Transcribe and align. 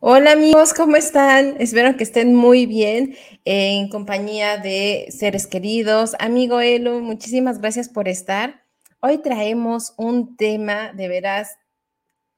Hola 0.00 0.32
amigos, 0.32 0.72
¿cómo 0.72 0.96
están? 0.96 1.56
Espero 1.60 1.96
que 1.98 2.04
estén 2.04 2.34
muy 2.34 2.64
bien 2.64 3.14
en 3.44 3.90
compañía 3.90 4.56
de 4.56 5.08
seres 5.10 5.46
queridos. 5.46 6.16
Amigo 6.18 6.60
Elo, 6.60 7.00
muchísimas 7.00 7.60
gracias 7.60 7.90
por 7.90 8.08
estar. 8.08 8.64
Hoy 9.00 9.18
traemos 9.18 9.92
un 9.98 10.36
tema 10.36 10.94
de 10.94 11.08
veras 11.08 11.58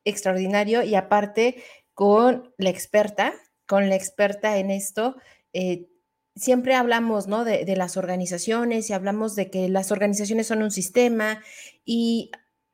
extraordinario 0.05 0.83
y 0.83 0.97
aparte 0.97 1.63
con 1.95 2.53
la 2.59 2.71
experta, 2.71 3.35
con 3.71 3.89
la 3.89 3.95
experta 3.95 4.59
en 4.59 4.73
esto. 4.73 5.15
Eh, 5.53 5.87
siempre 6.35 6.75
hablamos 6.75 7.29
¿no? 7.29 7.45
de, 7.45 7.77
las 7.77 7.97
organizaciones 7.97 8.91
y 8.91 8.93
hablamos 8.95 9.37
de 9.37 9.49
que 9.49 9.69
las 9.69 9.93
organizaciones 9.93 10.49
son 10.49 10.65
un 10.65 10.73
sistema 10.73 11.41
y 11.85 12.33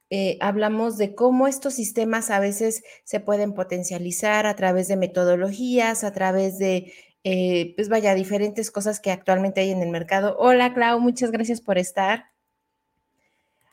eh, 0.09 0.39
hablamos 0.41 0.97
de 0.97 1.15
cómo 1.15 1.49
estos 1.49 1.75
sistemas 1.75 2.31
a 2.31 2.41
veces 2.41 2.83
se 3.05 3.21
pueden 3.21 3.53
potencializar 3.53 4.47
a 4.47 4.57
través 4.57 4.89
de 4.89 4.97
metodologías, 4.97 6.03
a 6.03 6.15
través 6.15 6.57
de, 6.57 6.95
eh, 7.25 7.75
pues 7.77 7.91
vaya, 7.91 8.15
diferentes 8.15 8.71
cosas 8.71 8.99
que 8.99 9.11
actualmente 9.11 9.61
hay 9.61 9.73
en 9.73 9.83
el 9.83 9.91
mercado. 9.91 10.35
Hola, 10.39 10.73
Clau, 10.73 10.99
muchas 10.99 11.31
gracias 11.31 11.61
por 11.61 11.77
estar. 11.77 12.31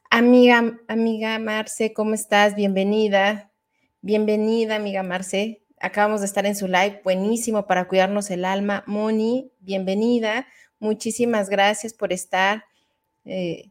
Amiga, 0.10 0.78
amiga 0.90 1.40
Marce, 1.40 1.94
¿cómo 1.94 2.16
estás? 2.16 2.54
Bienvenida. 2.54 3.50
Bienvenida, 4.02 4.76
amiga 4.76 5.04
Marce. 5.04 5.63
Acabamos 5.84 6.22
de 6.22 6.28
estar 6.28 6.46
en 6.46 6.56
su 6.56 6.68
live, 6.68 7.02
buenísimo 7.04 7.68
para 7.68 7.90
cuidarnos 7.90 8.32
el 8.32 8.46
alma. 8.46 8.86
Moni, 8.88 9.52
bienvenida. 9.60 10.48
Muchísimas 10.80 11.50
gracias 11.50 11.94
por 11.94 12.14
estar. 12.14 12.64
Eh, 13.26 13.70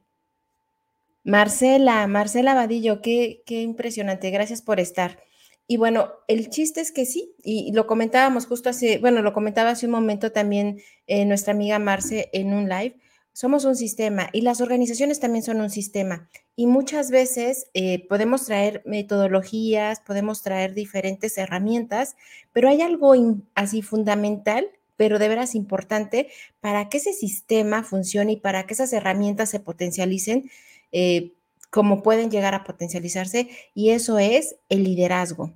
Marcela, 1.24 2.06
Marcela 2.08 2.52
Vadillo, 2.52 3.00
qué, 3.00 3.42
qué 3.46 3.62
impresionante, 3.62 4.30
gracias 4.30 4.60
por 4.60 4.78
estar. 4.78 5.20
Y 5.66 5.78
bueno, 5.78 6.10
el 6.28 6.50
chiste 6.50 6.82
es 6.82 6.92
que 6.92 7.06
sí, 7.06 7.34
y 7.42 7.72
lo 7.72 7.86
comentábamos 7.86 8.44
justo 8.44 8.68
hace, 8.68 8.98
bueno, 8.98 9.22
lo 9.22 9.32
comentaba 9.32 9.70
hace 9.70 9.86
un 9.86 9.92
momento 9.92 10.32
también 10.32 10.82
eh, 11.06 11.24
nuestra 11.24 11.54
amiga 11.54 11.78
Marce 11.78 12.28
en 12.34 12.52
un 12.52 12.68
live, 12.68 12.94
somos 13.32 13.64
un 13.64 13.76
sistema 13.76 14.28
y 14.32 14.42
las 14.42 14.60
organizaciones 14.60 15.20
también 15.20 15.42
son 15.42 15.60
un 15.60 15.70
sistema. 15.70 16.28
Y 16.54 16.66
muchas 16.66 17.10
veces 17.10 17.66
eh, 17.74 18.06
podemos 18.08 18.44
traer 18.44 18.82
metodologías, 18.84 20.00
podemos 20.00 20.42
traer 20.42 20.74
diferentes 20.74 21.38
herramientas, 21.38 22.16
pero 22.52 22.68
hay 22.68 22.82
algo 22.82 23.14
así 23.54 23.82
fundamental, 23.82 24.68
pero 24.96 25.18
de 25.18 25.28
veras 25.28 25.54
importante 25.54 26.28
para 26.60 26.88
que 26.88 26.98
ese 26.98 27.12
sistema 27.12 27.82
funcione 27.82 28.32
y 28.32 28.36
para 28.36 28.66
que 28.66 28.74
esas 28.74 28.92
herramientas 28.92 29.50
se 29.50 29.60
potencialicen 29.60 30.50
eh, 30.92 31.32
cómo 31.70 32.02
pueden 32.02 32.30
llegar 32.30 32.54
a 32.54 32.64
potencializarse 32.64 33.48
y 33.74 33.90
eso 33.90 34.18
es 34.18 34.56
el 34.68 34.84
liderazgo. 34.84 35.54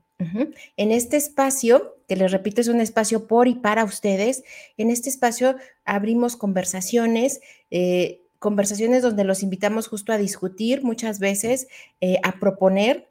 En 0.78 0.92
este 0.92 1.18
espacio, 1.18 1.95
que 2.06 2.16
les 2.16 2.32
repito, 2.32 2.60
es 2.60 2.68
un 2.68 2.80
espacio 2.80 3.26
por 3.26 3.48
y 3.48 3.54
para 3.54 3.84
ustedes, 3.84 4.44
en 4.76 4.90
este 4.90 5.08
espacio 5.08 5.56
abrimos 5.84 6.36
conversaciones, 6.36 7.40
eh, 7.70 8.20
conversaciones 8.38 9.02
donde 9.02 9.24
los 9.24 9.42
invitamos 9.42 9.88
justo 9.88 10.12
a 10.12 10.18
discutir 10.18 10.82
muchas 10.84 11.18
veces, 11.18 11.68
eh, 12.00 12.18
a 12.22 12.38
proponer 12.38 13.08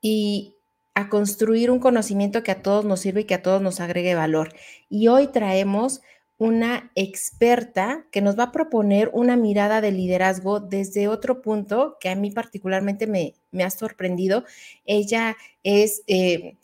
y 0.00 0.54
a 0.94 1.08
construir 1.08 1.70
un 1.70 1.78
conocimiento 1.78 2.42
que 2.42 2.52
a 2.52 2.62
todos 2.62 2.84
nos 2.84 3.00
sirve 3.00 3.22
y 3.22 3.24
que 3.24 3.34
a 3.34 3.42
todos 3.42 3.60
nos 3.60 3.80
agregue 3.80 4.14
valor. 4.14 4.54
Y 4.88 5.08
hoy 5.08 5.26
traemos 5.26 6.00
una 6.38 6.90
experta 6.94 8.06
que 8.10 8.20
nos 8.20 8.38
va 8.38 8.44
a 8.44 8.52
proponer 8.52 9.10
una 9.12 9.36
mirada 9.36 9.80
de 9.80 9.90
liderazgo 9.90 10.60
desde 10.60 11.08
otro 11.08 11.40
punto 11.40 11.96
que 12.00 12.08
a 12.08 12.14
mí 12.14 12.30
particularmente 12.30 13.06
me, 13.06 13.34
ha 13.62 13.70
sorprendido. 13.70 14.44
Ella 14.84 15.36
es... 15.62 16.02
Eh, 16.06 16.56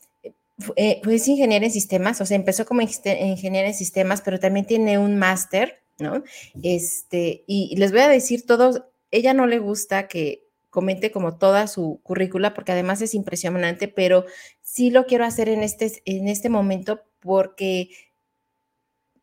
eh, 0.77 1.01
pues 1.03 1.27
ingeniera 1.29 1.67
en 1.67 1.73
sistemas, 1.73 2.21
o 2.21 2.27
sea, 2.27 2.37
empezó 2.37 2.65
como 2.65 2.83
ingeniera 2.83 3.69
en 3.69 3.75
sistemas, 3.75 4.23
pero 4.23 4.39
también 4.39 4.67
tiene 4.67 4.99
un 4.99 5.17
máster, 5.19 5.83
¿no? 5.99 6.23
Este, 6.63 7.45
y 7.47 7.77
les 7.77 7.93
voy 7.93 8.01
a 8.01 8.09
decir 8.09 8.47
todo, 8.47 8.91
ella 9.11 9.35
no 9.35 9.47
le 9.47 9.59
gusta 9.59 10.09
que 10.09 10.49
comente 10.71 11.11
como 11.11 11.37
toda 11.37 11.67
su 11.67 12.01
currícula, 12.03 12.55
porque 12.55 12.73
además 12.73 13.03
es 13.03 13.15
impresionante, 13.15 13.89
pero 13.89 14.25
sí 14.63 14.91
lo 14.91 15.05
quiero 15.05 15.25
hacer 15.25 15.51
en 15.51 15.63
este, 15.63 16.03
en 16.07 16.29
este 16.29 16.49
momento 16.49 17.03
porque 17.21 17.91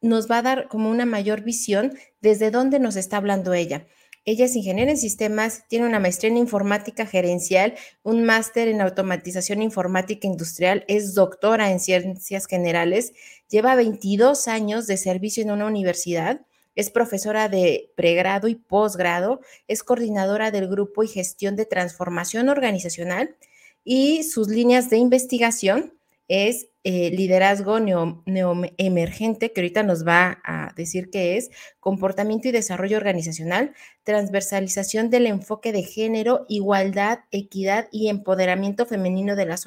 nos 0.02 0.30
va 0.30 0.38
a 0.38 0.42
dar 0.44 0.68
como 0.68 0.90
una 0.90 1.06
mayor 1.06 1.42
visión 1.42 1.98
desde 2.22 2.52
dónde 2.52 2.80
nos 2.80 2.96
está 2.96 3.18
hablando 3.18 3.54
ella. 3.54 3.88
Ella 4.30 4.46
es 4.46 4.56
ingeniera 4.56 4.92
en 4.92 4.98
sistemas, 4.98 5.64
tiene 5.68 5.88
una 5.88 6.00
maestría 6.00 6.30
en 6.30 6.38
informática 6.38 7.08
gerencial, 7.08 7.74
un 8.04 8.26
máster 8.26 8.68
en 8.68 8.80
automatización 8.80 9.64
informática 9.64 10.28
industrial, 10.28 10.86
es 10.88 11.16
doctora 11.16 11.72
en 11.72 11.80
ciencias 11.80 12.46
generales, 12.46 13.14
lleva 13.50 13.74
22 13.74 14.48
años 14.48 14.86
de 14.86 14.98
servicio 14.98 15.42
en 15.42 15.50
una 15.50 15.66
universidad, 15.66 16.42
es 16.76 16.92
profesora 16.92 17.50
de 17.50 17.92
pregrado 17.96 18.48
y 18.48 18.54
posgrado, 18.54 19.42
es 19.68 19.82
coordinadora 19.82 20.52
del 20.52 20.68
grupo 20.68 21.02
y 21.02 21.08
gestión 21.08 21.56
de 21.56 21.66
transformación 21.66 22.50
organizacional 22.50 23.36
y 23.84 24.22
sus 24.22 24.48
líneas 24.48 24.92
de 24.92 24.98
investigación 24.98 25.99
es 26.30 26.70
eh, 26.84 27.10
liderazgo 27.10 27.80
neoemergente, 27.80 29.52
que 29.52 29.60
ahorita 29.60 29.84
nos 29.84 30.08
va 30.08 30.40
a 30.46 30.72
decir 30.76 31.10
qué 31.10 31.36
es, 31.36 31.50
comportamiento 31.82 32.48
y 32.48 32.52
desarrollo 32.52 32.96
organizacional, 32.98 33.74
transversalización 34.04 35.10
del 35.10 35.28
enfoque 35.28 35.74
de 35.74 35.84
género, 35.84 36.46
igualdad, 36.48 37.20
equidad 37.32 37.90
y 37.92 38.08
empoderamiento 38.08 38.86
femenino 38.86 39.36
de 39.36 39.48
las 39.48 39.66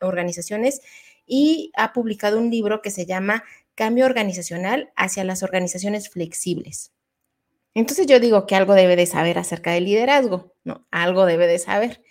organizaciones 0.00 0.80
y 1.26 1.70
ha 1.76 1.92
publicado 1.92 2.38
un 2.38 2.50
libro 2.50 2.82
que 2.82 2.90
se 2.90 3.06
llama 3.06 3.44
Cambio 3.76 4.06
organizacional 4.06 4.90
hacia 4.96 5.22
las 5.22 5.42
organizaciones 5.42 6.10
flexibles. 6.10 6.92
Entonces 7.74 8.06
yo 8.06 8.18
digo 8.18 8.46
que 8.46 8.56
algo 8.56 8.74
debe 8.74 8.96
de 8.96 9.06
saber 9.06 9.38
acerca 9.38 9.72
del 9.72 9.84
liderazgo, 9.84 10.54
¿no? 10.64 10.86
Algo 10.90 11.24
debe 11.26 11.46
de 11.46 11.58
saber, 11.58 12.02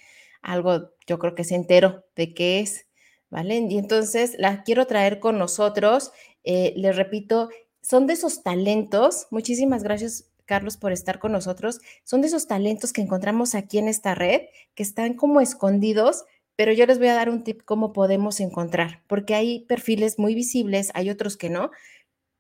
algo 0.42 0.92
yo 1.06 1.20
creo 1.20 1.36
que 1.36 1.44
se 1.44 1.56
enteró 1.56 2.06
de 2.16 2.34
qué 2.34 2.60
es. 2.62 2.89
¿Vale? 3.30 3.58
Y 3.70 3.78
entonces 3.78 4.36
la 4.38 4.64
quiero 4.64 4.88
traer 4.88 5.20
con 5.20 5.38
nosotros. 5.38 6.12
Eh, 6.44 6.74
les 6.76 6.96
repito, 6.96 7.50
son 7.82 8.08
de 8.08 8.14
esos 8.14 8.44
talentos. 8.44 9.28
Muchísimas 9.32 9.84
gracias, 9.84 10.30
Carlos, 10.46 10.78
por 10.78 10.92
estar 10.92 11.20
con 11.20 11.32
nosotros. 11.32 11.80
Son 12.04 12.22
de 12.22 12.28
esos 12.28 12.48
talentos 12.48 12.94
que 12.94 13.02
encontramos 13.02 13.56
aquí 13.56 13.78
en 13.78 13.88
esta 13.88 14.16
red, 14.16 14.42
que 14.76 14.84
están 14.84 15.14
como 15.14 15.42
escondidos, 15.42 16.26
pero 16.56 16.74
yo 16.74 16.86
les 16.86 17.00
voy 17.00 17.08
a 17.08 17.14
dar 17.14 17.30
un 17.30 17.44
tip 17.44 17.62
cómo 17.64 17.94
podemos 17.94 18.42
encontrar, 18.42 19.02
porque 19.08 19.34
hay 19.34 19.62
perfiles 19.62 20.20
muy 20.20 20.36
visibles, 20.36 20.92
hay 20.94 21.10
otros 21.10 21.38
que 21.38 21.50
no, 21.50 21.72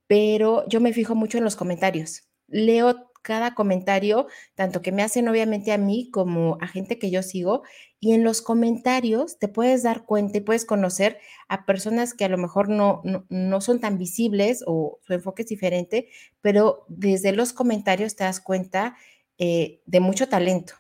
pero 0.08 0.68
yo 0.68 0.82
me 0.82 0.92
fijo 0.92 1.16
mucho 1.16 1.38
en 1.38 1.46
los 1.46 1.56
comentarios. 1.56 2.24
Leo 2.48 3.09
cada 3.22 3.56
comentario, 3.56 4.28
tanto 4.56 4.82
que 4.82 4.92
me 4.92 5.04
hacen 5.04 5.28
obviamente 5.28 5.72
a 5.72 5.78
mí 5.78 6.10
como 6.12 6.58
a 6.62 6.68
gente 6.68 6.98
que 6.98 7.12
yo 7.12 7.24
sigo, 7.24 7.64
y 8.00 8.14
en 8.14 8.24
los 8.24 8.42
comentarios 8.42 9.40
te 9.40 9.48
puedes 9.48 9.84
dar 9.84 10.06
cuenta 10.06 10.38
y 10.38 10.42
puedes 10.42 10.66
conocer 10.66 11.20
a 11.48 11.66
personas 11.66 12.14
que 12.14 12.26
a 12.26 12.30
lo 12.30 12.38
mejor 12.38 12.70
no, 12.70 13.02
no, 13.30 13.62
son 13.62 13.80
tan 13.80 13.98
visibles 13.98 14.64
o 14.66 15.00
su 15.06 15.14
enfoque 15.14 15.42
es 15.42 15.50
diferente, 15.50 16.10
pero 16.42 16.86
desde 16.88 17.32
los 17.32 17.54
comentarios 17.54 18.16
te 18.16 18.24
das 18.24 18.40
cuenta 18.40 18.96
eh, 19.38 19.82
de 19.86 20.00
mucho 20.00 20.30
talento. 20.30 20.74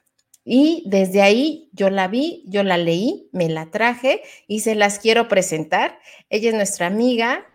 Y 0.45 0.83
desde 0.88 1.21
ahí 1.21 1.69
yo 1.74 1.89
la 1.89 2.07
vi, 2.07 2.44
yo 2.47 2.63
la 2.63 2.77
leí, 2.77 3.30
me 3.33 3.50
la 3.50 3.69
traje 3.69 4.21
y 4.47 4.62
se 4.62 4.74
las 4.74 4.97
quiero 4.97 5.27
presentar. 5.27 6.00
Ella 6.30 6.50
es 6.50 6.56
nuestra 6.56 6.88
amiga, 6.88 7.45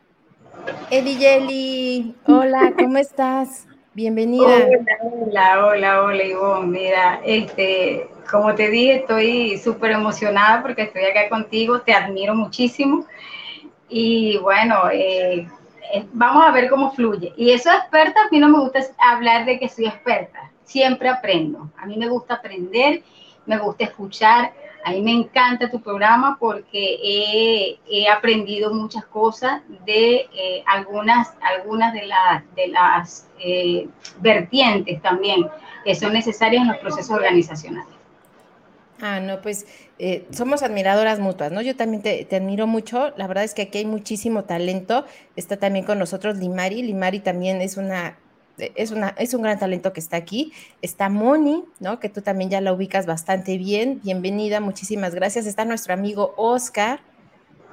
Yeli. 0.90 2.14
Hola, 2.26 2.74
¿cómo 2.78 2.98
estás? 2.98 3.66
Bienvenida. 3.94 4.66
Hola, 5.00 5.66
hola, 5.66 6.02
hola, 6.02 6.24
Ivonne. 6.24 6.66
Mira, 6.66 7.20
este, 7.24 8.08
como 8.28 8.52
te 8.52 8.68
dije, 8.68 8.96
estoy 8.96 9.56
súper 9.58 9.92
emocionada 9.92 10.62
porque 10.62 10.82
estoy 10.82 11.04
acá 11.04 11.28
contigo, 11.28 11.80
te 11.80 11.92
admiro 11.92 12.34
muchísimo. 12.34 13.06
Y 13.88 14.36
bueno, 14.38 14.90
eh, 14.90 15.46
eh, 15.92 16.04
vamos 16.12 16.44
a 16.44 16.50
ver 16.50 16.68
cómo 16.68 16.90
fluye. 16.90 17.32
Y 17.36 17.52
eso 17.52 17.70
experta, 17.70 18.24
a 18.24 18.28
mí 18.32 18.40
no 18.40 18.48
me 18.48 18.58
gusta 18.58 18.80
hablar 18.98 19.44
de 19.44 19.60
que 19.60 19.68
soy 19.68 19.86
experta, 19.86 20.50
siempre 20.64 21.08
aprendo. 21.08 21.70
A 21.76 21.86
mí 21.86 21.96
me 21.96 22.08
gusta 22.08 22.34
aprender, 22.34 23.04
me 23.46 23.58
gusta 23.58 23.84
escuchar. 23.84 24.52
A 24.84 24.90
mí 24.90 25.00
me 25.00 25.12
encanta 25.12 25.70
tu 25.70 25.80
programa 25.80 26.36
porque 26.38 27.78
he, 27.90 28.08
aprendido 28.08 28.72
muchas 28.72 29.04
cosas 29.06 29.62
de 29.86 30.26
eh, 30.34 30.62
algunas, 30.66 31.32
algunas 31.40 31.92
de, 31.94 32.02
de 32.54 32.68
las 32.68 33.26
eh, 33.38 33.88
vertientes 34.20 35.00
también 35.00 35.46
que 35.84 35.94
son 35.94 36.12
necesarias 36.12 36.62
en 36.62 36.68
los 36.68 36.78
procesos 36.78 37.10
organizacionales. 37.10 37.94
Ah, 39.00 39.20
no, 39.20 39.42
pues 39.42 39.66
eh, 39.98 40.26
somos 40.30 40.62
admiradoras 40.62 41.18
mutuas, 41.18 41.52
¿no? 41.52 41.60
Yo 41.60 41.76
también 41.76 42.02
te, 42.02 42.26
admiro 42.34 42.66
mucho. 42.66 43.12
La 43.16 43.26
verdad 43.26 43.44
es 43.44 43.54
que 43.54 43.62
aquí 43.62 43.78
hay 43.78 43.86
muchísimo 43.86 44.44
talento. 44.44 45.04
Está 45.36 45.56
también 45.56 45.84
con 45.84 45.98
nosotros 45.98 46.36
Limari. 46.38 46.82
Limari 46.82 47.20
también 47.20 47.60
es 47.60 47.76
una, 47.76 48.16
es 48.58 48.90
una, 48.90 49.08
es 49.18 49.34
un 49.34 49.42
gran 49.42 49.58
talento 49.58 49.92
que 49.92 50.00
está 50.00 50.16
aquí. 50.16 50.52
Está 50.82 51.08
Moni, 51.08 51.64
¿no? 51.80 52.00
Que 52.00 52.08
tú 52.08 52.22
también 52.22 52.50
ya 52.50 52.60
la 52.60 52.72
ubicas 52.72 53.06
bastante 53.06 53.58
bien. 53.58 54.00
Bienvenida, 54.02 54.60
muchísimas 54.60 55.14
gracias. 55.14 55.46
Está 55.46 55.64
nuestro 55.64 55.94
amigo 55.94 56.34
Oscar. 56.36 57.00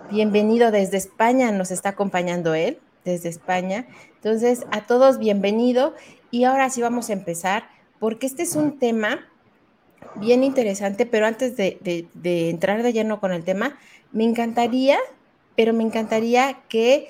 Bienvenido 0.09 0.71
desde 0.71 0.97
España, 0.97 1.51
nos 1.51 1.71
está 1.71 1.89
acompañando 1.89 2.53
él 2.53 2.79
desde 3.05 3.29
España. 3.29 3.87
Entonces, 4.15 4.65
a 4.71 4.81
todos 4.81 5.19
bienvenido. 5.19 5.95
Y 6.31 6.43
ahora 6.45 6.69
sí 6.69 6.81
vamos 6.81 7.09
a 7.09 7.13
empezar, 7.13 7.63
porque 7.99 8.25
este 8.25 8.43
es 8.43 8.55
un 8.55 8.79
tema 8.79 9.27
bien 10.15 10.43
interesante, 10.43 11.05
pero 11.05 11.25
antes 11.25 11.55
de, 11.55 12.07
entrar 12.49 12.83
de 12.83 12.93
lleno 12.93 13.19
con 13.19 13.31
el 13.31 13.43
tema, 13.43 13.77
me 14.11 14.23
encantaría, 14.23 14.97
pero 15.55 15.73
me 15.73 15.83
encantaría 15.83 16.57
que 16.69 17.09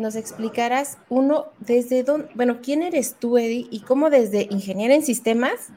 nos 0.00 0.16
explicaras, 0.16 0.98
uno, 1.08 1.46
desde 1.58 2.02
dónde, 2.02 2.28
bueno, 2.34 2.58
¿quién 2.62 2.82
eres 2.82 3.16
tú, 3.18 3.38
Eddie? 3.38 3.66
Y 3.70 3.80
cómo 3.80 4.10
desde 4.10 4.48
ingeniero 4.50 4.94
en 4.94 5.02
sistemas, 5.02 5.70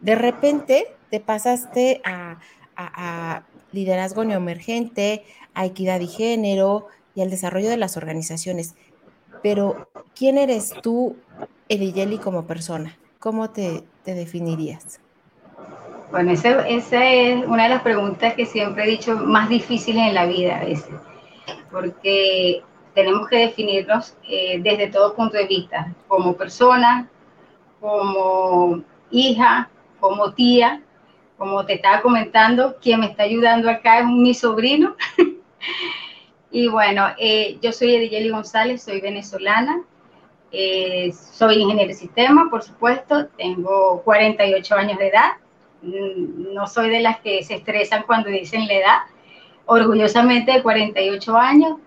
de 0.00 0.14
repente 0.14 0.86
te 1.10 1.20
pasaste 1.20 2.00
a, 2.04 2.38
liderazgo 3.72 4.24
neoemergente, 4.24 5.24
a 5.52 5.66
equidad 5.66 6.00
y 6.00 6.06
género 6.06 6.86
y 7.14 7.22
al 7.22 7.30
desarrollo 7.30 7.68
de 7.68 7.76
las 7.76 7.96
organizaciones. 7.96 8.74
Pero, 9.42 9.88
¿quién 10.14 10.38
eres 10.38 10.72
tú, 10.82 11.16
Eddie 11.68 12.18
como 12.18 12.46
persona? 12.46 12.96
¿Cómo 13.18 13.50
te 13.50 13.84
definirías? 14.04 15.00
Bueno, 16.10 16.32
esa, 16.32 16.66
es 16.66 17.46
una 17.46 17.64
de 17.64 17.68
las 17.68 17.82
preguntas 17.82 18.32
que 18.34 18.46
siempre 18.46 18.84
he 18.84 18.86
dicho 18.86 19.14
más 19.16 19.48
difíciles 19.48 20.08
en 20.08 20.14
la 20.14 20.24
vida 20.24 20.58
a 20.58 20.64
veces, 20.64 20.94
porque 21.70 22.62
tenemos 22.98 23.28
que 23.28 23.36
definirnos 23.36 24.16
eh, 24.28 24.58
desde 24.60 24.88
todo 24.88 25.14
punto 25.14 25.36
de 25.36 25.46
vista, 25.46 25.94
como 26.06 26.36
persona, 26.36 27.08
como 27.80 28.82
hija, 29.10 29.70
como 30.00 30.32
tía, 30.32 30.82
como 31.36 31.64
te 31.64 31.74
estaba 31.74 32.02
comentando, 32.02 32.76
quien 32.80 33.00
me 33.00 33.06
está 33.06 33.22
ayudando 33.22 33.70
acá 33.70 34.00
es 34.00 34.06
mi 34.06 34.34
sobrino. 34.34 34.96
y 36.50 36.68
bueno, 36.68 37.06
eh, 37.18 37.58
yo 37.62 37.72
soy 37.72 37.94
Ediyeli 37.94 38.30
González, 38.30 38.82
soy 38.82 39.00
venezolana, 39.00 39.82
eh, 40.50 41.12
soy 41.12 41.56
ingeniero 41.62 41.88
de 41.88 41.94
sistema, 41.94 42.48
por 42.50 42.62
supuesto, 42.62 43.28
tengo 43.36 44.02
48 44.02 44.74
años 44.74 44.98
de 44.98 45.08
edad 45.08 45.32
Mm, 45.82 46.54
no 46.54 46.66
soy 46.66 46.90
de 46.90 47.00
las 47.00 47.20
que 47.20 47.42
se 47.44 47.54
estresan 47.54 48.02
cuando 48.04 48.30
dicen 48.30 48.66
la 48.66 48.74
edad, 48.74 48.98
orgullosamente 49.66 50.52
de 50.52 50.62
48 50.62 51.36
años, 51.36 51.78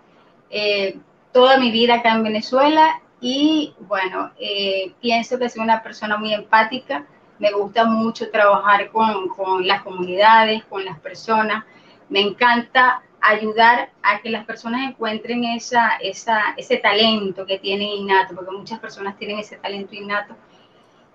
eh, 0.52 0.98
toda 1.32 1.58
mi 1.58 1.72
vida 1.72 1.96
acá 1.96 2.12
en 2.12 2.24
Venezuela 2.24 3.02
y 3.20 3.74
bueno, 3.80 4.32
eh, 4.40 4.94
pienso 5.00 5.40
que 5.40 5.50
soy 5.50 5.62
una 5.62 5.82
persona 5.82 6.18
muy 6.18 6.34
empática, 6.34 7.06
me 7.40 7.52
gusta 7.52 7.86
mucho 7.86 8.30
trabajar 8.30 8.90
con, 8.92 9.30
con 9.30 9.66
las 9.66 9.82
comunidades, 9.84 10.64
con 10.66 10.84
las 10.84 11.00
personas, 11.00 11.64
me 12.10 12.20
encanta 12.20 13.02
ayudar 13.22 13.92
a 14.02 14.20
que 14.20 14.30
las 14.30 14.46
personas 14.46 14.90
encuentren 14.90 15.44
esa, 15.46 15.98
esa, 16.02 16.54
ese 16.58 16.78
talento 16.78 17.46
que 17.46 17.60
tienen 17.60 17.88
innato, 17.88 18.36
porque 18.36 18.52
muchas 18.52 18.80
personas 18.80 19.18
tienen 19.18 19.40
ese 19.40 19.58
talento 19.58 19.96
innato 19.96 20.36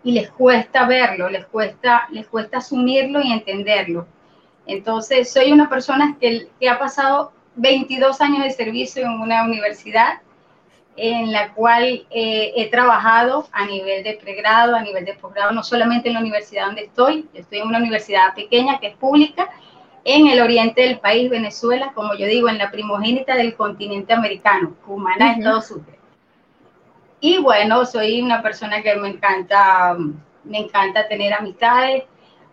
y 0.04 0.12
les 0.12 0.30
cuesta 0.30 0.86
verlo, 0.86 1.28
les 1.28 1.44
cuesta, 1.46 2.06
les 2.10 2.26
cuesta 2.28 2.58
asumirlo 2.58 3.20
y 3.20 3.32
entenderlo. 3.32 4.06
Entonces, 4.66 5.32
soy 5.32 5.52
una 5.52 5.68
persona 5.68 6.16
que, 6.20 6.48
que 6.60 6.68
ha 6.68 6.78
pasado 6.78 7.32
22 7.56 8.20
años 8.20 8.44
de 8.44 8.50
servicio 8.50 9.02
en 9.02 9.20
una 9.20 9.44
universidad 9.44 10.20
en 10.96 11.30
la 11.32 11.52
cual 11.52 12.06
eh, 12.10 12.52
he 12.56 12.70
trabajado 12.70 13.48
a 13.52 13.66
nivel 13.66 14.02
de 14.02 14.14
pregrado, 14.14 14.74
a 14.74 14.80
nivel 14.80 15.04
de 15.04 15.14
posgrado, 15.14 15.52
no 15.52 15.62
solamente 15.62 16.08
en 16.08 16.14
la 16.14 16.20
universidad 16.20 16.66
donde 16.66 16.84
estoy, 16.84 17.28
estoy 17.34 17.58
en 17.58 17.68
una 17.68 17.78
universidad 17.78 18.34
pequeña 18.34 18.78
que 18.78 18.88
es 18.88 18.96
pública, 18.96 19.50
en 20.04 20.28
el 20.28 20.40
oriente 20.40 20.82
del 20.82 21.00
país, 21.00 21.28
Venezuela, 21.28 21.92
como 21.92 22.14
yo 22.14 22.26
digo, 22.26 22.48
en 22.48 22.58
la 22.58 22.70
primogénita 22.70 23.34
del 23.34 23.56
continente 23.56 24.12
americano, 24.12 24.74
Cumaná, 24.86 25.32
Estados 25.32 25.70
Unidos. 25.72 25.96
Y 27.20 27.38
bueno, 27.38 27.84
soy 27.84 28.22
una 28.22 28.40
persona 28.40 28.82
que 28.82 28.94
me 28.94 29.08
encanta, 29.08 29.96
me 30.44 30.58
encanta 30.58 31.08
tener 31.08 31.34
amistades, 31.34 32.04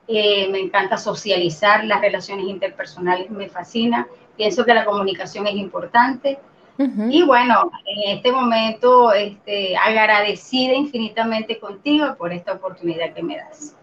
eh, 0.08 0.50
me 0.50 0.60
encanta 0.60 0.98
socializar, 0.98 1.86
las 1.86 2.02
relaciones 2.02 2.48
interpersonales 2.48 3.30
me 3.30 3.48
fascina, 3.50 4.08
pienso 4.38 4.66
que 4.66 4.74
la 4.74 4.86
comunicación 4.86 5.48
es 5.48 5.56
importante. 5.56 6.40
Y 6.78 7.22
bueno, 7.22 7.72
en 7.86 8.18
este 8.18 8.32
momento 8.32 9.14
este, 9.14 9.78
agradecida 9.78 10.74
infinitamente 10.74 11.60
contigo 11.60 12.16
por 12.18 12.34
esta 12.34 12.54
oportunidad 12.54 13.14
que 13.14 13.22
me 13.22 13.38
das. 13.38 13.76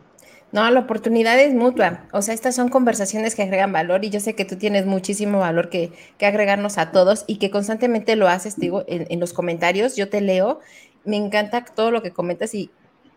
No, 0.52 0.68
la 0.68 0.80
oportunidad 0.80 1.38
es 1.38 1.54
mutua. 1.54 2.00
O 2.12 2.22
sea, 2.22 2.34
estas 2.34 2.56
son 2.56 2.68
conversaciones 2.68 3.36
que 3.36 3.42
agregan 3.42 3.72
valor 3.72 4.04
y 4.04 4.10
yo 4.10 4.18
sé 4.18 4.34
que 4.34 4.44
tú 4.44 4.56
tienes 4.56 4.84
muchísimo 4.84 5.38
valor 5.38 5.70
que, 5.70 5.92
que 6.18 6.26
agregarnos 6.26 6.78
a 6.78 6.90
todos 6.90 7.24
y 7.28 7.36
que 7.36 7.50
constantemente 7.50 8.16
lo 8.16 8.26
haces, 8.26 8.56
digo, 8.58 8.82
en, 8.88 9.20
los 9.20 9.32
comentarios. 9.32 9.94
Yo 9.94 10.08
te 10.08 10.20
leo, 10.20 10.58
me 11.04 11.16
encanta 11.16 11.64
todo 11.64 11.92
lo 11.92 12.02
que 12.02 12.10
comentas 12.10 12.52
y, 12.54 12.70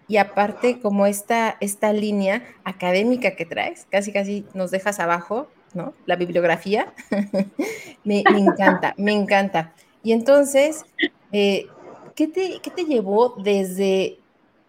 y 0.07 0.17
aparte 0.17 0.79
como 0.79 1.07
esta, 1.07 1.57
esta 1.59 1.91
línea 1.91 2.43
académica 2.63 3.35
que 3.35 3.45
traes, 3.45 3.87
casi 3.89 4.11
casi 4.11 4.45
nos 4.53 4.69
dejas 4.69 4.99
abajo, 4.99 5.47
¿no? 5.73 5.93
La 6.05 6.15
bibliografía. 6.15 6.93
me, 8.03 8.23
encanta, 8.27 8.93
me 8.97 9.11
encanta. 9.11 9.73
Y 10.03 10.11
entonces, 10.11 10.85
eh, 11.31 11.67
¿qué, 12.15 12.27
te, 12.27 12.59
¿qué, 12.61 12.71
te, 12.71 12.85
llevó 12.85 13.35
desde 13.41 14.19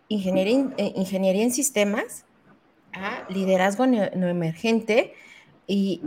ingeniería, 0.08 0.68
eh, 0.76 0.92
ingeniería 0.96 1.42
en 1.42 1.52
sistemas? 1.52 2.24
a 2.94 3.24
liderazgo 3.28 3.86
no, 3.86 4.28
emergente 4.28 5.14
y, 5.66 6.02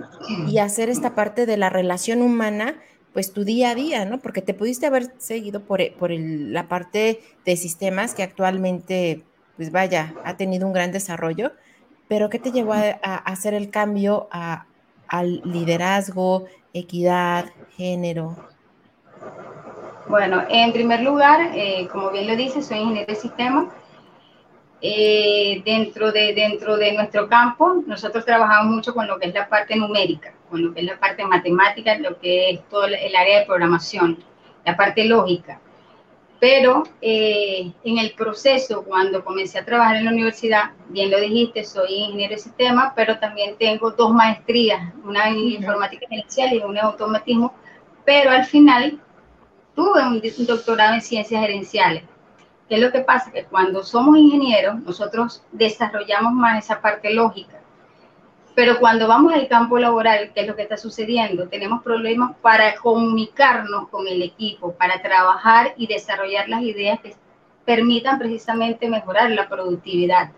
hacer 0.61 0.89
esta 0.89 1.15
parte 1.15 1.45
de 1.45 1.57
la 1.57 1.69
relación 1.69 2.21
humana, 2.21 2.75
pues 3.13 3.33
tu 3.33 3.43
día 3.43 3.71
a 3.71 3.75
día, 3.75 4.05
¿no? 4.05 4.19
Porque 4.19 4.41
te 4.41 4.53
pudiste 4.53 4.85
haber 4.85 5.13
seguido 5.17 5.63
por, 5.63 5.81
por 5.95 6.11
la 6.11 6.67
parte 6.67 7.21
de 7.45 7.57
sistemas 7.57 8.13
que 8.13 8.23
actualmente, 8.23 9.23
pues 9.55 9.71
vaya, 9.71 10.13
ha 10.23 10.37
tenido 10.37 10.67
un 10.67 10.73
gran 10.73 10.91
desarrollo, 10.91 11.51
pero 12.07 12.29
¿qué 12.29 12.39
te 12.39 12.51
llevó 12.51 12.73
a, 12.73 12.89
hacer 13.17 13.53
el 13.53 13.69
cambio 13.69 14.27
al 15.07 15.41
liderazgo, 15.43 16.45
equidad, 16.73 17.45
género? 17.75 18.35
Bueno, 20.07 20.43
en 20.49 20.71
primer 20.71 21.01
lugar, 21.01 21.51
eh, 21.53 21.87
como 21.91 22.11
bien 22.11 22.27
lo 22.27 22.35
dice, 22.35 22.61
soy 22.61 22.77
ingeniero 22.77 23.13
de 23.13 23.19
sistemas 23.19 23.67
eh, 24.81 25.61
dentro, 25.65 26.11
de, 26.11 26.33
dentro 26.33 26.77
de 26.77 26.93
nuestro 26.93 27.27
campo, 27.27 27.83
nosotros 27.85 28.23
trabajamos 28.23 28.75
mucho 28.75 28.93
con 28.93 29.07
lo 29.07 29.19
que 29.19 29.27
es 29.27 29.33
la 29.33 29.49
parte 29.49 29.75
numérica, 29.75 30.33
con 30.49 30.63
lo 30.63 30.73
que 30.73 30.81
es 30.81 30.85
la 30.85 30.99
parte 30.99 31.25
matemática, 31.25 31.97
lo 31.97 32.17
que 32.19 32.51
es 32.51 32.69
todo 32.69 32.85
el 32.85 33.15
área 33.15 33.39
de 33.39 33.45
programación, 33.45 34.23
la 34.65 34.77
parte 34.77 35.03
lógica. 35.05 35.59
Pero 36.39 36.83
eh, 37.01 37.71
en 37.83 37.97
el 37.97 38.13
proceso, 38.13 38.83
cuando 38.83 39.25
comencé 39.25 39.57
a 39.57 39.65
trabajar 39.65 39.95
en 39.95 40.05
la 40.05 40.11
universidad, 40.11 40.71
bien 40.89 41.09
lo 41.09 41.19
dijiste, 41.19 41.63
soy 41.63 41.93
ingeniero 41.93 42.35
de 42.35 42.41
sistemas, 42.41 42.93
pero 42.95 43.17
también 43.17 43.57
tengo 43.57 43.91
dos 43.91 44.13
maestrías, 44.13 44.93
una 45.03 45.29
en 45.29 45.37
informática 45.37 46.05
gerencial 46.07 46.53
y 46.53 46.59
una 46.59 46.81
en 46.81 46.85
automatismo, 46.85 47.53
pero 48.05 48.29
al 48.29 48.45
final 48.45 48.99
tuve 49.75 50.07
un 50.07 50.45
doctorado 50.45 50.93
en 50.93 51.01
ciencias 51.01 51.41
gerenciales 51.41 52.03
¿Qué 52.67 52.75
es 52.75 52.81
lo 52.81 52.91
que 52.91 52.99
pasa? 52.99 53.31
Que 53.31 53.45
cuando 53.45 53.81
somos 53.83 54.17
ingenieros, 54.17 54.81
nosotros 54.81 55.41
desarrollamos 55.51 56.33
más 56.33 56.65
esa 56.65 56.81
parte 56.81 57.13
lógica. 57.13 57.61
Pero 58.57 58.79
cuando 58.79 59.07
vamos 59.07 59.35
al 59.35 59.47
campo 59.47 59.77
laboral, 59.77 60.31
¿qué 60.33 60.41
es 60.41 60.47
lo 60.47 60.55
que 60.55 60.63
está 60.63 60.77
sucediendo? 60.77 61.47
Tenemos 61.47 61.83
problemas 61.83 62.35
para 62.41 62.73
comunicarnos 62.73 63.87
con 63.89 64.07
el 64.07 64.23
equipo, 64.23 64.73
para 64.73 64.99
trabajar 64.99 65.75
y 65.77 65.85
desarrollar 65.85 66.49
las 66.49 66.63
ideas 66.63 66.99
que 66.99 67.13
permitan 67.65 68.17
precisamente 68.17 68.89
mejorar 68.89 69.29
la 69.29 69.47
productividad. 69.47 70.31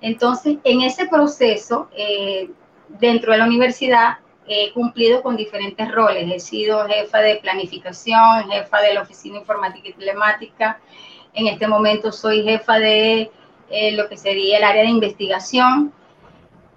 Entonces, 0.00 0.56
en 0.64 0.80
ese 0.80 1.06
proceso, 1.06 1.88
eh, 1.96 2.50
dentro 2.88 3.30
de 3.30 3.38
la 3.38 3.44
universidad, 3.44 4.18
he 4.48 4.72
cumplido 4.72 5.22
con 5.22 5.36
diferentes 5.36 5.92
roles. 5.92 6.28
He 6.28 6.40
sido 6.40 6.84
jefa 6.88 7.20
de 7.20 7.36
planificación, 7.36 8.50
jefa 8.50 8.80
de 8.80 8.94
la 8.94 9.02
Oficina 9.02 9.38
Informática 9.38 9.90
y 9.90 9.92
Telemática. 9.92 10.80
En 11.32 11.46
este 11.46 11.68
momento 11.68 12.10
soy 12.10 12.42
jefa 12.42 12.80
de 12.80 13.30
eh, 13.70 13.92
lo 13.92 14.08
que 14.08 14.16
sería 14.16 14.58
el 14.58 14.64
área 14.64 14.82
de 14.82 14.88
investigación. 14.88 15.92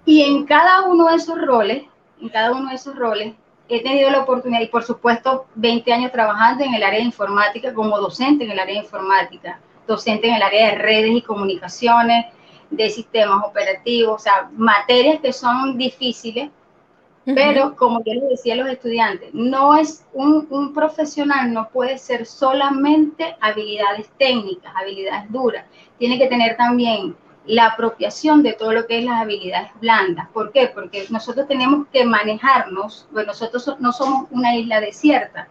Y 0.04 0.22
en 0.22 0.44
cada 0.46 0.82
uno 0.82 1.08
de 1.08 1.16
esos 1.16 1.40
roles, 1.40 1.84
en 2.20 2.28
cada 2.28 2.52
uno 2.52 2.70
de 2.70 2.76
esos 2.76 2.96
roles, 2.96 3.34
he 3.68 3.82
tenido 3.82 4.10
la 4.10 4.20
oportunidad 4.20 4.62
y 4.62 4.68
por 4.68 4.82
supuesto 4.82 5.46
20 5.54 5.92
años 5.92 6.12
trabajando 6.12 6.64
en 6.64 6.74
el 6.74 6.82
área 6.82 7.00
de 7.00 7.04
informática 7.04 7.74
como 7.74 7.98
docente 7.98 8.44
en 8.44 8.50
el 8.50 8.58
área 8.58 8.74
de 8.74 8.84
informática, 8.84 9.60
docente 9.86 10.28
en 10.28 10.34
el 10.34 10.42
área 10.42 10.70
de 10.70 10.78
redes 10.78 11.10
y 11.12 11.22
comunicaciones, 11.22 12.26
de 12.70 12.90
sistemas 12.90 13.44
operativos, 13.46 14.16
o 14.16 14.18
sea, 14.18 14.50
materias 14.52 15.20
que 15.20 15.32
son 15.32 15.78
difíciles, 15.78 16.50
pero 17.24 17.76
como 17.76 18.02
yo 18.04 18.14
les 18.14 18.28
decía 18.30 18.54
a 18.54 18.56
los 18.56 18.68
estudiantes, 18.68 19.34
no 19.34 19.76
es 19.76 20.06
un, 20.14 20.46
un, 20.48 20.72
profesional, 20.72 21.52
no 21.52 21.68
puede 21.68 21.98
ser 21.98 22.24
solamente 22.24 23.36
habilidades 23.40 24.08
técnicas, 24.18 24.72
habilidades 24.74 25.30
duras, 25.30 25.66
tiene 25.98 26.18
que 26.18 26.26
tener 26.26 26.56
también 26.56 27.14
la 27.48 27.66
apropiación 27.66 28.42
de 28.42 28.52
todo 28.52 28.72
lo 28.72 28.86
que 28.86 28.98
es 28.98 29.04
las 29.04 29.22
habilidades 29.22 29.70
blandas. 29.80 30.28
¿Por 30.28 30.52
qué? 30.52 30.70
Porque 30.72 31.06
nosotros 31.10 31.48
tenemos 31.48 31.86
que 31.92 32.04
manejarnos, 32.04 33.08
bueno, 33.10 33.28
nosotros 33.28 33.74
no 33.80 33.90
somos 33.92 34.28
una 34.30 34.54
isla 34.54 34.80
desierta 34.80 35.48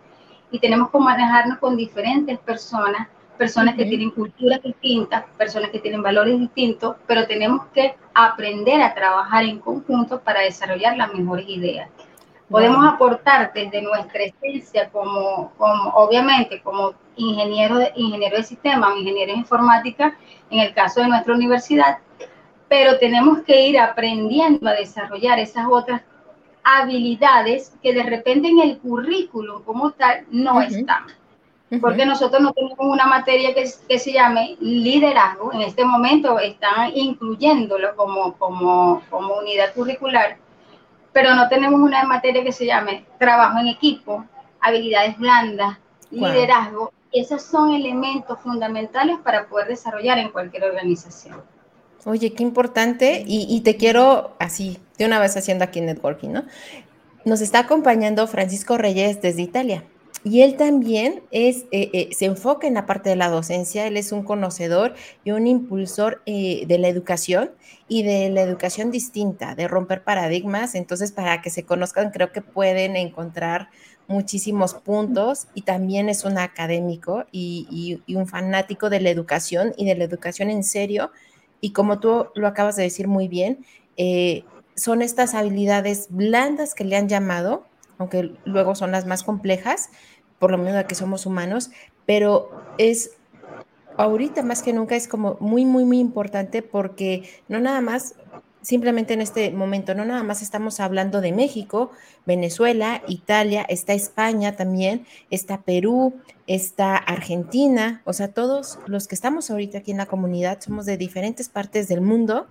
y 0.52 0.60
tenemos 0.60 0.92
que 0.92 1.00
manejarnos 1.00 1.58
con 1.58 1.76
diferentes 1.76 2.38
personas 2.40 3.08
personas 3.38 3.76
que 3.76 3.86
tienen 3.86 4.10
culturas 4.12 4.62
distintas, 4.64 5.24
personas 5.38 5.70
que 5.70 5.80
tienen 5.80 6.02
valores 6.02 6.40
distintos, 6.40 6.96
pero 7.06 7.28
tenemos 7.28 7.68
que 7.68 7.96
aprender 8.14 8.82
a 8.82 8.94
trabajar 8.94 9.44
en 9.46 9.60
conjunto 9.60 10.20
para 10.20 10.42
desarrollar 10.42 10.98
las 10.98 11.14
mejores 11.14 11.48
ideas. 11.48 11.88
Podemos 12.50 12.86
aportar 12.86 13.52
desde 13.54 13.82
nuestra 13.82 14.24
esencia 14.24 14.90
como, 14.90 15.52
como 15.58 15.90
obviamente, 15.96 16.62
como 16.62 16.94
ingeniero 17.18 17.78
de, 17.78 17.92
ingeniero 17.96 18.38
de 18.38 18.44
sistema 18.44 18.94
o 18.94 18.98
ingeniero 18.98 19.34
de 19.34 19.40
informática, 19.40 20.18
en 20.50 20.60
el 20.60 20.74
caso 20.74 21.02
de 21.02 21.10
nuestra 21.10 21.34
universidad, 21.34 21.98
pero 22.70 22.98
tenemos 23.00 23.40
que 23.40 23.68
ir 23.68 23.80
aprendiendo 23.80 24.70
a 24.70 24.74
desarrollar 24.74 25.40
esas 25.40 25.66
otras 25.70 26.02
habilidades 26.64 27.74
que 27.82 27.94
de 27.94 28.04
repente 28.04 28.48
en 28.48 28.60
el 28.60 28.78
currículum 28.80 29.64
como 29.64 29.92
tal 29.92 30.26
no 30.32 30.62
están. 30.62 31.06
Porque 31.82 32.06
nosotros 32.06 32.42
no 32.42 32.54
tenemos 32.54 32.78
una 32.80 33.08
materia 33.08 33.54
que, 33.54 33.70
que, 33.90 34.00
se 34.00 34.14
llame 34.14 34.56
liderazgo. 34.62 35.52
En 35.52 35.62
este 35.62 35.84
momento 35.84 36.40
están 36.40 36.92
incluyéndolo 36.96 37.94
como, 37.98 38.38
como, 38.38 39.02
como 39.10 39.36
unidad 39.36 39.74
curricular, 39.74 40.38
pero 41.18 41.34
no 41.34 41.50
tenemos 41.50 41.82
una 41.82 42.04
materia 42.04 42.44
que 42.44 42.52
se 42.52 42.68
llame 42.68 43.04
trabajo 43.18 43.58
en 43.58 43.70
equipo, 43.70 44.24
habilidades 44.62 45.18
blandas, 45.18 45.80
liderazgo. 46.12 46.94
Esos 47.12 47.42
son 47.42 47.72
elementos 47.72 48.40
fundamentales 48.40 49.18
para 49.24 49.48
poder 49.48 49.68
desarrollar 49.68 50.20
en 50.20 50.30
cualquier 50.30 50.66
organización. 50.66 51.42
Oye, 52.06 52.34
qué 52.34 52.44
importante. 52.44 53.24
Y, 53.26 53.48
y 53.50 53.62
te 53.62 53.78
quiero 53.78 54.36
así, 54.38 54.78
de 55.00 55.08
una 55.08 55.20
vez 55.20 55.36
haciendo 55.36 55.64
aquí 55.64 55.82
networking, 55.82 56.30
¿no? 56.30 56.44
Nos 57.26 57.42
está 57.42 57.62
acompañando 57.62 58.28
Francisco 58.28 58.78
Reyes 58.78 59.20
desde 59.20 59.42
Italia. 59.42 59.86
Y 60.30 60.42
él 60.42 60.58
también 60.58 61.24
es, 61.32 61.68
eh, 61.72 61.90
eh, 61.94 62.10
se 62.12 62.26
enfoca 62.26 62.68
en 62.68 62.74
la 62.74 62.86
parte 62.86 63.10
de 63.10 63.16
la 63.16 63.30
docencia, 63.30 63.88
él 63.88 63.96
es 63.96 64.12
un 64.12 64.24
conocedor 64.24 64.94
y 65.24 65.32
un 65.32 65.48
impulsor 65.48 66.22
eh, 66.26 66.66
de 66.68 66.78
la 66.78 66.90
educación 66.90 67.52
y 67.88 68.04
de 68.04 68.30
la 68.30 68.42
educación 68.42 68.92
distinta, 68.92 69.56
de 69.56 69.70
romper 69.70 70.04
paradigmas. 70.04 70.76
Entonces, 70.76 71.14
para 71.14 71.42
que 71.42 71.50
se 71.50 71.64
conozcan, 71.64 72.12
creo 72.12 72.34
que 72.34 72.42
pueden 72.42 72.98
encontrar 72.98 73.70
muchísimos 74.10 74.74
puntos 74.74 75.48
y 75.54 75.62
también 75.62 76.10
es 76.10 76.26
un 76.26 76.38
académico 76.38 77.24
y, 77.32 78.02
un 78.14 78.28
fanático 78.28 78.90
de 78.90 79.00
la 79.00 79.10
educación 79.10 79.74
y 79.78 79.86
de 79.86 79.96
la 79.96 80.04
educación 80.04 80.50
en 80.50 80.66
serio. 80.66 81.10
Y 81.62 81.72
como 81.72 82.02
tú 82.02 82.28
lo 82.36 82.48
acabas 82.50 82.76
de 82.76 82.84
decir 82.84 83.08
muy 83.08 83.30
bien, 83.30 83.66
son 84.76 85.02
estas 85.02 85.36
habilidades 85.36 86.08
blandas 86.10 86.76
que 86.76 86.84
le 86.84 86.98
han 86.98 87.08
llamado, 87.08 87.66
aunque 87.98 88.34
luego 88.46 88.76
son 88.76 88.92
las 88.92 89.06
más 89.06 89.24
complejas, 89.24 89.90
por 90.40 90.52
lo 90.52 90.58
menos 90.58 90.76
de 90.76 90.86
que 90.86 90.96
somos 90.96 91.26
humanos, 91.26 91.72
pero 92.06 92.52
es 92.78 93.12
ahorita 93.98 94.44
más 94.44 94.62
que 94.62 94.74
nunca 94.74 94.96
es 94.96 95.08
como 95.08 95.38
muy, 95.40 95.66
muy, 95.66 95.84
muy 95.84 96.00
importante 96.00 96.62
porque 96.62 97.24
no 97.48 97.60
nada 97.60 97.82
más, 97.82 98.16
simplemente 98.62 99.14
en 99.14 99.22
este 99.22 99.52
momento, 99.52 99.96
no 99.96 100.06
nada 100.06 100.24
más 100.24 100.42
estamos 100.42 100.80
hablando 100.80 101.20
de 101.20 101.32
México, 101.32 101.92
Venezuela, 102.26 103.02
Italia, 103.08 103.66
está 103.68 103.94
España 103.94 104.56
también, 104.56 105.06
está 105.32 105.62
Perú, 105.62 106.14
está 106.46 106.96
Argentina, 106.96 108.02
o 108.06 108.14
sea, 108.14 108.30
todos 108.30 108.80
los 108.86 109.08
que 109.08 109.16
estamos 109.16 109.50
ahorita 109.50 109.80
aquí 109.80 109.92
en 109.92 109.98
la 109.98 110.06
comunidad 110.06 110.62
somos 110.62 110.86
de 110.86 110.98
diferentes 110.98 111.50
partes 111.50 111.88
del 111.88 112.02
mundo 112.02 112.48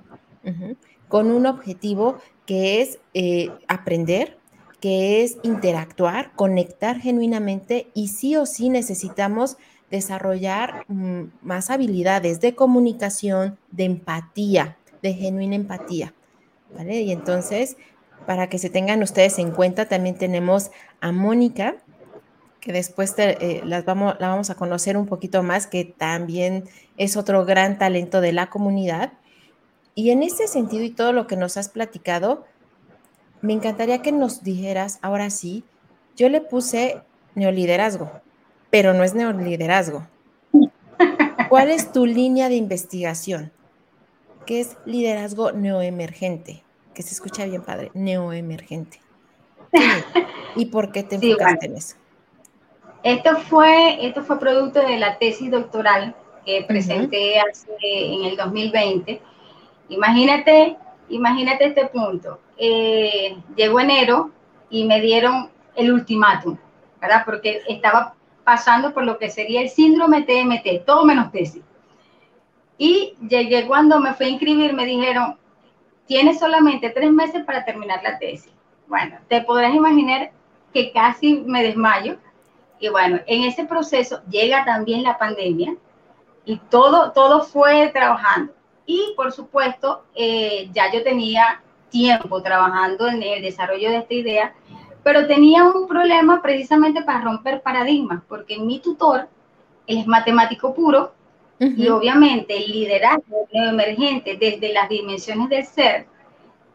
con 1.08 1.30
un 1.30 1.46
objetivo 1.46 2.18
que 2.46 2.80
es 2.80 2.98
eh, 3.14 3.50
aprender, 3.66 4.38
que 4.86 5.24
es 5.24 5.38
interactuar, 5.42 6.30
conectar 6.36 7.00
genuinamente 7.00 7.88
y 7.92 8.06
sí 8.06 8.36
o 8.36 8.46
sí 8.46 8.68
necesitamos 8.68 9.56
desarrollar 9.90 10.84
mm, 10.86 11.22
más 11.42 11.70
habilidades 11.70 12.40
de 12.40 12.54
comunicación, 12.54 13.58
de 13.72 13.82
empatía, 13.82 14.76
de 15.02 15.12
genuina 15.12 15.56
empatía. 15.56 16.14
¿Vale? 16.72 17.00
Y 17.00 17.10
entonces, 17.10 17.76
para 18.26 18.48
que 18.48 18.60
se 18.60 18.70
tengan 18.70 19.02
ustedes 19.02 19.40
en 19.40 19.50
cuenta, 19.50 19.88
también 19.88 20.18
tenemos 20.18 20.70
a 21.00 21.10
Mónica, 21.10 21.74
que 22.60 22.72
después 22.72 23.12
eh, 23.18 23.62
las 23.64 23.84
vamos, 23.84 24.14
la 24.20 24.28
vamos 24.28 24.50
a 24.50 24.54
conocer 24.54 24.96
un 24.96 25.06
poquito 25.06 25.42
más, 25.42 25.66
que 25.66 25.84
también 25.84 26.62
es 26.96 27.16
otro 27.16 27.44
gran 27.44 27.76
talento 27.76 28.20
de 28.20 28.32
la 28.32 28.50
comunidad. 28.50 29.14
Y 29.96 30.10
en 30.10 30.22
ese 30.22 30.46
sentido 30.46 30.84
y 30.84 30.90
todo 30.90 31.12
lo 31.12 31.26
que 31.26 31.34
nos 31.34 31.56
has 31.56 31.70
platicado, 31.70 32.44
me 33.46 33.52
encantaría 33.52 34.02
que 34.02 34.10
nos 34.10 34.42
dijeras, 34.42 34.98
ahora 35.02 35.30
sí, 35.30 35.62
yo 36.16 36.28
le 36.28 36.40
puse 36.40 37.00
neoliderazgo, 37.36 38.10
pero 38.70 38.92
no 38.92 39.04
es 39.04 39.14
neoliderazgo. 39.14 40.04
¿Cuál 41.48 41.70
es 41.70 41.92
tu 41.92 42.06
línea 42.06 42.48
de 42.48 42.56
investigación? 42.56 43.52
¿Qué 44.46 44.60
es 44.60 44.76
liderazgo 44.84 45.52
neoemergente? 45.52 46.64
Que 46.92 47.04
se 47.04 47.14
escucha 47.14 47.44
bien 47.44 47.62
padre, 47.62 47.92
neoemergente. 47.94 49.00
¿Y 50.56 50.66
por 50.66 50.90
qué 50.90 51.04
te 51.04 51.14
enfocaste 51.14 51.66
en 51.66 51.76
eso? 51.76 51.96
Esto 53.04 53.36
fue, 53.36 54.04
esto 54.04 54.24
fue 54.24 54.40
producto 54.40 54.80
de 54.80 54.98
la 54.98 55.18
tesis 55.18 55.52
doctoral 55.52 56.16
que 56.44 56.64
presenté 56.66 57.38
hace, 57.38 57.70
en 57.80 58.24
el 58.24 58.36
2020. 58.36 59.20
Imagínate, 59.90 60.76
imagínate 61.08 61.66
este 61.66 61.86
punto 61.86 62.40
eh, 62.58 63.36
llegó 63.54 63.80
enero 63.80 64.30
y 64.70 64.84
me 64.84 65.00
dieron 65.00 65.50
el 65.74 65.92
ultimátum, 65.92 66.56
¿verdad? 67.00 67.22
Porque 67.24 67.62
estaba 67.68 68.14
pasando 68.44 68.94
por 68.94 69.04
lo 69.04 69.18
que 69.18 69.30
sería 69.30 69.60
el 69.60 69.68
síndrome 69.68 70.22
TMT, 70.22 70.84
todo 70.86 71.04
menos 71.04 71.30
tesis. 71.32 71.62
Y 72.78 73.14
llegué 73.28 73.66
cuando 73.66 73.98
me 74.00 74.14
fui 74.14 74.26
a 74.26 74.30
inscribir, 74.30 74.72
me 74.72 74.84
dijeron, 74.84 75.36
tienes 76.06 76.38
solamente 76.38 76.90
tres 76.90 77.10
meses 77.10 77.44
para 77.44 77.64
terminar 77.64 78.02
la 78.02 78.18
tesis. 78.18 78.52
Bueno, 78.86 79.18
te 79.28 79.40
podrás 79.40 79.74
imaginar 79.74 80.30
que 80.72 80.92
casi 80.92 81.40
me 81.46 81.62
desmayo. 81.62 82.18
Y 82.78 82.88
bueno, 82.88 83.18
en 83.26 83.44
ese 83.44 83.64
proceso 83.64 84.20
llega 84.28 84.64
también 84.64 85.02
la 85.02 85.18
pandemia 85.18 85.74
y 86.44 86.58
todo, 86.70 87.12
todo 87.12 87.42
fue 87.42 87.88
trabajando. 87.88 88.52
Y 88.84 89.14
por 89.16 89.32
supuesto, 89.32 90.04
eh, 90.14 90.70
ya 90.72 90.92
yo 90.92 91.02
tenía 91.02 91.62
tiempo 91.96 92.42
trabajando 92.42 93.08
en 93.08 93.22
el 93.22 93.40
desarrollo 93.42 93.90
de 93.90 93.98
esta 93.98 94.14
idea, 94.14 94.54
pero 95.02 95.26
tenía 95.26 95.64
un 95.64 95.86
problema 95.86 96.42
precisamente 96.42 97.02
para 97.02 97.22
romper 97.22 97.62
paradigmas, 97.62 98.22
porque 98.28 98.58
mi 98.58 98.80
tutor, 98.80 99.28
él 99.86 99.98
es 99.98 100.06
matemático 100.06 100.74
puro, 100.74 101.12
y 101.58 101.88
obviamente 101.88 102.54
el 102.54 102.70
liderazgo 102.70 103.48
emergente 103.50 104.36
desde 104.36 104.74
las 104.74 104.90
dimensiones 104.90 105.48
del 105.48 105.64
ser 105.64 106.06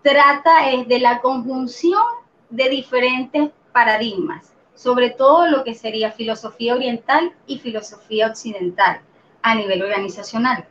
trata 0.02 0.72
es 0.72 0.88
de 0.88 1.00
la 1.00 1.22
conjunción 1.22 2.02
de 2.50 2.68
diferentes 2.68 3.52
paradigmas, 3.72 4.54
sobre 4.74 5.12
todo 5.12 5.46
lo 5.46 5.64
que 5.64 5.76
sería 5.76 6.12
filosofía 6.12 6.74
oriental 6.74 7.32
y 7.46 7.60
filosofía 7.60 8.26
occidental 8.26 9.02
a 9.44 9.54
nivel 9.54 9.84
organizacional. 9.84 10.66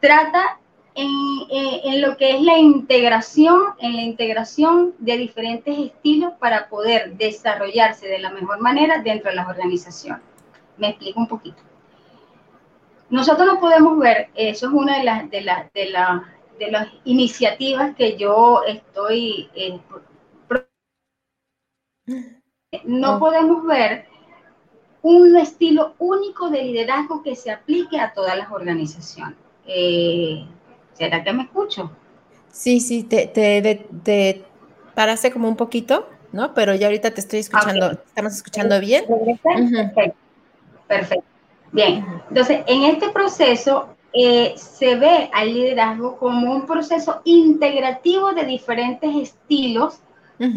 Trata 0.00 0.58
en, 1.00 2.00
lo 2.00 2.16
que 2.16 2.36
es 2.36 2.42
la 2.42 2.58
integración, 2.58 3.74
en 3.78 3.96
la 3.96 4.02
integración 4.02 4.94
de 4.98 5.16
diferentes 5.16 5.78
estilos 5.78 6.32
para 6.40 6.68
poder 6.68 7.16
desarrollarse 7.16 8.08
de 8.08 8.18
la 8.18 8.30
mejor 8.30 8.60
manera 8.60 8.98
dentro 9.02 9.30
de 9.30 9.36
las 9.36 9.48
organizaciones. 9.48 10.22
Me 10.76 10.90
explico 10.90 11.20
un 11.20 11.28
poquito. 11.28 11.62
Nosotros 13.10 13.46
no 13.46 13.60
podemos 13.60 13.98
ver, 13.98 14.28
eso 14.34 14.66
es 14.66 14.72
una 14.72 14.98
de 14.98 15.04
las, 15.04 15.30
de, 15.30 15.40
de, 15.74 15.94
de 16.58 16.70
las 16.70 16.88
iniciativas 17.04 17.94
que 17.96 18.16
yo 18.16 18.62
estoy 18.66 19.48
eh, 19.54 19.80
no 22.84 23.16
oh. 23.16 23.18
podemos 23.18 23.64
ver 23.64 24.06
un 25.02 25.36
estilo 25.36 25.94
único 25.98 26.50
de 26.50 26.64
liderazgo 26.64 27.22
que 27.22 27.36
se 27.36 27.50
aplique 27.50 27.98
a 27.98 28.12
todas 28.12 28.36
las 28.36 28.50
organizaciones. 28.50 29.36
Eh, 29.66 30.44
¿Será 30.94 31.22
que 31.22 31.32
me 31.32 31.44
escucho? 31.44 31.90
Sí, 32.50 32.80
sí, 32.80 33.04
te, 33.04 33.26
te, 33.26 34.44
paraste 34.94 35.30
como 35.30 35.48
un 35.48 35.56
poquito, 35.56 36.08
¿no? 36.32 36.54
Pero 36.54 36.74
ya 36.74 36.86
ahorita 36.86 37.12
te 37.12 37.20
estoy 37.20 37.40
escuchando, 37.40 37.92
estamos 37.92 38.34
escuchando 38.34 38.80
bien. 38.80 39.04
Perfecto. 39.42 40.16
Perfecto. 40.88 41.24
Bien, 41.70 42.04
entonces 42.28 42.60
en 42.66 42.84
este 42.84 43.10
proceso 43.10 43.90
eh, 44.12 44.54
se 44.56 44.96
ve 44.96 45.30
al 45.32 45.52
liderazgo 45.52 46.16
como 46.16 46.52
un 46.52 46.66
proceso 46.66 47.20
integrativo 47.24 48.32
de 48.32 48.44
diferentes 48.44 49.14
estilos, 49.14 50.00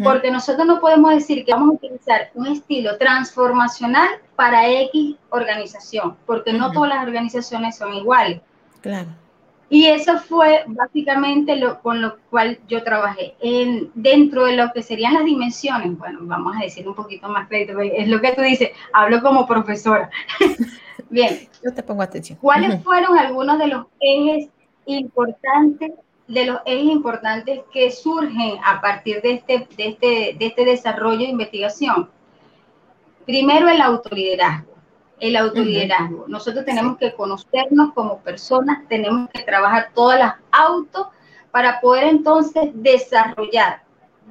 porque 0.04 0.30
nosotros 0.30 0.64
no 0.64 0.80
podemos 0.80 1.12
decir 1.12 1.44
que 1.44 1.50
vamos 1.50 1.70
a 1.70 1.72
utilizar 1.72 2.30
un 2.34 2.46
estilo 2.46 2.96
transformacional 2.98 4.10
para 4.36 4.68
X 4.68 5.16
organización, 5.30 6.16
porque 6.24 6.52
no 6.52 6.70
todas 6.70 6.90
las 6.90 7.02
organizaciones 7.02 7.78
son 7.78 7.92
iguales. 7.94 8.40
Claro. 8.80 9.08
Y 9.72 9.86
eso 9.86 10.18
fue 10.18 10.64
básicamente 10.66 11.56
lo, 11.56 11.80
con 11.80 12.02
lo 12.02 12.18
cual 12.28 12.58
yo 12.68 12.84
trabajé. 12.84 13.36
En, 13.40 13.90
dentro 13.94 14.44
de 14.44 14.54
lo 14.54 14.70
que 14.70 14.82
serían 14.82 15.14
las 15.14 15.24
dimensiones, 15.24 15.96
bueno, 15.96 16.18
vamos 16.24 16.54
a 16.54 16.64
decir 16.64 16.86
un 16.86 16.94
poquito 16.94 17.26
más 17.30 17.48
crédito, 17.48 17.80
es 17.80 18.06
lo 18.06 18.20
que 18.20 18.32
tú 18.32 18.42
dices, 18.42 18.68
hablo 18.92 19.22
como 19.22 19.46
profesora. 19.46 20.10
Bien. 21.08 21.48
Yo 21.64 21.72
te 21.72 21.82
pongo 21.82 22.02
atención. 22.02 22.38
¿Cuáles 22.38 22.84
fueron 22.84 23.16
algunos 23.16 23.58
de 23.58 23.68
los 23.68 23.86
ejes 23.98 24.50
importantes, 24.84 25.92
de 26.28 26.44
los 26.44 26.58
ejes 26.66 26.92
importantes 26.92 27.60
que 27.72 27.90
surgen 27.90 28.58
a 28.62 28.78
partir 28.82 29.22
de 29.22 29.32
este, 29.36 29.66
de 29.74 29.86
este, 29.86 30.36
de 30.38 30.46
este 30.48 30.66
desarrollo 30.66 31.20
de 31.20 31.30
investigación? 31.30 32.10
Primero, 33.24 33.70
el 33.70 33.80
autoliderazgo. 33.80 34.71
El 35.22 35.36
autoliderazgo. 35.36 36.24
Nosotros 36.26 36.64
tenemos 36.64 36.98
que 36.98 37.14
conocernos 37.14 37.92
como 37.94 38.18
personas, 38.18 38.88
tenemos 38.88 39.30
que 39.30 39.44
trabajar 39.44 39.90
todas 39.94 40.18
las 40.18 40.34
autos 40.50 41.06
para 41.52 41.80
poder 41.80 42.08
entonces 42.08 42.70
desarrollar 42.74 43.84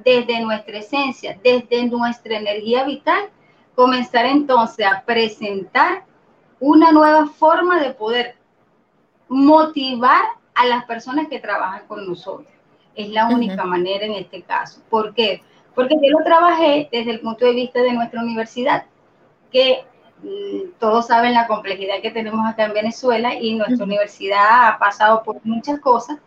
desde 0.04 0.42
nuestra 0.42 0.80
esencia, 0.80 1.40
desde 1.42 1.86
nuestra 1.86 2.36
energía 2.36 2.84
vital, 2.84 3.30
comenzar 3.74 4.26
entonces 4.26 4.84
a 4.84 5.02
presentar 5.06 6.04
una 6.60 6.92
nueva 6.92 7.26
forma 7.26 7.80
de 7.80 7.94
poder 7.94 8.36
motivar 9.28 10.22
a 10.54 10.66
las 10.66 10.84
personas 10.84 11.26
que 11.28 11.40
trabajan 11.40 11.86
con 11.86 12.06
nosotros. 12.06 12.52
Es 12.94 13.08
la 13.08 13.28
única 13.28 13.64
manera 13.64 14.04
en 14.04 14.12
este 14.12 14.42
caso. 14.42 14.82
¿Por 14.90 15.14
qué? 15.14 15.42
Porque 15.74 15.94
yo 16.02 16.18
lo 16.18 16.22
trabajé 16.22 16.90
desde 16.92 17.12
el 17.12 17.20
punto 17.20 17.46
de 17.46 17.54
vista 17.54 17.80
de 17.80 17.94
nuestra 17.94 18.20
universidad, 18.20 18.84
que 19.50 19.86
todos 20.78 21.06
saben 21.06 21.34
la 21.34 21.46
complejidad 21.46 22.00
que 22.00 22.10
tenemos 22.10 22.46
acá 22.46 22.64
en 22.64 22.74
Venezuela 22.74 23.34
y 23.34 23.54
nuestra 23.54 23.84
universidad 23.84 24.68
ha 24.68 24.78
pasado 24.78 25.22
por 25.22 25.44
muchas 25.44 25.80
cosas. 25.80 26.18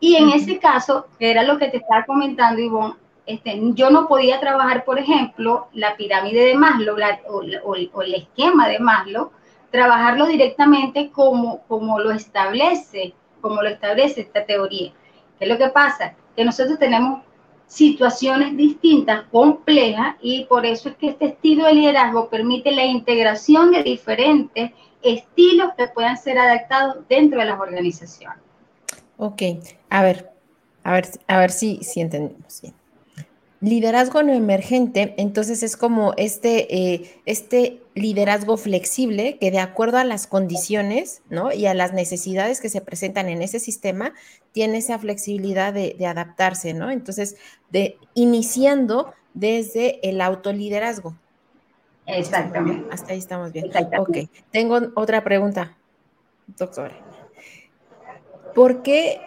Y 0.00 0.16
en 0.16 0.30
ese 0.30 0.58
caso, 0.58 1.06
que 1.18 1.30
era 1.30 1.42
lo 1.42 1.58
que 1.58 1.68
te 1.68 1.78
estaba 1.78 2.04
comentando, 2.04 2.60
Ivonne, 2.60 2.94
este, 3.26 3.60
yo 3.74 3.90
no 3.90 4.08
podía 4.08 4.40
trabajar, 4.40 4.84
por 4.84 4.98
ejemplo, 4.98 5.68
la 5.74 5.96
pirámide 5.96 6.46
de 6.46 6.54
Maslow 6.54 6.96
o, 7.28 7.42
o, 7.62 8.02
el 8.02 8.14
esquema 8.14 8.68
de 8.68 8.78
Maslow, 8.78 9.32
trabajarlo 9.70 10.26
directamente 10.26 11.10
como, 11.10 11.60
como 11.68 11.98
lo 11.98 12.10
establece, 12.12 13.14
como 13.40 13.60
lo 13.62 13.68
establece 13.68 14.22
esta 14.22 14.46
teoría. 14.46 14.92
¿Qué 15.38 15.44
es 15.44 15.48
lo 15.50 15.58
que 15.58 15.68
pasa? 15.68 16.14
Que 16.34 16.44
nosotros 16.44 16.78
tenemos 16.78 17.22
situaciones 17.68 18.56
distintas, 18.56 19.24
complejas, 19.30 20.16
y 20.20 20.46
por 20.46 20.66
eso 20.66 20.88
es 20.88 20.96
que 20.96 21.10
este 21.10 21.26
estilo 21.26 21.66
de 21.66 21.74
liderazgo 21.74 22.28
permite 22.28 22.72
la 22.72 22.84
integración 22.84 23.70
de 23.70 23.82
diferentes 23.82 24.72
estilos 25.02 25.70
que 25.76 25.86
puedan 25.88 26.16
ser 26.16 26.38
adaptados 26.38 27.06
dentro 27.08 27.38
de 27.38 27.46
las 27.46 27.60
organizaciones. 27.60 28.38
Ok, 29.18 29.42
a 29.90 30.02
ver, 30.02 30.30
a 30.82 30.92
ver, 30.92 31.08
a 31.26 31.38
ver 31.38 31.50
si, 31.50 31.78
si 31.82 32.00
entendemos 32.00 32.60
bien. 32.62 32.74
Liderazgo 33.60 34.22
no 34.22 34.32
emergente, 34.32 35.14
entonces 35.18 35.62
es 35.62 35.76
como 35.76 36.14
este, 36.16 36.74
eh, 36.74 37.20
este 37.26 37.82
liderazgo 37.98 38.56
flexible 38.56 39.38
que 39.38 39.50
de 39.50 39.58
acuerdo 39.58 39.98
a 39.98 40.04
las 40.04 40.26
condiciones 40.26 41.22
¿no? 41.30 41.52
y 41.52 41.66
a 41.66 41.74
las 41.74 41.92
necesidades 41.92 42.60
que 42.60 42.68
se 42.68 42.80
presentan 42.80 43.28
en 43.28 43.42
ese 43.42 43.60
sistema, 43.60 44.14
tiene 44.52 44.78
esa 44.78 44.98
flexibilidad 44.98 45.72
de, 45.72 45.96
adaptarse, 46.06 46.74
¿no? 46.74 46.90
Entonces, 46.90 47.36
de, 47.70 47.96
iniciando 48.14 49.12
desde 49.34 50.06
el 50.08 50.20
autoliderazgo. 50.20 51.14
Exactamente. 52.06 52.88
Hasta 52.90 53.12
ahí 53.12 53.18
estamos 53.18 53.52
bien. 53.52 53.70
Ok, 53.98 54.16
tengo 54.50 54.78
otra 54.94 55.22
pregunta, 55.22 55.76
doctora. 56.56 56.96
¿Por 58.54 58.82
qué 58.82 59.20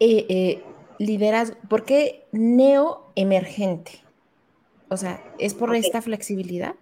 eh, 0.00 0.26
eh, 0.28 0.64
liderazgo, 0.98 1.56
por 1.68 1.84
qué 1.84 2.26
neoemergente? 2.32 4.02
O 4.88 4.96
sea, 4.96 5.22
¿es 5.38 5.54
por 5.54 5.74
esta 5.74 6.02
flexibilidad? 6.02 6.74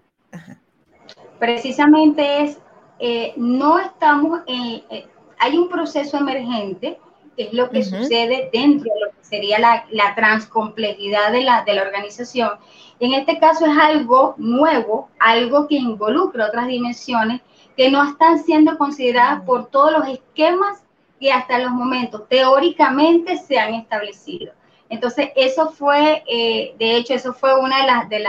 Precisamente 1.44 2.42
es, 2.42 2.58
eh, 2.98 3.34
no 3.36 3.78
estamos 3.78 4.40
en, 4.46 4.82
eh, 4.88 5.06
hay 5.38 5.58
un 5.58 5.68
proceso 5.68 6.16
emergente, 6.16 6.98
que 7.36 7.42
es 7.44 7.52
lo 7.52 7.68
que 7.68 7.84
sucede 7.84 8.48
dentro 8.50 8.90
de 8.94 9.00
lo 9.00 9.10
que 9.10 9.24
sería 9.24 9.58
la, 9.58 9.84
la 9.90 10.14
transcomplejidad 10.14 11.32
de 11.32 11.42
la, 11.42 11.62
de 11.62 11.74
la 11.74 11.82
organización. 11.82 12.52
en 12.98 13.12
este 13.12 13.38
caso 13.38 13.66
es 13.66 13.76
algo 13.76 14.34
nuevo, 14.38 15.10
algo 15.18 15.68
que 15.68 15.74
involucra 15.74 16.46
otras 16.46 16.66
dimensiones 16.66 17.42
que 17.76 17.90
no 17.90 18.08
están 18.08 18.42
siendo 18.42 18.78
consideradas 18.78 19.42
por 19.42 19.66
todos 19.66 19.92
los 19.92 20.08
esquemas 20.08 20.82
que 21.20 21.30
hasta 21.30 21.58
los 21.58 21.72
momentos 21.72 22.26
teóricamente 22.26 23.36
se 23.36 23.58
han 23.58 23.74
establecido. 23.74 24.54
Entonces, 24.88 25.28
eso 25.36 25.70
fue, 25.70 26.22
eh, 26.26 26.74
de 26.78 26.96
hecho, 26.96 27.12
eso 27.12 27.34
fue 27.34 27.58
una 27.58 27.80
de 27.80 27.86
las, 27.86 28.08
de, 28.08 28.20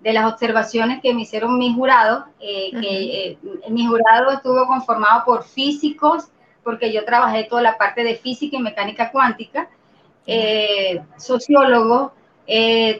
de 0.00 0.12
las 0.12 0.32
observaciones 0.32 1.00
que 1.02 1.12
me 1.12 1.22
hicieron 1.22 1.58
mis 1.58 1.74
jurados, 1.74 2.24
eh, 2.40 2.70
que 2.80 3.26
eh, 3.26 3.38
mi 3.70 3.86
jurado 3.86 4.30
estuvo 4.30 4.66
conformado 4.66 5.24
por 5.24 5.44
físicos, 5.44 6.28
porque 6.62 6.92
yo 6.92 7.04
trabajé 7.04 7.44
toda 7.44 7.62
la 7.62 7.78
parte 7.78 8.04
de 8.04 8.16
física 8.16 8.56
y 8.56 8.62
mecánica 8.62 9.10
cuántica, 9.10 9.68
sociólogos, 11.16 12.12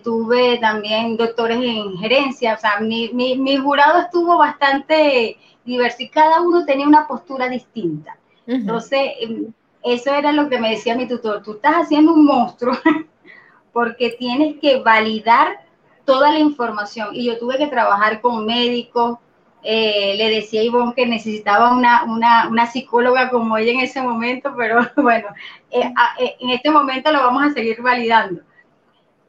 tuve 0.03 0.59
también 0.59 1.17
doctores 1.17 1.59
en 1.59 1.99
gerencia, 1.99 2.55
o 2.55 2.59
sea, 2.59 2.81
mi, 2.81 3.11
mi, 3.13 3.37
mi 3.37 3.57
jurado 3.59 4.01
estuvo 4.01 4.39
bastante 4.39 5.37
diverso 5.69 5.99
y 6.01 6.09
cada 6.09 6.41
uno 6.41 6.65
tenía 6.65 6.87
una 6.87 7.07
postura 7.07 7.49
distinta. 7.49 8.17
Entonces, 8.47 9.01
em, 9.21 9.53
eso 9.83 10.13
era 10.13 10.33
lo 10.33 10.49
que 10.49 10.59
me 10.59 10.71
decía 10.71 10.97
mi 10.97 11.07
tutor, 11.07 11.43
tú 11.43 11.53
estás 11.53 11.75
haciendo 11.75 12.15
un 12.15 12.25
monstruo 12.25 12.75
porque 13.73 14.17
tienes 14.19 14.57
que 14.61 14.81
validar 14.81 15.61
toda 16.09 16.33
la 16.33 16.39
información. 16.39 17.11
Y 17.13 17.27
yo 17.27 17.39
tuve 17.39 17.59
que 17.59 17.67
trabajar 17.67 18.23
con 18.23 18.47
médicos, 18.47 19.19
eh, 19.63 20.15
le 20.17 20.31
decía 20.31 20.63
a 20.63 20.65
Ivonne 20.65 20.95
que 20.95 21.05
necesitaba 21.05 21.71
una, 21.77 22.05
una, 22.49 22.67
psicóloga 22.67 23.29
como 23.29 23.59
ella 23.59 23.73
en 23.73 23.81
ese 23.81 24.01
momento, 24.01 24.55
pero 24.57 24.81
bueno, 24.97 25.29
eh, 25.71 25.93
eh, 26.19 26.37
en 26.41 26.49
este 26.49 26.71
momento 26.71 27.13
lo 27.13 27.19
vamos 27.19 27.43
a 27.43 27.53
seguir 27.53 27.83
validando. 27.83 28.41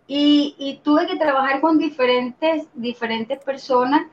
Y, 0.07 0.55
y, 0.57 0.77
tuve 0.77 1.05
que 1.05 1.17
trabajar 1.17 1.59
con 1.59 1.77
diferentes, 1.77 2.67
diferentes 2.73 3.37
personas 3.43 4.03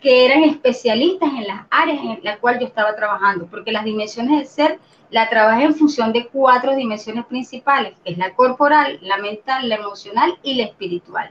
que 0.00 0.24
eran 0.24 0.42
especialistas 0.44 1.28
en 1.34 1.46
las 1.48 1.66
áreas 1.70 2.02
en 2.02 2.20
las 2.22 2.38
cuales 2.38 2.62
yo 2.62 2.66
estaba 2.66 2.96
trabajando, 2.96 3.46
porque 3.46 3.72
las 3.72 3.84
dimensiones 3.84 4.38
del 4.38 4.46
ser 4.46 4.80
la 5.10 5.28
trabajé 5.28 5.64
en 5.64 5.74
función 5.74 6.14
de 6.14 6.28
cuatro 6.28 6.74
dimensiones 6.74 7.26
principales, 7.26 7.92
que 8.02 8.12
es 8.12 8.18
la 8.18 8.34
corporal, 8.34 8.98
la 9.02 9.18
mental, 9.18 9.68
la 9.68 9.74
emocional 9.74 10.38
y 10.42 10.54
la 10.54 10.64
espiritual. 10.64 11.30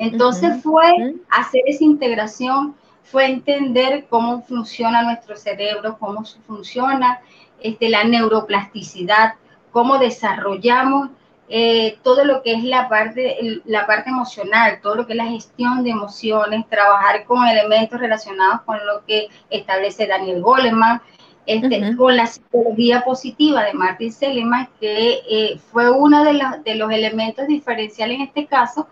Entonces 0.00 0.62
fue 0.62 1.14
hacer 1.28 1.60
esa 1.66 1.84
integración, 1.84 2.74
fue 3.02 3.26
entender 3.26 4.06
cómo 4.08 4.40
funciona 4.42 5.02
nuestro 5.02 5.36
cerebro, 5.36 5.98
cómo 6.00 6.24
funciona 6.46 7.20
este, 7.60 7.90
la 7.90 8.04
neuroplasticidad, 8.04 9.34
cómo 9.72 9.98
desarrollamos 9.98 11.10
eh, 11.50 11.98
todo 12.02 12.24
lo 12.24 12.42
que 12.42 12.54
es 12.54 12.64
la 12.64 12.88
parte, 12.88 13.60
la 13.66 13.86
parte 13.86 14.08
emocional, 14.08 14.78
todo 14.82 14.94
lo 14.94 15.06
que 15.06 15.12
es 15.12 15.18
la 15.18 15.26
gestión 15.26 15.84
de 15.84 15.90
emociones, 15.90 16.66
trabajar 16.70 17.24
con 17.24 17.46
elementos 17.46 18.00
relacionados 18.00 18.62
con 18.62 18.78
lo 18.86 19.04
que 19.04 19.28
establece 19.50 20.06
Daniel 20.06 20.40
Goleman, 20.40 21.02
este, 21.44 21.94
con 21.96 22.16
la 22.16 22.26
psicología 22.26 23.02
positiva 23.04 23.64
de 23.64 23.74
Martin 23.74 24.12
Seligman, 24.12 24.70
que 24.80 25.20
eh, 25.28 25.60
fue 25.70 25.90
uno 25.90 26.24
de 26.24 26.34
los, 26.34 26.64
de 26.64 26.76
los 26.76 26.90
elementos 26.90 27.46
diferenciales 27.46 28.16
en 28.16 28.22
este 28.22 28.46
caso, 28.46 28.86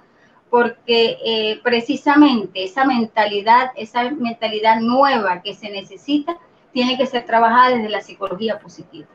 porque 0.50 1.18
eh, 1.24 1.60
precisamente 1.62 2.64
esa 2.64 2.84
mentalidad, 2.84 3.70
esa 3.76 4.10
mentalidad 4.10 4.80
nueva 4.80 5.42
que 5.42 5.54
se 5.54 5.70
necesita, 5.70 6.36
tiene 6.72 6.96
que 6.96 7.06
ser 7.06 7.26
trabajada 7.26 7.76
desde 7.76 7.88
la 7.88 8.00
psicología 8.00 8.58
positiva. 8.58 9.08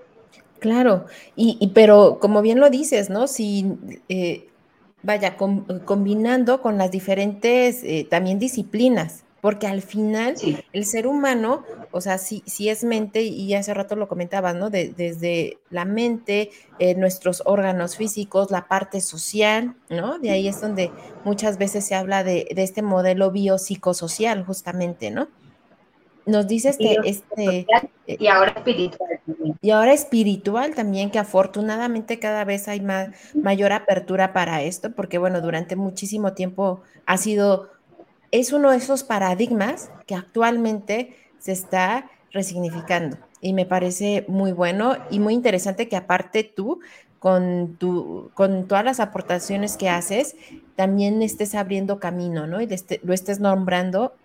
Claro, 0.60 1.06
y, 1.36 1.72
pero 1.74 2.20
como 2.20 2.42
bien 2.42 2.60
lo 2.60 2.70
dices, 2.70 3.10
¿no? 3.10 3.28
Si 3.28 3.66
eh, 4.08 4.48
vaya, 5.02 5.36
combinando 5.36 6.62
con 6.62 6.78
las 6.78 6.90
diferentes 6.90 7.84
eh, 7.84 8.08
también 8.10 8.40
disciplinas, 8.40 9.23
porque 9.44 9.68
al 9.68 9.82
final 9.82 10.36
el 10.72 10.86
ser 10.86 11.06
humano, 11.06 11.66
o 11.92 12.00
sea, 12.00 12.18
sí, 12.18 12.44
sí 12.46 12.70
es 12.70 12.86
mente, 12.86 13.24
y 13.24 13.54
hace 13.56 13.74
rato 13.74 13.98
lo 13.98 14.08
comentabas, 14.08 14.56
¿no? 14.56 14.70
desde 14.70 15.58
la 15.70 15.84
mente, 15.84 16.52
eh, 16.80 16.96
nuestros 16.96 17.44
órganos 17.46 17.98
físicos, 17.98 18.52
la 18.52 18.70
parte 18.70 19.02
social, 19.02 19.76
¿no? 19.90 20.18
De 20.18 20.30
ahí 20.30 20.48
es 20.48 20.62
donde 20.62 20.92
muchas 21.26 21.58
veces 21.58 21.86
se 21.86 21.94
habla 21.94 22.24
de, 22.24 22.48
de 22.56 22.64
este 22.64 22.82
modelo 22.84 23.32
biopsicosocial, 23.32 24.46
justamente, 24.46 25.12
¿no? 25.12 25.28
Nos 26.26 26.48
dice 26.48 26.70
este, 26.70 26.96
este 27.04 27.68
eh, 28.08 28.18
y 28.18 28.28
ahora 28.28 28.52
espiritual 28.52 29.20
también. 29.26 29.58
Y 29.62 29.72
ahora 29.72 29.92
espiritual 29.92 30.74
también, 30.74 31.12
que 31.12 31.20
afortunadamente 31.20 32.18
cada 32.18 32.46
vez 32.46 32.70
hay 32.70 32.80
más, 32.80 33.10
mayor 33.36 33.74
apertura 33.74 34.32
para 34.32 34.62
esto, 34.62 34.94
porque 34.96 35.18
bueno, 35.18 35.42
durante 35.42 35.76
muchísimo 35.76 36.32
tiempo 36.32 36.82
ha 37.06 37.18
sido 37.18 37.74
es 38.34 38.52
uno 38.52 38.72
de 38.72 38.78
esos 38.78 39.04
paradigmas 39.04 39.92
que 40.08 40.16
actualmente 40.16 41.16
se 41.38 41.52
está 41.52 42.10
resignificando 42.32 43.18
y 43.42 43.54
me 43.54 43.68
parece 43.68 44.26
muy 44.28 44.52
bueno 44.52 44.98
y 45.12 45.20
muy 45.20 45.36
interesante 45.36 45.88
que 45.88 45.96
aparte 45.96 46.44
tú 46.44 46.80
con, 47.20 47.76
tu, 47.78 48.32
con 48.34 48.68
todas 48.68 48.84
las 48.84 49.00
aportaciones 49.00 49.78
que 49.78 49.88
haces, 49.88 50.36
también 50.76 51.22
estés 51.22 51.54
abriendo 51.54 52.00
camino, 52.00 52.48
¿no? 52.48 52.60
Y 52.60 52.68
lo 53.04 53.14
estés 53.14 53.40
nombrando 53.40 54.16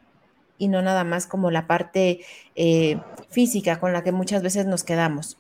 y 0.57 0.69
no 0.69 0.81
nada 0.81 1.05
más 1.05 1.27
como 1.27 1.51
la 1.51 1.67
parte 1.67 2.21
eh, 2.57 2.99
física 3.29 3.79
con 3.79 3.93
la 3.93 4.03
que 4.03 4.13
muchas 4.13 4.43
veces 4.43 4.65
nos 4.65 4.85
quedamos. 4.85 5.37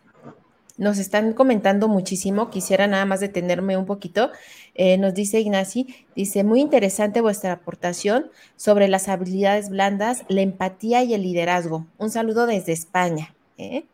Nos 0.78 0.98
están 0.98 1.32
comentando 1.32 1.88
muchísimo, 1.88 2.50
quisiera 2.50 2.86
nada 2.86 3.04
más 3.04 3.18
detenerme 3.18 3.76
un 3.76 3.84
poquito. 3.84 4.30
Eh, 4.76 4.96
nos 4.96 5.12
dice 5.12 5.40
Ignaci, 5.40 6.06
dice, 6.14 6.44
muy 6.44 6.60
interesante 6.60 7.20
vuestra 7.20 7.50
aportación 7.50 8.30
sobre 8.54 8.86
las 8.86 9.08
habilidades 9.08 9.70
blandas, 9.70 10.22
la 10.28 10.40
empatía 10.40 11.02
y 11.02 11.14
el 11.14 11.22
liderazgo. 11.22 11.84
Un 11.98 12.10
saludo 12.10 12.46
desde 12.46 12.70
España. 12.70 13.34
¿eh? 13.56 13.86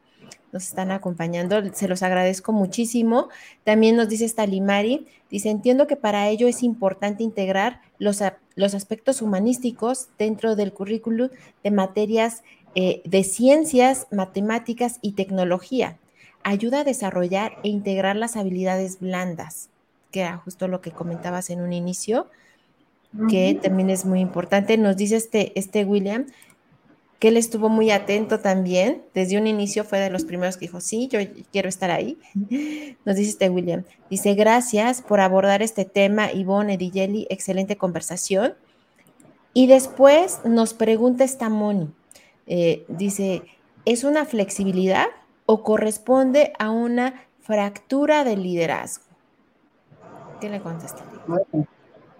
Nos 0.52 0.64
están 0.64 0.90
acompañando, 0.90 1.72
se 1.72 1.88
los 1.88 2.02
agradezco 2.02 2.52
muchísimo. 2.52 3.30
También 3.64 3.96
nos 3.96 4.10
dice 4.10 4.28
Stalimari, 4.28 5.06
dice, 5.30 5.48
entiendo 5.48 5.86
que 5.86 5.96
para 5.96 6.28
ello 6.28 6.48
es 6.48 6.62
importante 6.62 7.22
integrar 7.22 7.80
los, 7.98 8.22
los 8.56 8.74
aspectos 8.74 9.22
humanísticos 9.22 10.08
dentro 10.18 10.54
del 10.54 10.74
currículum 10.74 11.30
de 11.62 11.70
materias 11.70 12.42
eh, 12.74 13.00
de 13.06 13.24
ciencias, 13.24 14.06
matemáticas 14.10 14.98
y 15.00 15.12
tecnología 15.12 15.96
ayuda 16.44 16.80
a 16.80 16.84
desarrollar 16.84 17.58
e 17.64 17.68
integrar 17.68 18.16
las 18.16 18.36
habilidades 18.36 19.00
blandas, 19.00 19.70
que 20.12 20.20
era 20.20 20.36
justo 20.38 20.68
lo 20.68 20.80
que 20.80 20.92
comentabas 20.92 21.50
en 21.50 21.60
un 21.60 21.72
inicio, 21.72 22.28
que 23.28 23.58
también 23.60 23.90
es 23.90 24.04
muy 24.04 24.20
importante. 24.20 24.76
Nos 24.76 24.96
dice 24.96 25.16
este, 25.16 25.52
este 25.58 25.84
William 25.84 26.26
que 27.18 27.28
él 27.28 27.36
estuvo 27.36 27.68
muy 27.68 27.90
atento 27.90 28.40
también, 28.40 29.02
desde 29.14 29.38
un 29.38 29.46
inicio 29.46 29.84
fue 29.84 29.98
de 29.98 30.10
los 30.10 30.24
primeros 30.24 30.56
que 30.56 30.66
dijo, 30.66 30.82
sí, 30.82 31.08
yo 31.10 31.20
quiero 31.52 31.70
estar 31.70 31.90
ahí. 31.90 32.18
Nos 33.06 33.16
dice 33.16 33.30
este 33.30 33.48
William, 33.48 33.84
dice, 34.10 34.34
gracias 34.34 35.00
por 35.00 35.20
abordar 35.20 35.62
este 35.62 35.86
tema, 35.86 36.32
Ivonne 36.32 36.74
Edigelli, 36.74 37.26
excelente 37.30 37.76
conversación. 37.76 38.54
Y 39.54 39.68
después 39.68 40.40
nos 40.44 40.74
pregunta 40.74 41.24
esta 41.24 41.48
Moni, 41.48 41.88
eh, 42.46 42.84
dice, 42.88 43.42
¿es 43.86 44.04
una 44.04 44.26
flexibilidad? 44.26 45.06
O 45.46 45.62
corresponde 45.62 46.52
a 46.58 46.70
una 46.70 47.14
fractura 47.40 48.24
del 48.24 48.42
liderazgo? 48.42 49.04
¿Qué 50.40 50.48
le 50.48 50.60
contesta? 50.60 51.04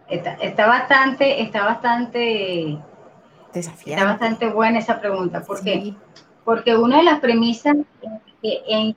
está, 0.09 0.67
bastante, 0.67 1.43
está 1.43 1.65
bastante 1.65 2.79
desafiante. 3.53 3.93
Está 3.93 4.05
bastante 4.05 4.51
buena 4.51 4.79
esa 4.79 5.01
pregunta. 5.01 5.43
¿Por 5.43 5.63
qué? 5.63 5.95
Porque 6.45 6.77
una 6.77 6.99
de 6.99 7.05
las 7.05 7.21
premisas 7.21 7.77
en 8.43 8.95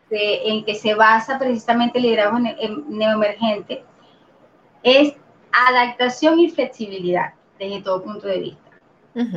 que, 0.66 0.76
se 0.76 0.94
basa 0.94 1.40
precisamente 1.40 1.98
el 1.98 2.06
liderazgo 2.06 2.40
neoemergente 2.40 3.84
es 4.84 5.14
adaptación 5.52 6.40
y 6.40 6.50
flexibilidad 6.50 7.34
desde 7.58 7.82
todo 7.82 8.04
punto 8.04 8.28
de 8.28 8.40
vista. 8.40 8.62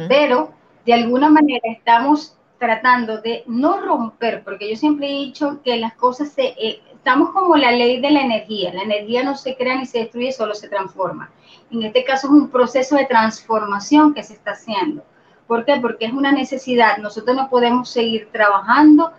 Pero 0.09 0.53
de 0.85 0.93
alguna 0.93 1.31
manera 1.31 1.63
estamos 1.65 2.37
tratando 2.61 3.23
de 3.23 3.43
no 3.47 3.81
romper, 3.81 4.45
porque 4.45 4.69
yo 4.69 4.77
siempre 4.77 5.09
he 5.09 5.25
dicho 5.25 5.61
que 5.65 5.79
las 5.79 5.95
cosas 5.95 6.31
se... 6.31 6.55
Eh, 6.59 6.83
estamos 6.95 7.31
como 7.31 7.57
la 7.57 7.73
ley 7.73 7.99
de 7.99 8.11
la 8.11 8.21
energía, 8.21 8.75
la 8.75 8.83
energía 8.83 9.23
no 9.23 9.35
se 9.35 9.57
crea 9.57 9.77
ni 9.77 9.87
se 9.87 10.01
destruye, 10.01 10.31
solo 10.33 10.55
se 10.55 10.69
transforma. 10.69 11.31
En 11.71 11.83
este 11.83 12.05
caso 12.05 12.27
es 12.27 12.33
un 12.35 12.51
proceso 12.51 12.97
de 12.97 13.07
transformación 13.07 14.13
que 14.13 14.23
se 14.23 14.35
está 14.35 14.51
haciendo. 14.51 15.03
¿Por 15.47 15.65
qué? 15.65 15.79
Porque 15.81 16.05
es 16.05 16.13
una 16.13 16.31
necesidad. 16.31 16.99
Nosotros 16.99 17.35
no 17.35 17.49
podemos 17.49 17.89
seguir 17.89 18.29
trabajando 18.31 19.13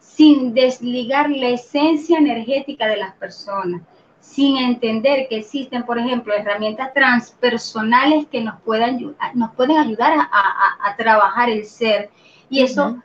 sin 0.00 0.54
desligar 0.54 1.28
la 1.28 1.48
esencia 1.48 2.16
energética 2.16 2.86
de 2.86 2.96
las 2.96 3.14
personas, 3.16 3.82
sin 4.20 4.56
entender 4.56 5.28
que 5.28 5.36
existen, 5.36 5.84
por 5.84 5.98
ejemplo, 5.98 6.32
herramientas 6.32 6.94
transpersonales 6.94 8.26
que 8.28 8.40
nos 8.40 8.58
puedan, 8.62 9.14
nos 9.34 9.54
pueden 9.54 9.76
ayudar 9.76 10.14
a, 10.18 10.28
a 10.82 10.96
trabajar 10.96 11.50
el 11.50 11.66
ser 11.66 12.08
y 12.48 12.62
eso, 12.62 13.02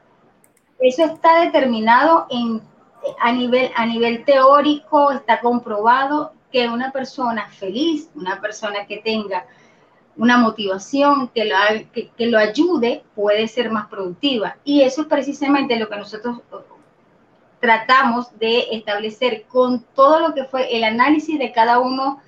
eso 0.79 1.05
está 1.05 1.41
determinado 1.41 2.27
en, 2.29 2.61
a, 3.19 3.31
nivel, 3.31 3.71
a 3.75 3.85
nivel 3.85 4.23
teórico, 4.25 5.11
está 5.11 5.39
comprobado 5.39 6.33
que 6.51 6.67
una 6.67 6.91
persona 6.91 7.47
feliz, 7.47 8.09
una 8.15 8.39
persona 8.41 8.85
que 8.85 8.97
tenga 8.97 9.45
una 10.17 10.37
motivación 10.37 11.29
que 11.29 11.45
lo, 11.45 11.55
que, 11.93 12.25
lo 12.27 12.37
ayude, 12.37 13.03
puede 13.15 13.47
ser 13.47 13.71
más 13.71 13.87
productiva. 13.87 14.57
Y 14.63 14.81
eso 14.81 15.01
es 15.01 15.07
precisamente 15.07 15.77
lo 15.77 15.87
que 15.87 15.95
nosotros 15.95 16.41
tratamos 17.59 18.37
de 18.37 18.67
establecer 18.71 19.43
con 19.43 19.83
todo 19.95 20.19
lo 20.19 20.33
que 20.33 20.43
fue 20.45 20.75
el 20.75 20.83
análisis 20.83 21.39
de 21.39 21.51
cada 21.51 21.79
uno 21.79 22.21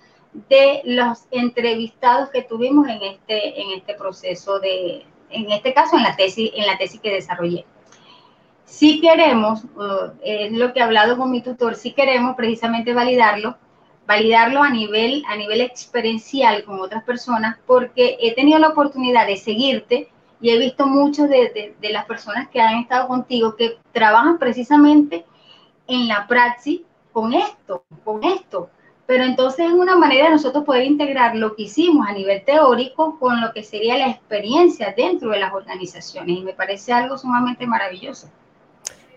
de 0.49 0.81
los 0.85 1.25
entrevistados 1.31 2.29
que 2.29 2.43
tuvimos 2.43 2.87
en 2.87 3.01
este, 3.03 3.61
en 3.61 3.71
este 3.71 3.93
proceso 3.95 4.59
de, 4.59 5.05
en 5.33 5.51
este 5.51 5.73
caso 5.73 5.97
en 5.97 6.03
la 6.03 6.15
tesis, 6.15 6.51
en 6.55 6.65
la 6.65 6.77
tesis 6.77 7.01
que 7.01 7.11
desarrollé. 7.11 7.65
Si 8.65 9.01
queremos, 9.01 9.65
uh, 9.75 10.11
es 10.23 10.51
lo 10.51 10.73
que 10.73 10.79
he 10.79 10.83
hablado 10.83 11.17
con 11.17 11.31
mi 11.31 11.41
tutor, 11.41 11.75
si 11.75 11.91
queremos 11.93 12.35
precisamente 12.35 12.93
validarlo, 12.93 13.57
validarlo 14.07 14.63
a 14.63 14.69
nivel, 14.69 15.23
a 15.27 15.35
nivel 15.35 15.61
experiencial 15.61 16.63
con 16.63 16.79
otras 16.79 17.03
personas, 17.03 17.57
porque 17.65 18.17
he 18.19 18.33
tenido 18.33 18.59
la 18.59 18.69
oportunidad 18.69 19.27
de 19.27 19.37
seguirte 19.37 20.09
y 20.41 20.49
he 20.49 20.57
visto 20.57 20.87
muchos 20.87 21.29
de, 21.29 21.75
de 21.79 21.89
las 21.89 22.05
personas 22.05 22.49
que 22.49 22.61
han 22.61 22.79
estado 22.79 23.07
contigo 23.07 23.55
que 23.55 23.77
trabajan 23.91 24.39
precisamente 24.39 25.25
en 25.87 26.07
la 26.07 26.27
praxis 26.27 26.81
con 27.11 27.33
esto, 27.33 27.85
con 28.03 28.23
esto, 28.23 28.69
pero 29.13 29.25
entonces 29.25 29.67
es 29.67 29.71
una 29.71 29.95
manera 29.95 30.25
de 30.25 30.31
nosotros 30.31 30.65
poder 30.65 30.85
integrar 30.85 31.35
lo 31.35 31.55
que 31.55 31.63
hicimos 31.63 32.07
a 32.07 32.13
nivel 32.13 32.43
teórico 32.43 33.19
con 33.19 33.41
lo 33.41 33.53
que 33.53 33.61
sería 33.61 33.95
la 33.95 34.09
experiencia 34.09 34.91
dentro 34.97 35.29
de 35.29 35.37
las 35.37 35.53
organizaciones 35.53 36.39
y 36.39 36.41
me 36.41 36.53
parece 36.53 36.93
algo 36.93 37.15
sumamente 37.19 37.67
maravilloso. 37.67 38.27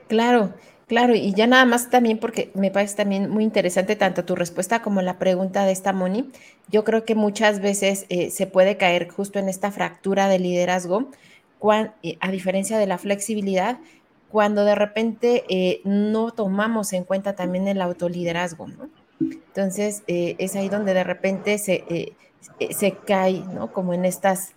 Claro, 0.07 0.53
claro, 0.87 1.15
y 1.15 1.33
ya 1.33 1.47
nada 1.47 1.65
más 1.65 1.89
también 1.89 2.19
porque 2.19 2.51
me 2.53 2.71
parece 2.71 2.95
también 2.95 3.31
muy 3.31 3.43
interesante 3.43 3.97
tanto 3.97 4.27
tu 4.27 4.35
respuesta 4.35 4.83
como 4.83 5.01
la 5.01 5.19
pregunta 5.19 5.65
de 5.65 5.73
esta 5.73 5.95
Moni. 5.95 6.31
Yo 6.69 6.85
creo 6.85 7.07
que 7.07 7.15
muchas 7.15 7.61
veces 7.61 8.05
eh, 8.11 8.29
se 8.29 8.47
puede 8.47 8.77
caer 8.77 9.09
justo 9.09 9.39
en 9.39 9.49
esta 9.49 9.71
fractura 9.71 10.29
de 10.29 10.39
liderazgo, 10.41 11.09
eh, 12.03 12.19
a 12.21 12.31
diferencia 12.31 12.77
de 12.77 12.87
la 12.87 12.99
flexibilidad, 12.99 13.79
cuando 14.31 14.67
de 14.67 14.75
repente 14.75 15.45
eh, 15.49 15.81
no 15.85 16.33
tomamos 16.33 16.93
en 16.93 17.05
cuenta 17.05 17.35
también 17.35 17.67
el 17.67 17.81
autoliderazgo, 17.81 18.67
¿no? 18.67 18.91
Entonces, 19.21 20.03
eh, 20.07 20.37
es 20.39 20.57
ahí 20.57 20.69
donde 20.69 20.95
de 20.95 21.05
repente 21.05 21.59
se, 21.59 21.85
eh, 21.89 22.13
eh, 22.61 22.75
se 22.75 22.93
cae, 22.93 23.41
¿no? 23.53 23.73
Como 23.73 23.95
en 23.95 24.05
estas, 24.05 24.53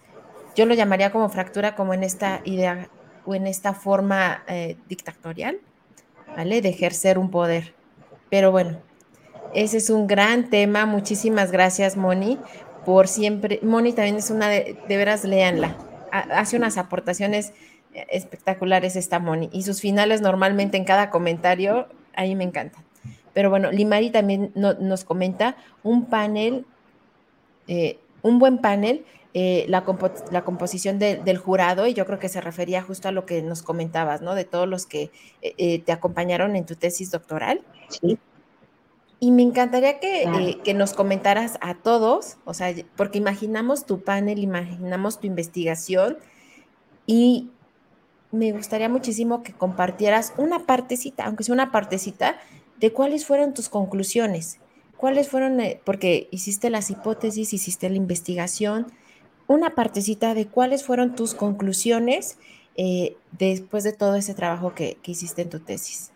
yo 0.56 0.66
lo 0.66 0.74
llamaría 0.74 1.12
como 1.12 1.30
fractura, 1.30 1.76
como 1.76 1.94
en 1.94 2.04
esta 2.04 2.42
idea 2.46 2.90
o 3.26 3.36
en 3.36 3.48
esta 3.48 3.74
forma 3.74 4.44
dictatorial, 4.88 5.60
¿vale? 6.36 6.62
De 6.62 6.70
ejercer 6.70 7.18
un 7.18 7.30
poder. 7.30 7.74
Pero 8.30 8.52
bueno, 8.52 8.80
ese 9.54 9.78
es 9.78 9.90
un 9.90 10.08
gran 10.08 10.50
tema. 10.50 10.86
Muchísimas 10.86 11.52
gracias, 11.52 11.96
Moni, 11.96 12.40
por 12.86 13.08
siempre. 13.08 13.60
Moni 13.62 13.94
también 13.94 14.16
es 14.16 14.32
una 14.32 14.50
de, 14.50 14.78
de 14.88 14.98
veras, 14.98 15.24
léanla. 15.24 15.78
Hace 16.12 16.58
unas 16.58 16.78
aportaciones 16.78 17.54
espectaculares 17.94 18.96
esta 18.96 19.20
Moni 19.20 19.50
y 19.52 19.64
sus 19.64 19.82
finales 19.82 20.22
normalmente 20.22 20.78
en 20.78 20.86
cada 20.86 21.10
comentario, 21.10 21.88
ahí 22.16 22.36
me 22.36 22.44
encantan. 22.44 22.89
Pero 23.34 23.50
bueno, 23.50 23.72
Limari 23.72 24.10
también 24.10 24.52
nos 24.56 25.04
comenta 25.04 25.56
un 25.84 26.06
panel, 26.06 26.66
eh, 27.68 28.00
un 28.22 28.40
buen 28.40 28.60
panel, 28.60 29.06
eh, 29.36 29.66
la, 29.68 29.84
composición 29.84 30.98
del 30.98 31.38
jurado, 31.38 31.86
y 31.86 31.94
yo 31.94 32.08
creo 32.08 32.18
que 32.18 32.30
se 32.30 32.42
refería 32.42 32.82
justo 32.82 33.10
a 33.10 33.12
lo 33.12 33.28
que 33.28 33.44
nos 33.44 33.62
comentabas, 33.62 34.22
¿no? 34.22 34.34
De 34.34 34.44
todos 34.44 34.68
los 34.68 34.88
que 34.88 35.12
eh, 35.42 35.80
te 35.84 35.92
acompañaron 35.92 36.56
en 36.56 36.66
tu 36.66 36.76
tesis 36.76 37.12
doctoral. 37.12 37.62
Sí. 37.90 38.18
Y 39.20 39.32
me 39.32 39.44
encantaría 39.44 40.00
que, 40.00 40.24
eh, 40.24 40.58
que, 40.64 40.74
nos 40.74 40.94
comentaras 40.94 41.60
a 41.62 41.76
todos, 41.76 42.38
o 42.46 42.54
sea, 42.56 42.74
porque 42.96 43.18
imaginamos 43.18 43.86
tu 43.86 44.02
panel, 44.02 44.40
imaginamos 44.40 45.20
tu 45.20 45.28
investigación 45.28 46.18
y 47.06 47.50
me 48.32 48.52
gustaría 48.52 48.90
muchísimo 48.90 49.44
que 49.44 49.54
compartieras 49.54 50.34
una 50.38 50.66
partecita, 50.66 51.26
aunque 51.26 51.44
sea 51.44 51.54
una 51.54 51.72
partecita, 51.72 52.38
de 52.80 52.92
cuáles 52.94 53.26
fueron 53.26 53.54
tus 53.54 53.70
conclusiones, 53.70 54.60
cuáles 54.98 55.30
fueron, 55.30 55.60
eh, 55.60 55.82
porque 55.84 56.28
hiciste 56.32 56.70
las 56.70 56.90
hipótesis, 56.90 57.54
hiciste 57.54 57.90
la 57.90 57.96
investigación, 57.96 58.88
una 59.48 59.72
partecita 59.72 60.34
de 60.34 60.48
cuáles 60.48 60.84
fueron 60.84 61.16
tus 61.16 61.34
conclusiones 61.34 62.38
eh, 62.76 63.18
después 63.32 63.84
de 63.84 63.94
todo 63.94 64.16
ese 64.16 64.34
trabajo 64.34 64.74
que, 64.74 64.98
que 65.02 65.12
hiciste 65.12 65.42
en 65.42 65.50
tu 65.50 65.60
tesis. 65.60 66.12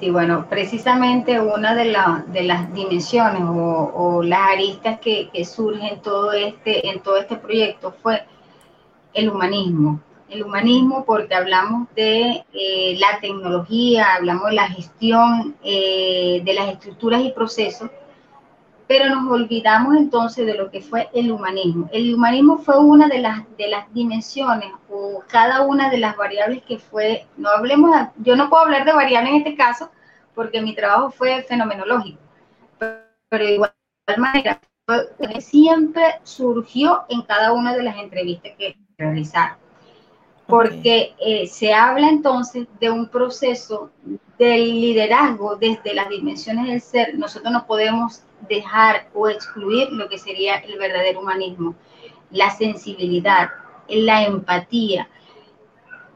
Sí, 0.00 0.10
bueno, 0.10 0.46
precisamente 0.48 1.40
una 1.40 1.74
de, 1.74 1.96
de 2.26 2.42
las 2.42 2.72
dimensiones 2.74 3.42
o, 3.44 4.22
las 4.22 4.52
aristas 4.52 5.00
que, 5.00 5.30
que 5.30 5.44
surgen 5.44 6.00
todo 6.02 6.32
este, 6.32 6.86
en 6.88 7.00
todo 7.00 7.16
este 7.16 7.36
proyecto 7.36 7.94
fue 8.02 8.22
el 9.14 9.30
humanismo. 9.30 10.00
El 10.28 10.42
humanismo 10.42 11.04
porque 11.04 11.34
hablamos 11.34 11.88
de 11.94 12.44
eh, 12.52 12.96
la 12.98 13.20
tecnología, 13.20 14.14
hablamos 14.14 14.46
de 14.48 14.54
la 14.54 14.68
gestión 14.68 15.56
eh, 15.62 16.42
de 16.44 16.54
las 16.54 16.68
estructuras 16.68 17.22
y 17.22 17.30
procesos, 17.30 17.90
pero 18.88 19.08
nos 19.08 19.30
olvidamos 19.30 19.96
entonces 19.96 20.46
de 20.46 20.54
lo 20.54 20.70
que 20.70 20.80
fue 20.80 21.08
el 21.12 21.30
humanismo. 21.30 21.88
El 21.92 22.14
humanismo 22.14 22.58
fue 22.58 22.78
una 22.78 23.08
de 23.08 23.18
las, 23.18 23.44
de 23.56 23.68
las 23.68 23.92
dimensiones 23.92 24.70
o 24.90 25.22
cada 25.28 25.62
una 25.62 25.90
de 25.90 25.98
las 25.98 26.16
variables 26.16 26.62
que 26.64 26.78
fue, 26.78 27.26
no 27.36 27.48
hablemos, 27.48 27.90
yo 28.18 28.36
no 28.36 28.48
puedo 28.48 28.64
hablar 28.64 28.84
de 28.84 28.92
variables 28.92 29.30
en 29.30 29.38
este 29.38 29.56
caso 29.56 29.90
porque 30.34 30.60
mi 30.60 30.74
trabajo 30.74 31.10
fue 31.10 31.42
fenomenológico, 31.42 32.20
pero, 32.78 33.44
de 33.44 33.54
igual 33.54 33.72
manera 34.18 34.60
siempre 35.40 36.20
surgió 36.22 37.04
en 37.08 37.22
cada 37.22 37.52
una 37.52 37.74
de 37.74 37.82
las 37.82 37.96
entrevistas 37.96 38.52
que 38.56 38.76
realizar. 38.98 39.56
Porque 40.46 41.14
eh, 41.18 41.46
se 41.48 41.74
habla 41.74 42.08
entonces 42.08 42.66
de 42.80 42.90
un 42.90 43.08
proceso 43.08 43.90
del 44.38 44.80
liderazgo 44.80 45.56
desde 45.56 45.94
las 45.94 46.08
dimensiones 46.08 46.66
del 46.66 46.80
ser. 46.80 47.18
Nosotros 47.18 47.52
no 47.52 47.66
podemos 47.66 48.22
dejar 48.48 49.08
o 49.14 49.28
excluir 49.28 49.90
lo 49.92 50.08
que 50.08 50.18
sería 50.18 50.56
el 50.56 50.78
verdadero 50.78 51.20
humanismo, 51.20 51.74
la 52.30 52.50
sensibilidad, 52.50 53.50
la 53.88 54.24
empatía. 54.24 55.08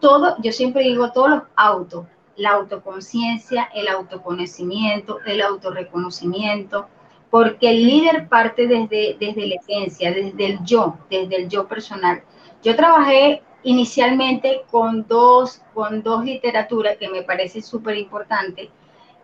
Todo, 0.01 0.37
yo 0.43 0.53
siempre 0.53 0.85
digo, 0.85 1.13
todos 1.13 1.31
los 1.31 1.43
autos, 1.57 2.07
la 2.37 2.53
autoconciencia, 2.53 3.69
el 3.75 3.89
autoconocimiento, 3.89 5.19
el 5.27 5.43
autorreconocimiento, 5.43 6.89
porque 7.31 7.71
el 7.71 7.87
líder 7.87 8.29
parte 8.29 8.67
desde, 8.67 9.17
desde 9.19 9.47
la 9.47 9.55
esencia, 9.57 10.13
desde 10.13 10.47
el 10.47 10.65
yo, 10.65 10.97
desde 11.11 11.37
el 11.37 11.49
yo 11.49 11.69
personal. 11.69 12.23
Yo 12.63 12.75
trabajé 12.77 13.43
inicialmente 13.63 14.63
con 14.71 15.07
dos, 15.07 15.63
con 15.75 16.03
dos 16.03 16.25
literaturas 16.25 16.97
que 16.97 17.09
me 17.09 17.23
parece 17.23 17.61
súper 17.61 17.97
importante, 17.97 18.71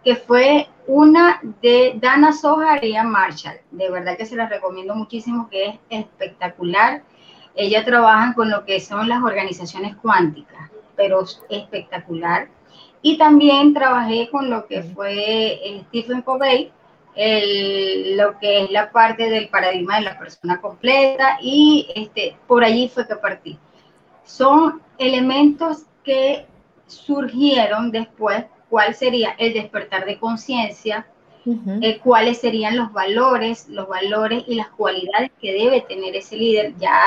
que 0.05 0.17
fue 0.17 0.69
una 0.87 1.41
de 1.63 1.95
Dana 2.01 2.33
Sohar 2.33 2.85
y 2.85 2.95
Marshall. 3.03 3.59
De 3.71 3.91
verdad 3.91 4.17
que 4.17 4.27
se 4.27 4.37
la 4.37 4.49
recomiendo 4.49 4.95
muchísimo, 4.95 5.49
que 5.51 5.67
es 5.67 5.75
espectacular. 5.91 7.03
Ella 7.55 7.85
trabaja 7.85 8.35
con 8.35 8.51
lo 8.51 8.65
que 8.65 8.79
son 8.81 9.09
las 9.09 9.23
organizaciones 9.23 9.97
cuánticas, 9.97 10.71
pero 10.95 11.23
es 11.23 11.43
espectacular. 11.49 12.49
Y 13.03 13.19
también 13.19 13.75
trabajé 13.75 14.29
con 14.31 14.51
lo 14.51 14.67
que 14.67 14.83
fue 14.83 15.61
Stephen 15.89 16.23
Covey, 16.23 16.73
el, 17.17 18.17
lo 18.17 18.39
que 18.39 18.65
es 18.65 18.71
la 18.71 18.93
parte 18.93 19.31
del 19.31 19.49
paradigma 19.49 19.97
de 19.97 20.03
la 20.03 20.19
persona 20.19 20.61
completa 20.61 21.39
y 21.41 21.89
este, 21.95 22.37
por 22.47 22.63
allí 22.63 22.89
fue 22.89 23.09
que 23.09 23.17
partí. 23.17 23.59
Son 24.27 24.83
elementos 24.99 25.85
que 26.05 26.47
surgieron 26.87 27.91
después, 27.91 28.45
cuál 28.69 28.95
sería 28.95 29.35
el 29.39 29.55
despertar 29.55 30.05
de 30.05 30.19
conciencia, 30.19 31.07
eh, 31.81 32.01
cuáles 32.03 32.39
serían 32.39 32.77
los 32.77 32.93
valores, 32.93 33.69
los 33.69 33.87
valores 33.87 34.43
y 34.49 34.57
las 34.57 34.69
cualidades 34.71 35.31
que 35.41 35.53
debe 35.53 35.81
tener 35.83 36.17
ese 36.17 36.37
líder. 36.37 36.75
Ya, 36.77 37.01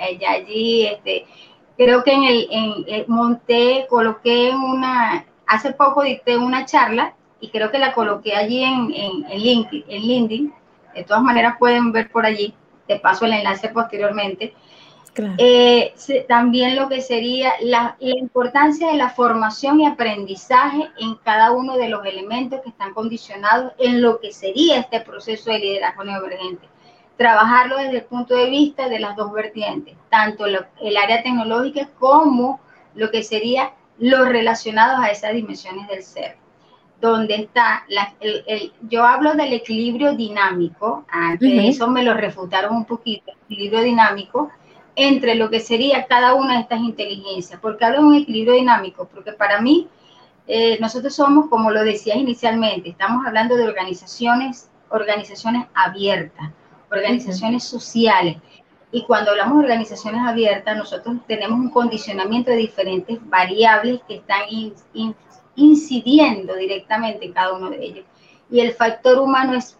eh, 0.00 0.18
ya 0.20 0.32
allí, 0.32 0.86
este, 0.86 1.24
creo 1.78 2.04
que 2.04 2.12
en 2.12 2.24
el, 2.24 2.46
en, 2.50 2.72
eh, 2.86 3.04
monté, 3.08 3.86
coloqué 3.88 4.50
una, 4.50 5.24
hace 5.46 5.72
poco 5.72 6.02
dicté 6.02 6.36
una 6.36 6.66
charla 6.66 7.14
y 7.40 7.48
creo 7.48 7.70
que 7.70 7.78
la 7.78 7.94
coloqué 7.94 8.34
allí 8.36 8.62
en, 8.62 8.92
en, 8.92 9.30
en, 9.30 9.38
LinkedIn, 9.40 9.84
en 9.88 10.02
LinkedIn. 10.02 10.54
De 10.94 11.04
todas 11.04 11.22
maneras 11.22 11.56
pueden 11.58 11.90
ver 11.92 12.10
por 12.10 12.26
allí, 12.26 12.54
te 12.86 12.98
paso 12.98 13.24
el 13.24 13.32
enlace 13.32 13.70
posteriormente. 13.70 14.54
Eh, 15.38 15.94
también 16.28 16.76
lo 16.76 16.88
que 16.88 17.00
sería 17.00 17.52
la, 17.60 17.96
la, 18.00 18.18
importancia 18.18 18.88
de 18.88 18.96
la 18.96 19.10
formación 19.10 19.80
y 19.80 19.86
aprendizaje 19.86 20.88
en 20.98 21.14
cada 21.16 21.52
uno 21.52 21.76
de 21.76 21.88
los 21.88 22.04
elementos 22.04 22.60
que 22.62 22.68
están 22.68 22.92
condicionados 22.92 23.72
en 23.78 24.02
lo 24.02 24.20
que 24.20 24.32
sería 24.32 24.78
este 24.78 25.00
proceso 25.00 25.50
de 25.50 25.58
liderazgo 25.58 26.04
neoemergente. 26.04 26.68
Trabajarlo 27.16 27.78
desde 27.78 27.98
el 27.98 28.04
punto 28.04 28.36
de 28.36 28.50
vista 28.50 28.88
de 28.88 28.98
las 28.98 29.16
dos 29.16 29.32
vertientes, 29.32 29.96
tanto 30.10 30.44
el 30.44 30.96
área 30.96 31.22
tecnológica 31.22 31.88
como 31.98 32.60
lo 32.94 33.10
que 33.10 33.22
sería 33.22 33.72
los 33.98 34.28
relacionados 34.28 35.02
a 35.02 35.10
esas 35.10 35.32
dimensiones 35.32 35.88
del 35.88 36.02
ser 36.02 36.36
donde 37.00 37.34
está, 37.34 37.84
la, 37.88 38.14
el, 38.20 38.72
yo 38.88 39.04
hablo 39.04 39.34
del 39.34 39.52
equilibrio 39.52 40.14
dinámico, 40.14 41.04
ah, 41.12 41.36
que 41.38 41.68
eso 41.68 41.88
me 41.88 42.02
lo 42.02 42.14
refutaron 42.14 42.74
un 42.74 42.84
poquito, 42.86 43.32
equilibrio 43.44 43.82
dinámico 43.82 44.50
entre 44.96 45.34
lo 45.34 45.50
que 45.50 45.60
sería 45.60 46.06
cada 46.06 46.34
una 46.34 46.54
de 46.54 46.60
estas 46.62 46.80
inteligencias. 46.80 47.60
porque 47.60 47.84
hablo 47.84 48.00
de 48.00 48.06
un 48.06 48.14
equilibrio 48.14 48.54
dinámico? 48.54 49.06
Porque 49.06 49.32
para 49.32 49.60
mí, 49.60 49.88
eh, 50.46 50.78
nosotros 50.80 51.14
somos, 51.14 51.48
como 51.48 51.70
lo 51.70 51.84
decías 51.84 52.16
inicialmente, 52.16 52.88
estamos 52.88 53.26
hablando 53.26 53.56
de 53.56 53.64
organizaciones, 53.64 54.70
organizaciones 54.88 55.66
abiertas, 55.74 56.50
organizaciones 56.90 57.64
sociales. 57.64 58.38
Y 58.90 59.04
cuando 59.04 59.32
hablamos 59.32 59.58
de 59.58 59.64
organizaciones 59.64 60.22
abiertas, 60.22 60.76
nosotros 60.76 61.16
tenemos 61.26 61.58
un 61.58 61.70
condicionamiento 61.70 62.50
de 62.50 62.56
diferentes 62.56 63.18
variables 63.28 64.00
que 64.08 64.16
están 64.16 64.42
in, 64.48 65.14
incidiendo 65.56 66.54
directamente 66.54 67.26
en 67.26 67.32
cada 67.32 67.52
uno 67.52 67.68
de 67.68 67.84
ellos. 67.84 68.04
Y 68.50 68.60
el 68.60 68.72
factor 68.72 69.18
humano 69.18 69.54
es 69.54 69.76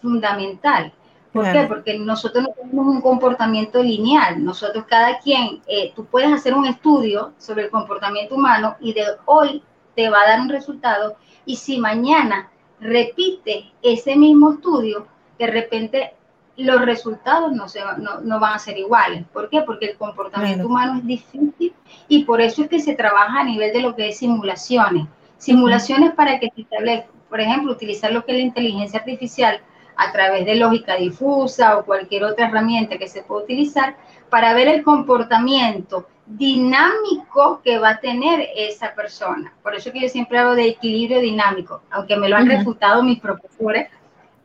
fundamental. 0.00 0.92
¿Por 1.32 1.50
qué? 1.50 1.64
Porque 1.66 1.98
nosotros 1.98 2.44
no 2.44 2.50
tenemos 2.50 2.86
un 2.86 3.00
comportamiento 3.00 3.82
lineal. 3.82 4.44
Nosotros, 4.44 4.84
cada 4.86 5.18
quien, 5.18 5.62
eh, 5.66 5.92
tú 5.96 6.04
puedes 6.04 6.30
hacer 6.30 6.54
un 6.54 6.66
estudio 6.66 7.32
sobre 7.38 7.64
el 7.64 7.70
comportamiento 7.70 8.34
humano 8.34 8.76
y 8.80 8.92
de 8.92 9.04
hoy 9.24 9.62
te 9.94 10.10
va 10.10 10.20
a 10.22 10.28
dar 10.28 10.40
un 10.40 10.50
resultado. 10.50 11.16
Y 11.46 11.56
si 11.56 11.78
mañana 11.78 12.50
repite 12.80 13.72
ese 13.80 14.14
mismo 14.16 14.52
estudio, 14.52 15.06
de 15.38 15.46
repente 15.46 16.14
los 16.56 16.82
resultados 16.82 17.52
no, 17.52 17.66
se, 17.66 17.80
no, 17.98 18.20
no, 18.20 18.38
van 18.38 18.54
a 18.54 18.58
ser 18.58 18.76
iguales. 18.76 19.24
¿Por 19.32 19.48
qué? 19.48 19.62
Porque 19.62 19.86
el 19.86 19.96
comportamiento 19.96 20.66
humano 20.66 20.98
es 20.98 21.06
difícil 21.06 21.72
y 22.08 22.24
por 22.24 22.42
eso 22.42 22.62
es 22.62 22.68
que 22.68 22.80
se 22.80 22.94
trabaja 22.94 23.40
a 23.40 23.44
nivel 23.44 23.72
de 23.72 23.80
lo 23.80 23.96
que 23.96 24.08
es 24.08 24.18
simulaciones. 24.18 25.06
Simulaciones 25.38 26.12
para 26.12 26.38
que 26.38 26.50
se 26.54 26.60
establezca, 26.60 27.08
por 27.28 27.40
ejemplo, 27.40 27.72
utilizar 27.72 28.12
lo 28.12 28.24
que 28.24 28.32
es 28.32 28.38
la 28.38 28.44
inteligencia 28.44 29.00
artificial 29.00 29.60
a 29.96 30.12
través 30.12 30.44
de 30.44 30.56
lógica 30.56 30.96
difusa 30.96 31.78
o 31.78 31.84
cualquier 31.84 32.24
otra 32.24 32.48
herramienta 32.48 32.98
que 32.98 33.08
se 33.08 33.22
pueda 33.22 33.44
utilizar 33.44 33.96
para 34.30 34.54
ver 34.54 34.68
el 34.68 34.82
comportamiento 34.82 36.06
dinámico 36.26 37.60
que 37.62 37.78
va 37.78 37.90
a 37.90 38.00
tener 38.00 38.48
esa 38.56 38.94
persona. 38.94 39.52
Por 39.62 39.74
eso 39.74 39.92
que 39.92 40.00
yo 40.00 40.08
siempre 40.08 40.38
hablo 40.38 40.54
de 40.54 40.68
equilibrio 40.68 41.20
dinámico, 41.20 41.82
aunque 41.90 42.16
me 42.16 42.28
lo 42.28 42.36
han 42.36 42.48
refutado 42.48 43.02
mis 43.02 43.20
profesores, 43.20 43.88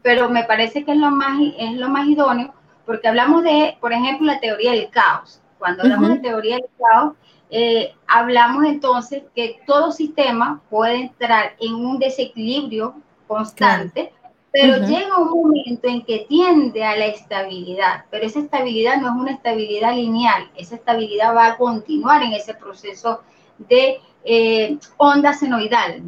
pero 0.01 0.29
me 0.29 0.43
parece 0.43 0.83
que 0.83 0.91
es 0.91 0.97
lo 0.97 1.11
más, 1.11 1.39
es 1.57 1.73
lo 1.73 1.89
más 1.89 2.07
idóneo, 2.07 2.53
porque 2.85 3.07
hablamos 3.07 3.43
de, 3.43 3.77
por 3.79 3.93
ejemplo, 3.93 4.27
la 4.27 4.39
teoría 4.39 4.71
del 4.71 4.89
caos. 4.89 5.41
Cuando 5.59 5.83
hablamos 5.83 6.09
de 6.09 6.19
teoría 6.19 6.55
del 6.55 6.69
caos, 6.77 7.13
eh, 7.49 7.93
hablamos 8.07 8.65
entonces 8.65 9.23
que 9.35 9.61
todo 9.65 9.91
sistema 9.91 10.61
puede 10.69 10.95
entrar 10.95 11.55
en 11.59 11.75
un 11.75 11.97
desequilibrio 11.97 12.95
constante, 13.27 14.11
pero 14.51 14.77
llega 14.87 15.17
un 15.17 15.29
momento 15.29 15.87
en 15.87 16.03
que 16.03 16.25
tiende 16.27 16.83
a 16.83 16.95
la 16.95 17.07
estabilidad, 17.07 18.05
pero 18.09 18.25
esa 18.25 18.39
estabilidad 18.39 18.99
no 18.99 19.07
es 19.07 19.13
una 19.13 19.31
estabilidad 19.31 19.93
lineal, 19.93 20.49
esa 20.55 20.75
estabilidad 20.75 21.35
va 21.35 21.47
a 21.47 21.57
continuar 21.57 22.23
en 22.23 22.33
ese 22.33 22.53
proceso 22.53 23.21
de 23.57 23.99
eh, 24.23 24.77
onda 24.97 25.33
senoidal, 25.33 26.01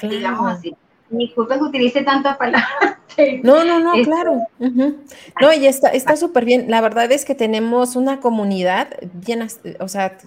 digamos 0.00 0.52
así. 0.52 0.74
Disculpe 1.10 1.54
que 1.54 1.62
utilice 1.62 2.02
tantas 2.02 2.36
palabras. 2.36 2.70
No, 3.42 3.64
no, 3.64 3.80
no, 3.80 3.92
claro. 4.04 4.46
No, 4.58 5.52
y 5.54 5.64
está 5.64 6.16
súper 6.16 6.44
bien. 6.44 6.66
La 6.68 6.82
verdad 6.82 7.10
es 7.10 7.24
que 7.24 7.34
tenemos 7.34 7.96
una 7.96 8.20
comunidad 8.20 8.88
bien, 9.14 9.48
o 9.80 9.88
sea, 9.88 10.18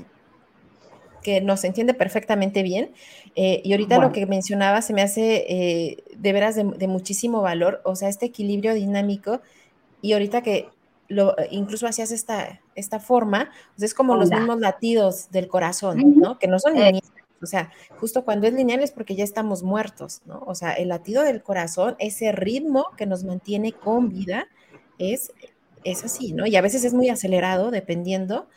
que 1.21 1.39
nos 1.39 1.63
entiende 1.65 1.93
perfectamente 1.93 2.63
bien. 2.63 2.91
Eh, 3.35 3.61
y 3.63 3.71
ahorita 3.71 3.99
lo 3.99 4.11
que 4.11 4.25
mencionaba 4.25 4.81
se 4.81 4.93
me 4.93 5.01
hace 5.01 5.45
eh, 5.47 6.03
de 6.15 6.33
veras 6.33 6.55
de, 6.55 6.87
muchísimo 6.87 7.41
valor, 7.41 7.81
o 7.85 7.95
sea, 7.95 8.09
este 8.09 8.25
equilibrio 8.25 8.73
dinámico. 8.73 9.41
Y 10.01 10.13
ahorita 10.13 10.41
que 10.41 10.69
lo, 11.07 11.35
incluso 11.51 11.87
hacías 11.87 12.11
esta, 12.11 12.61
esta 12.75 12.99
forma, 12.99 13.49
es 13.79 13.93
como 13.93 14.15
los 14.15 14.29
mismos 14.29 14.59
latidos 14.59 15.31
del 15.31 15.47
corazón, 15.47 16.19
¿no? 16.19 16.39
Que 16.39 16.47
no 16.47 16.59
son 16.59 16.73
lineales. 16.73 17.11
O 17.41 17.45
sea, 17.45 17.71
justo 17.97 18.25
cuando 18.25 18.47
es 18.47 18.53
lineal 18.53 18.81
es 18.81 18.91
porque 18.91 19.15
ya 19.15 19.23
estamos 19.23 19.63
muertos, 19.63 20.21
¿no? 20.25 20.43
O 20.45 20.55
sea, 20.55 20.73
el 20.73 20.89
latido 20.89 21.23
del 21.23 21.41
corazón, 21.41 21.95
ese 21.99 22.31
ritmo 22.31 22.87
que 22.97 23.05
nos 23.05 23.23
mantiene 23.23 23.71
con 23.71 24.09
vida, 24.09 24.47
es, 24.97 25.31
es 25.83 26.03
así, 26.03 26.33
¿no? 26.33 26.45
Y 26.45 26.55
a 26.57 26.61
veces 26.61 26.83
es 26.83 26.93
muy 26.93 27.09
acelerado, 27.09 27.71
dependiendo, 27.71 28.47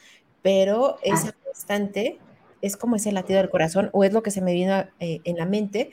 pero 0.42 0.96
esa 1.02 1.32
constante 1.32 2.18
es 2.62 2.76
como 2.76 2.96
ese 2.96 3.12
latido 3.12 3.40
del 3.40 3.50
corazón 3.50 3.90
o 3.92 4.04
es 4.04 4.12
lo 4.12 4.22
que 4.22 4.30
se 4.30 4.40
me 4.40 4.54
vino 4.54 4.86
eh, 5.00 5.20
en 5.24 5.36
la 5.36 5.44
mente. 5.44 5.90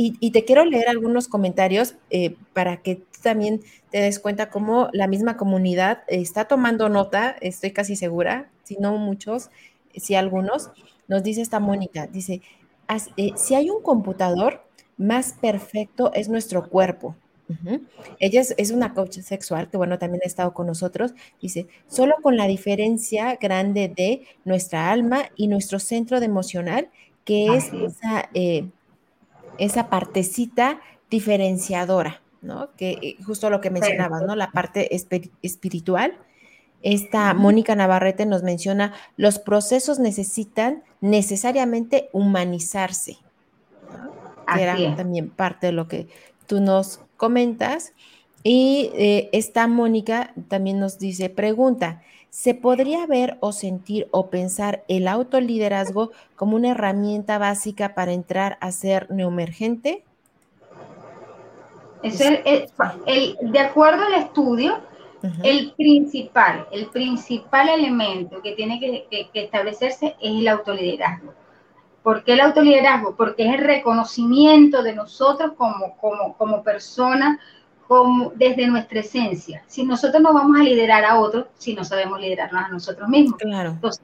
Y, 0.00 0.30
te 0.30 0.44
quiero 0.44 0.64
leer 0.64 0.88
algunos 0.88 1.26
comentarios 1.26 1.96
eh, 2.10 2.36
para 2.52 2.82
que 2.82 2.94
tú 2.94 3.20
también 3.20 3.62
te 3.90 3.98
des 3.98 4.20
cuenta 4.20 4.48
cómo 4.48 4.90
la 4.92 5.08
misma 5.08 5.36
comunidad 5.36 6.04
está 6.06 6.44
tomando 6.44 6.88
nota, 6.88 7.34
estoy 7.40 7.72
casi 7.72 7.96
segura, 7.96 8.48
si 8.62 8.76
no 8.76 8.96
muchos, 8.96 9.50
si 9.96 10.14
algunos. 10.14 10.70
Nos 11.08 11.24
dice 11.24 11.40
esta 11.40 11.58
Mónica, 11.58 12.06
dice, 12.06 12.42
eh, 13.16 13.32
si 13.34 13.56
hay 13.56 13.70
un 13.70 13.82
computador, 13.82 14.62
más 14.98 15.32
perfecto 15.32 16.12
es 16.14 16.28
nuestro 16.28 16.68
cuerpo. 16.68 17.16
Ella 18.18 18.42
es, 18.56 18.70
una 18.70 18.92
coach 18.94 19.18
sexual 19.20 19.70
que, 19.70 19.76
bueno, 19.76 19.98
también 19.98 20.20
ha 20.24 20.26
estado 20.26 20.52
con 20.52 20.66
nosotros. 20.66 21.14
Dice, 21.40 21.66
solo 21.86 22.16
con 22.22 22.36
la 22.36 22.46
diferencia 22.46 23.36
grande 23.36 23.92
de 23.94 24.26
nuestra 24.44 24.90
alma 24.90 25.30
y 25.36 25.48
nuestro 25.48 25.78
centro 25.78 26.20
de 26.20 26.26
emocional, 26.26 26.90
que 27.24 27.54
es 27.56 27.72
esa, 27.72 28.28
eh, 28.34 28.68
esa 29.58 29.88
partecita 29.88 30.80
diferenciadora, 31.10 32.20
¿no? 32.42 32.70
Que 32.76 32.90
eh, 33.02 33.16
justo 33.24 33.50
lo 33.50 33.60
que 33.60 33.70
mencionabas, 33.70 34.22
¿no? 34.22 34.36
La 34.36 34.50
parte 34.50 34.94
espiritual. 35.42 36.18
Esta 36.82 37.34
Mónica 37.34 37.74
Navarrete 37.74 38.24
nos 38.24 38.42
menciona, 38.42 38.92
los 39.16 39.38
procesos 39.38 39.98
necesitan 39.98 40.84
necesariamente 41.00 42.08
humanizarse. 42.12 43.18
Que 44.54 44.62
era 44.62 44.96
también 44.96 45.28
parte 45.28 45.66
de 45.66 45.72
lo 45.72 45.88
que 45.88 46.08
tú 46.48 46.60
nos 46.60 47.00
comentas. 47.16 47.92
Y 48.42 48.90
eh, 48.94 49.28
esta 49.32 49.68
Mónica 49.68 50.32
también 50.48 50.80
nos 50.80 50.98
dice, 50.98 51.28
pregunta, 51.28 52.02
¿se 52.30 52.54
podría 52.54 53.06
ver 53.06 53.36
o 53.40 53.52
sentir 53.52 54.08
o 54.10 54.30
pensar 54.30 54.84
el 54.88 55.06
autoliderazgo 55.06 56.10
como 56.34 56.56
una 56.56 56.70
herramienta 56.70 57.38
básica 57.38 57.94
para 57.94 58.12
entrar 58.12 58.58
a 58.60 58.72
ser 58.72 59.10
neoemergente? 59.10 60.02
Es 62.02 62.20
el, 62.20 63.36
de 63.40 63.58
acuerdo 63.58 64.04
al 64.04 64.14
estudio, 64.14 64.78
el 65.42 65.72
principal, 65.72 66.66
el 66.70 66.86
principal 66.86 67.68
elemento 67.68 68.40
que 68.40 68.52
tiene 68.52 68.78
que, 68.78 69.28
establecerse 69.34 70.14
es 70.20 70.30
el 70.40 70.46
autoliderazgo. 70.46 71.34
¿Por 72.08 72.24
qué 72.24 72.32
el 72.32 72.40
autoliderazgo? 72.40 73.14
Porque 73.16 73.46
es 73.46 73.52
el 73.52 73.66
reconocimiento 73.66 74.82
de 74.82 74.94
nosotros 74.94 75.52
como, 75.58 75.94
como, 75.98 76.38
como 76.38 76.62
personas, 76.62 77.38
como, 77.86 78.32
desde 78.34 78.66
nuestra 78.66 79.00
esencia. 79.00 79.62
Si 79.66 79.84
nosotros 79.84 80.22
no 80.22 80.32
vamos 80.32 80.58
a 80.58 80.62
liderar 80.62 81.04
a 81.04 81.20
otros, 81.20 81.48
si 81.58 81.74
no 81.74 81.84
sabemos 81.84 82.18
liderarnos 82.18 82.64
a 82.64 82.68
nosotros 82.68 83.10
mismos. 83.10 83.38
Claro. 83.38 83.72
Entonces, 83.72 84.02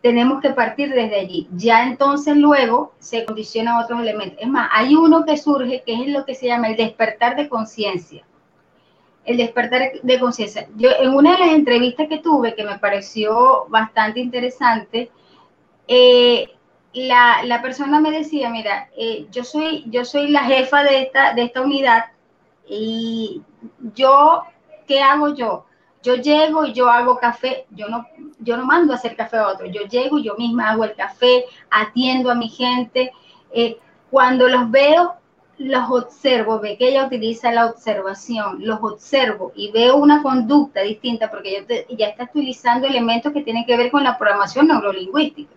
tenemos 0.00 0.40
que 0.40 0.50
partir 0.50 0.94
desde 0.94 1.18
allí. 1.18 1.48
Ya 1.56 1.82
entonces 1.88 2.36
luego 2.36 2.94
se 3.00 3.24
condicionan 3.24 3.82
otros 3.82 4.00
elementos. 4.00 4.38
Es 4.40 4.48
más, 4.48 4.70
hay 4.72 4.94
uno 4.94 5.24
que 5.24 5.36
surge 5.36 5.82
que 5.84 6.04
es 6.04 6.08
lo 6.10 6.24
que 6.24 6.36
se 6.36 6.46
llama 6.46 6.68
el 6.68 6.76
despertar 6.76 7.34
de 7.34 7.48
conciencia. 7.48 8.24
El 9.24 9.38
despertar 9.38 9.90
de 10.00 10.20
conciencia. 10.20 10.68
Yo 10.76 10.90
en 11.00 11.12
una 11.12 11.32
de 11.32 11.38
las 11.40 11.48
entrevistas 11.48 12.06
que 12.06 12.18
tuve, 12.18 12.54
que 12.54 12.62
me 12.62 12.78
pareció 12.78 13.66
bastante 13.70 14.20
interesante, 14.20 15.10
eh, 15.88 16.54
la, 16.94 17.42
la, 17.44 17.60
persona 17.60 18.00
me 18.00 18.10
decía, 18.10 18.50
mira, 18.50 18.88
eh, 18.96 19.26
yo, 19.30 19.44
soy, 19.44 19.84
yo 19.88 20.04
soy 20.04 20.28
la 20.28 20.44
jefa 20.44 20.84
de 20.84 21.02
esta, 21.02 21.34
de 21.34 21.42
esta 21.42 21.60
unidad 21.60 22.04
y 22.68 23.42
yo, 23.94 24.44
¿qué 24.86 25.02
hago 25.02 25.34
yo? 25.34 25.66
Yo 26.02 26.14
llego 26.16 26.64
y 26.64 26.72
yo 26.72 26.88
hago 26.88 27.18
café, 27.18 27.66
yo 27.70 27.88
no, 27.88 28.06
yo 28.38 28.56
no 28.56 28.64
mando 28.64 28.92
a 28.92 28.96
hacer 28.96 29.16
café 29.16 29.38
a 29.38 29.48
otro, 29.48 29.66
yo 29.66 29.82
llego 29.82 30.18
y 30.18 30.24
yo 30.24 30.36
misma 30.36 30.70
hago 30.70 30.84
el 30.84 30.94
café, 30.94 31.46
atiendo 31.70 32.30
a 32.30 32.34
mi 32.34 32.48
gente. 32.48 33.10
Eh, 33.52 33.78
cuando 34.10 34.48
los 34.48 34.70
veo, 34.70 35.14
los 35.58 35.90
observo, 35.90 36.60
ve 36.60 36.76
que 36.76 36.88
ella 36.88 37.06
utiliza 37.06 37.50
la 37.50 37.66
observación, 37.66 38.58
los 38.60 38.80
observo 38.82 39.52
y 39.56 39.72
veo 39.72 39.96
una 39.96 40.22
conducta 40.22 40.82
distinta 40.82 41.30
porque 41.30 41.86
ya 41.96 42.06
está 42.08 42.24
utilizando 42.24 42.86
elementos 42.86 43.32
que 43.32 43.42
tienen 43.42 43.64
que 43.64 43.76
ver 43.76 43.90
con 43.90 44.04
la 44.04 44.18
programación 44.18 44.68
neurolingüística 44.68 45.54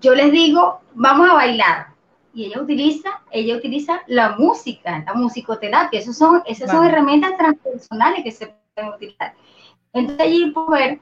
yo 0.00 0.14
les 0.14 0.32
digo, 0.32 0.80
vamos 0.94 1.30
a 1.30 1.34
bailar. 1.34 1.86
Y 2.34 2.46
ella 2.46 2.60
utiliza, 2.60 3.22
ella 3.30 3.56
utiliza 3.56 4.02
la 4.06 4.36
música, 4.36 5.02
la 5.06 5.14
musicoterapia. 5.14 6.00
Esas 6.00 6.18
son, 6.18 6.42
esas 6.46 6.70
son 6.70 6.86
herramientas 6.86 7.36
transpersonales 7.38 8.22
que 8.22 8.30
se 8.30 8.54
pueden 8.74 8.92
utilizar. 8.92 9.34
Entonces 9.94 10.26
allí 10.26 10.50
puedo 10.50 10.68
ver 10.68 11.00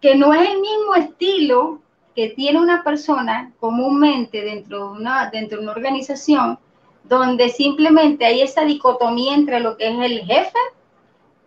que 0.00 0.16
no 0.16 0.34
es 0.34 0.50
el 0.50 0.60
mismo 0.60 0.94
estilo 0.96 1.80
que 2.16 2.30
tiene 2.30 2.58
una 2.58 2.82
persona 2.82 3.52
comúnmente 3.60 4.42
dentro 4.42 4.78
de 4.78 5.00
una, 5.00 5.30
dentro 5.30 5.58
de 5.58 5.62
una 5.62 5.72
organización 5.72 6.58
donde 7.04 7.48
simplemente 7.48 8.24
hay 8.24 8.42
esa 8.42 8.64
dicotomía 8.64 9.34
entre 9.34 9.60
lo 9.60 9.76
que 9.76 9.88
es 9.88 9.98
el 9.98 10.20
jefe 10.26 10.58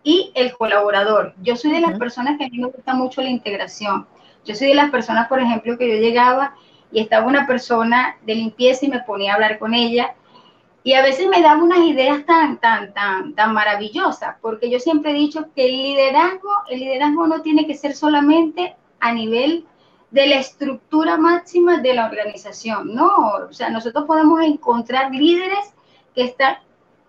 y 0.02 0.30
el 0.34 0.56
colaborador. 0.56 1.34
Yo 1.42 1.56
soy 1.56 1.72
de 1.72 1.80
las 1.80 1.98
personas 1.98 2.38
que 2.38 2.44
a 2.44 2.48
mí 2.48 2.58
me 2.58 2.68
gusta 2.68 2.94
mucho 2.94 3.22
la 3.22 3.30
integración. 3.30 4.06
Yo 4.44 4.54
soy 4.54 4.68
de 4.68 4.74
las 4.74 4.90
personas, 4.90 5.28
por 5.28 5.40
ejemplo, 5.40 5.78
que 5.78 5.88
yo 5.88 5.96
llegaba 5.96 6.54
y 6.92 7.00
estaba 7.00 7.26
una 7.26 7.46
persona 7.46 8.16
de 8.24 8.34
limpieza 8.34 8.86
y 8.86 8.88
me 8.88 9.00
ponía 9.00 9.32
a 9.32 9.34
hablar 9.34 9.58
con 9.58 9.74
ella. 9.74 10.14
Y 10.82 10.92
a 10.94 11.02
veces 11.02 11.28
me 11.28 11.40
daba 11.40 11.62
unas 11.62 11.78
ideas 11.78 12.24
tan, 12.26 12.58
tan, 12.58 12.92
tan, 12.92 13.34
tan 13.34 13.54
maravillosas, 13.54 14.36
porque 14.42 14.70
yo 14.70 14.78
siempre 14.78 15.12
he 15.12 15.14
dicho 15.14 15.46
que 15.54 15.66
el 15.66 15.82
liderazgo, 15.82 16.50
el 16.68 16.80
liderazgo 16.80 17.26
no 17.26 17.40
tiene 17.40 17.66
que 17.66 17.74
ser 17.74 17.94
solamente 17.94 18.76
a 19.00 19.12
nivel 19.12 19.66
de 20.14 20.28
la 20.28 20.36
estructura 20.36 21.16
máxima 21.16 21.78
de 21.78 21.92
la 21.92 22.06
organización, 22.06 22.94
no, 22.94 23.10
o 23.48 23.52
sea, 23.52 23.68
nosotros 23.68 24.04
podemos 24.04 24.40
encontrar 24.42 25.12
líderes 25.12 25.74
que 26.14 26.22
están, 26.22 26.58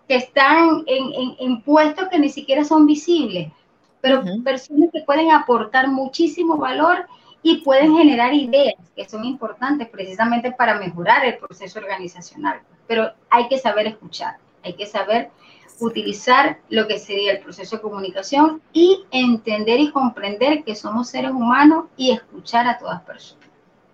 que 0.08 0.16
están 0.16 0.82
en, 0.86 1.36
en 1.38 1.62
puestos 1.62 2.08
que 2.08 2.18
ni 2.18 2.30
siquiera 2.30 2.64
son 2.64 2.84
visibles, 2.84 3.52
pero 4.00 4.24
personas 4.42 4.90
que 4.92 5.02
pueden 5.02 5.30
aportar 5.30 5.86
muchísimo 5.86 6.56
valor 6.56 7.06
y 7.48 7.58
pueden 7.58 7.96
generar 7.96 8.34
ideas 8.34 8.74
que 8.96 9.08
son 9.08 9.24
importantes 9.24 9.88
precisamente 9.88 10.50
para 10.50 10.80
mejorar 10.80 11.24
el 11.24 11.38
proceso 11.38 11.78
organizacional. 11.78 12.58
Pero 12.88 13.12
hay 13.30 13.46
que 13.46 13.56
saber 13.56 13.86
escuchar, 13.86 14.38
hay 14.64 14.72
que 14.72 14.84
saber 14.84 15.30
utilizar 15.78 16.58
lo 16.70 16.88
que 16.88 16.98
sería 16.98 17.30
el 17.30 17.38
proceso 17.38 17.76
de 17.76 17.82
comunicación 17.82 18.60
y 18.72 19.04
entender 19.12 19.78
y 19.78 19.92
comprender 19.92 20.64
que 20.64 20.74
somos 20.74 21.08
seres 21.08 21.30
humanos 21.30 21.84
y 21.96 22.10
escuchar 22.10 22.66
a 22.66 22.78
todas 22.78 23.00
personas. 23.02 23.46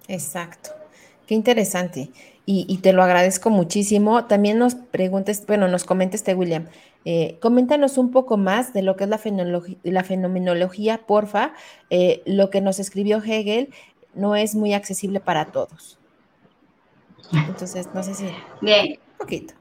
Exacto. 0.09 0.71
Qué 1.27 1.35
interesante. 1.35 2.09
Y, 2.47 2.79
te 2.79 2.95
lo 2.95 3.03
agradezco 3.03 3.51
muchísimo. 3.51 4.25
También 4.25 4.59
nos 4.59 4.77
preguntes, 4.77 5.45
bueno, 5.47 5.69
nos 5.69 5.85
comenta 5.85 6.17
este 6.17 6.35
William, 6.35 6.69
eh, 7.05 7.39
coméntanos 7.41 7.99
un 7.99 8.11
poco 8.11 8.37
más 8.37 8.73
de 8.73 8.83
lo 8.83 8.97
que 8.97 9.05
es 9.05 9.11
la, 9.11 9.21
la 9.83 10.05
fenomenología, 10.05 10.99
porfa. 11.07 11.53
Eh, 11.91 12.23
lo 12.27 12.51
que 12.51 12.61
nos 12.61 12.79
escribió 12.79 13.23
Hegel 13.23 13.73
no 14.15 14.37
es 14.37 14.55
muy 14.55 14.75
accesible 14.75 15.21
para 15.21 15.47
todos. 15.47 15.99
Entonces, 17.33 17.89
no 17.95 18.03
sé 18.03 18.15
si. 18.15 18.27
Bien. 18.61 18.99
Un 19.13 19.19
poquito. 19.19 19.55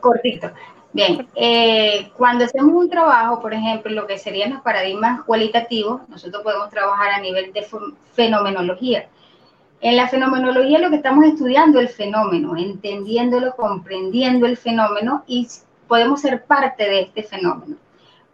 Cortito. 0.00 0.50
Bien, 0.92 1.26
eh, 1.34 2.12
cuando 2.16 2.44
hacemos 2.44 2.72
un 2.72 2.88
trabajo, 2.88 3.40
por 3.40 3.52
ejemplo, 3.52 3.90
lo 3.90 4.06
que 4.06 4.16
serían 4.16 4.50
los 4.52 4.62
paradigmas 4.62 5.24
cualitativos, 5.24 6.08
nosotros 6.08 6.44
podemos 6.44 6.70
trabajar 6.70 7.10
a 7.10 7.20
nivel 7.20 7.52
de 7.52 7.66
fenomenología. 8.12 9.08
En 9.84 9.98
la 9.98 10.08
fenomenología 10.08 10.78
lo 10.78 10.88
que 10.88 10.96
estamos 10.96 11.26
estudiando 11.26 11.78
es 11.78 11.90
el 11.90 11.94
fenómeno, 11.94 12.56
entendiéndolo, 12.56 13.54
comprendiendo 13.54 14.46
el 14.46 14.56
fenómeno 14.56 15.24
y 15.26 15.46
podemos 15.86 16.22
ser 16.22 16.46
parte 16.46 16.84
de 16.84 17.00
este 17.02 17.22
fenómeno. 17.22 17.76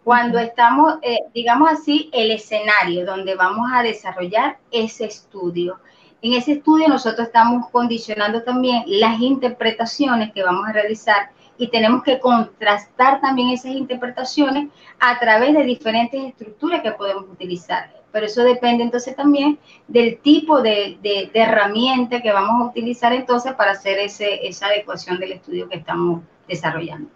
Cuando 0.05 0.38
estamos, 0.38 0.98
eh, 1.03 1.18
digamos 1.34 1.68
así, 1.68 2.09
el 2.12 2.30
escenario 2.30 3.05
donde 3.05 3.34
vamos 3.34 3.68
a 3.74 3.82
desarrollar 3.82 4.59
ese 4.70 5.07
estudio. 5.07 5.80
En 6.22 6.34
ese 6.34 6.53
estudio 6.53 6.86
nosotros 6.86 7.26
estamos 7.26 7.68
condicionando 7.70 8.44
también 8.44 8.84
las 8.86 9.18
interpretaciones 9.20 10.32
que 10.32 10.44
vamos 10.44 10.68
a 10.68 10.72
realizar 10.72 11.30
y 11.59 11.66
tenemos 11.66 12.05
que 12.05 12.20
contrastar 12.20 13.20
también 13.20 13.48
esas 13.48 13.72
interpretaciones 13.72 14.68
a 15.01 15.18
través 15.18 15.53
de 15.55 15.64
diferentes 15.64 16.22
estructuras 16.26 16.80
que 16.80 16.92
podemos 16.92 17.24
utilizar 17.24 17.99
pero 18.12 18.26
eso 18.26 18.42
depende 18.42 18.84
entonces 18.84 19.14
también 19.16 19.58
del 19.88 20.18
tipo 20.18 20.62
de, 20.62 20.98
de, 21.02 21.30
herramienta 21.34 22.20
que 22.20 22.32
vamos 22.32 22.62
a 22.62 22.70
utilizar 22.70 23.12
entonces 23.12 23.52
para 23.54 23.72
hacer 23.72 23.98
ese, 23.98 24.46
esa 24.46 24.66
adecuación 24.66 25.18
del 25.18 25.32
estudio 25.32 25.68
que 25.68 25.76
estamos 25.76 26.22
desarrollando. 26.48 27.08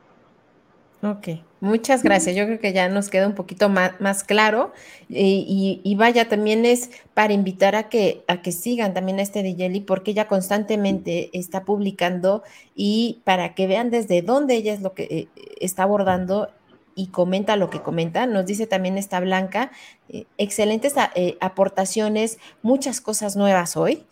Ok, 1.02 1.28
muchas 1.60 2.02
gracias. 2.02 2.34
Yo 2.34 2.46
creo 2.46 2.58
que 2.58 2.72
ya 2.72 2.88
nos 2.88 3.10
queda 3.10 3.26
un 3.26 3.34
poquito 3.34 3.68
más, 3.68 4.00
más 4.00 4.24
claro 4.24 4.72
y, 5.10 5.82
y, 5.84 5.94
vaya, 5.96 6.30
también 6.30 6.64
es 6.64 6.90
para 7.12 7.34
invitar 7.34 7.76
a 7.76 7.90
que, 7.90 8.24
a 8.26 8.40
que 8.40 8.52
sigan 8.52 8.94
también 8.94 9.18
a 9.18 9.22
este 9.22 9.42
Dijeli 9.42 9.80
porque 9.80 10.12
ella 10.12 10.28
constantemente 10.28 11.28
está 11.38 11.64
publicando 11.64 12.42
y 12.74 13.20
para 13.24 13.54
que 13.54 13.66
vean 13.66 13.90
desde 13.90 14.22
dónde 14.22 14.54
ella 14.54 14.72
es 14.72 14.80
lo 14.80 14.94
que 14.94 15.02
eh, 15.02 15.28
está 15.60 15.82
abordando 15.82 16.48
y 16.94 17.08
comenta 17.08 17.56
lo 17.56 17.70
que 17.70 17.82
comenta. 17.82 18.26
Nos 18.26 18.46
dice 18.46 18.66
también 18.66 18.98
esta 18.98 19.20
Blanca, 19.20 19.70
eh, 20.08 20.26
excelentes 20.38 20.94
eh, 21.14 21.36
aportaciones, 21.40 22.38
muchas 22.62 23.00
cosas 23.00 23.36
nuevas 23.36 23.76
hoy. 23.76 24.04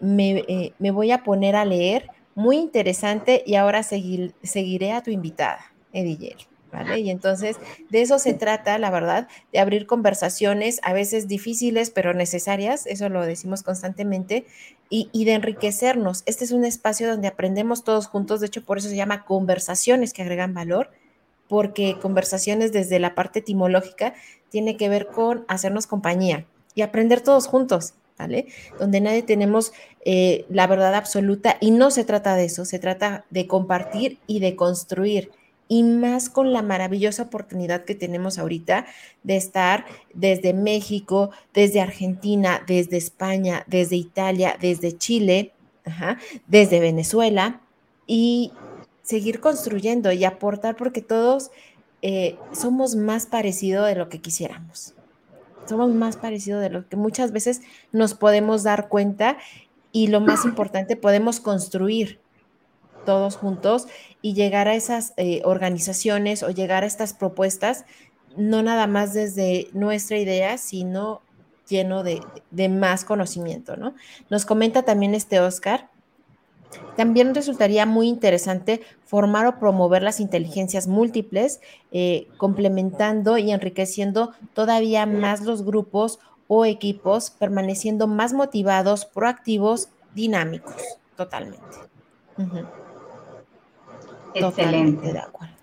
Me, 0.00 0.72
me, 0.78 0.90
voy 0.90 1.12
a 1.12 1.22
poner 1.22 1.54
a 1.54 1.64
leer, 1.64 2.08
muy 2.34 2.56
interesante 2.56 3.44
y 3.46 3.54
ahora 3.54 3.84
seguir, 3.84 4.34
seguiré 4.42 4.92
a 4.92 5.02
tu 5.02 5.10
invitada. 5.10 5.70
Ediel. 5.92 6.36
¿Vale? 6.72 7.00
Y 7.00 7.10
entonces 7.10 7.56
de 7.88 8.00
eso 8.00 8.20
se 8.20 8.32
trata, 8.32 8.78
la 8.78 8.90
verdad, 8.90 9.26
de 9.52 9.58
abrir 9.58 9.86
conversaciones, 9.86 10.78
a 10.84 10.92
veces 10.92 11.26
difíciles, 11.26 11.90
pero 11.90 12.14
necesarias, 12.14 12.86
eso 12.86 13.08
lo 13.08 13.26
decimos 13.26 13.64
constantemente, 13.64 14.46
y, 14.88 15.24
de 15.24 15.32
enriquecernos. 15.32 16.22
Este 16.26 16.44
es 16.44 16.52
un 16.52 16.64
espacio 16.64 17.08
donde 17.08 17.26
aprendemos 17.26 17.82
todos 17.82 18.06
juntos, 18.06 18.38
de 18.38 18.46
hecho 18.46 18.64
por 18.64 18.78
eso 18.78 18.88
se 18.88 18.94
llama 18.94 19.24
conversaciones 19.24 20.12
que 20.12 20.22
agregan 20.22 20.54
valor, 20.54 20.92
porque 21.50 21.96
conversaciones 22.00 22.70
desde 22.70 23.00
la 23.00 23.16
parte 23.16 23.40
etimológica 23.40 24.14
tiene 24.50 24.76
que 24.76 24.88
ver 24.88 25.08
con 25.08 25.44
hacernos 25.48 25.88
compañía 25.88 26.46
y 26.76 26.82
aprender 26.82 27.20
todos 27.20 27.48
juntos. 27.48 27.94
¿Vale? 28.16 28.48
Donde 28.78 29.00
nadie 29.00 29.22
tenemos 29.22 29.72
eh, 30.04 30.44
la 30.50 30.66
verdad 30.66 30.94
absoluta 30.94 31.56
y 31.58 31.70
no 31.70 31.90
se 31.90 32.04
trata 32.04 32.36
de 32.36 32.44
eso, 32.44 32.66
se 32.66 32.78
trata 32.78 33.24
de 33.30 33.46
compartir 33.46 34.18
y 34.26 34.40
de 34.40 34.56
construir 34.56 35.30
y 35.68 35.84
más 35.84 36.28
con 36.28 36.52
la 36.52 36.60
maravillosa 36.60 37.22
oportunidad 37.22 37.86
que 37.86 37.94
tenemos 37.94 38.38
ahorita 38.38 38.84
de 39.22 39.36
estar 39.36 39.86
desde 40.12 40.52
México, 40.52 41.30
desde 41.54 41.80
Argentina, 41.80 42.62
desde 42.66 42.98
España, 42.98 43.64
desde 43.66 43.96
Italia, 43.96 44.58
desde 44.60 44.98
Chile, 44.98 45.52
desde 46.46 46.80
Venezuela 46.80 47.62
y 48.06 48.52
seguir 49.10 49.40
construyendo 49.40 50.12
y 50.12 50.24
aportar 50.24 50.76
porque 50.76 51.02
todos 51.02 51.50
eh, 52.00 52.36
somos 52.52 52.94
más 52.94 53.26
parecidos 53.26 53.88
de 53.88 53.96
lo 53.96 54.08
que 54.08 54.20
quisiéramos. 54.20 54.94
Somos 55.68 55.90
más 55.90 56.16
parecidos 56.16 56.62
de 56.62 56.70
lo 56.70 56.88
que 56.88 56.96
muchas 56.96 57.32
veces 57.32 57.60
nos 57.90 58.14
podemos 58.14 58.62
dar 58.62 58.88
cuenta 58.88 59.36
y 59.90 60.06
lo 60.06 60.20
más 60.20 60.44
importante, 60.44 60.94
podemos 60.94 61.40
construir 61.40 62.20
todos 63.04 63.36
juntos 63.36 63.88
y 64.22 64.34
llegar 64.34 64.68
a 64.68 64.76
esas 64.76 65.12
eh, 65.16 65.42
organizaciones 65.44 66.44
o 66.44 66.50
llegar 66.50 66.84
a 66.84 66.86
estas 66.86 67.12
propuestas, 67.12 67.84
no 68.36 68.62
nada 68.62 68.86
más 68.86 69.12
desde 69.12 69.68
nuestra 69.72 70.18
idea, 70.18 70.56
sino 70.56 71.20
lleno 71.68 72.04
de, 72.04 72.20
más 72.68 73.04
conocimiento, 73.04 73.76
¿no? 73.76 73.94
Nos 74.28 74.46
comenta 74.46 74.84
también 74.84 75.14
este 75.14 75.40
Oscar. 75.40 75.88
También 76.96 77.34
resultaría 77.34 77.86
muy 77.86 78.08
interesante 78.08 78.82
formar 79.04 79.46
o 79.46 79.58
promover 79.58 80.02
las 80.02 80.20
inteligencias 80.20 80.86
múltiples, 80.86 81.60
eh, 81.92 82.28
complementando 82.36 83.38
y 83.38 83.50
enriqueciendo 83.50 84.32
todavía 84.54 85.06
más 85.06 85.40
los 85.42 85.64
grupos 85.64 86.18
o 86.46 86.64
equipos, 86.64 87.30
permaneciendo 87.30 88.06
más 88.06 88.32
motivados, 88.32 89.04
proactivos, 89.04 89.88
dinámicos, 90.14 90.74
totalmente. 91.16 91.64
Excelente. 94.34 95.12
de 95.12 95.18
acuerdo. 95.18 95.54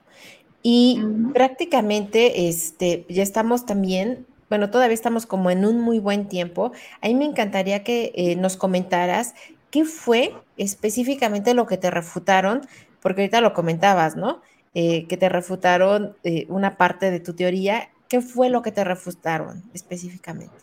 Y 0.64 1.02
prácticamente 1.34 2.50
este, 2.50 3.06
ya 3.10 3.24
estamos 3.24 3.66
también, 3.66 4.26
bueno, 4.50 4.70
todavía 4.70 4.94
estamos 4.94 5.26
como 5.26 5.50
en 5.50 5.66
un 5.66 5.80
muy 5.80 6.00
buen 6.00 6.28
tiempo. 6.28 6.72
A 7.02 7.08
mí 7.08 7.16
me 7.16 7.26
encantaría 7.26 7.84
que 7.84 8.12
eh, 8.16 8.36
nos 8.36 8.58
comentaras 8.58 9.34
qué 9.72 9.86
fue 9.86 10.36
específicamente 10.58 11.54
lo 11.54 11.68
que 11.68 11.78
te 11.78 11.92
refutaron, 11.92 12.62
porque 13.02 13.22
ahorita 13.22 13.42
lo 13.42 13.54
comentabas, 13.54 14.16
¿no? 14.16 14.42
Eh, 14.74 15.08
que 15.08 15.18
te 15.18 15.30
refutaron 15.30 16.16
eh, 16.24 16.46
una 16.50 16.78
parte 16.78 17.12
de 17.12 17.20
tu 17.20 17.34
teoría. 17.34 17.90
¿Qué 18.10 18.22
fue 18.22 18.50
lo 18.50 18.62
que 18.62 18.72
te 18.72 18.84
refutaron 18.84 19.64
específicamente? 19.74 20.56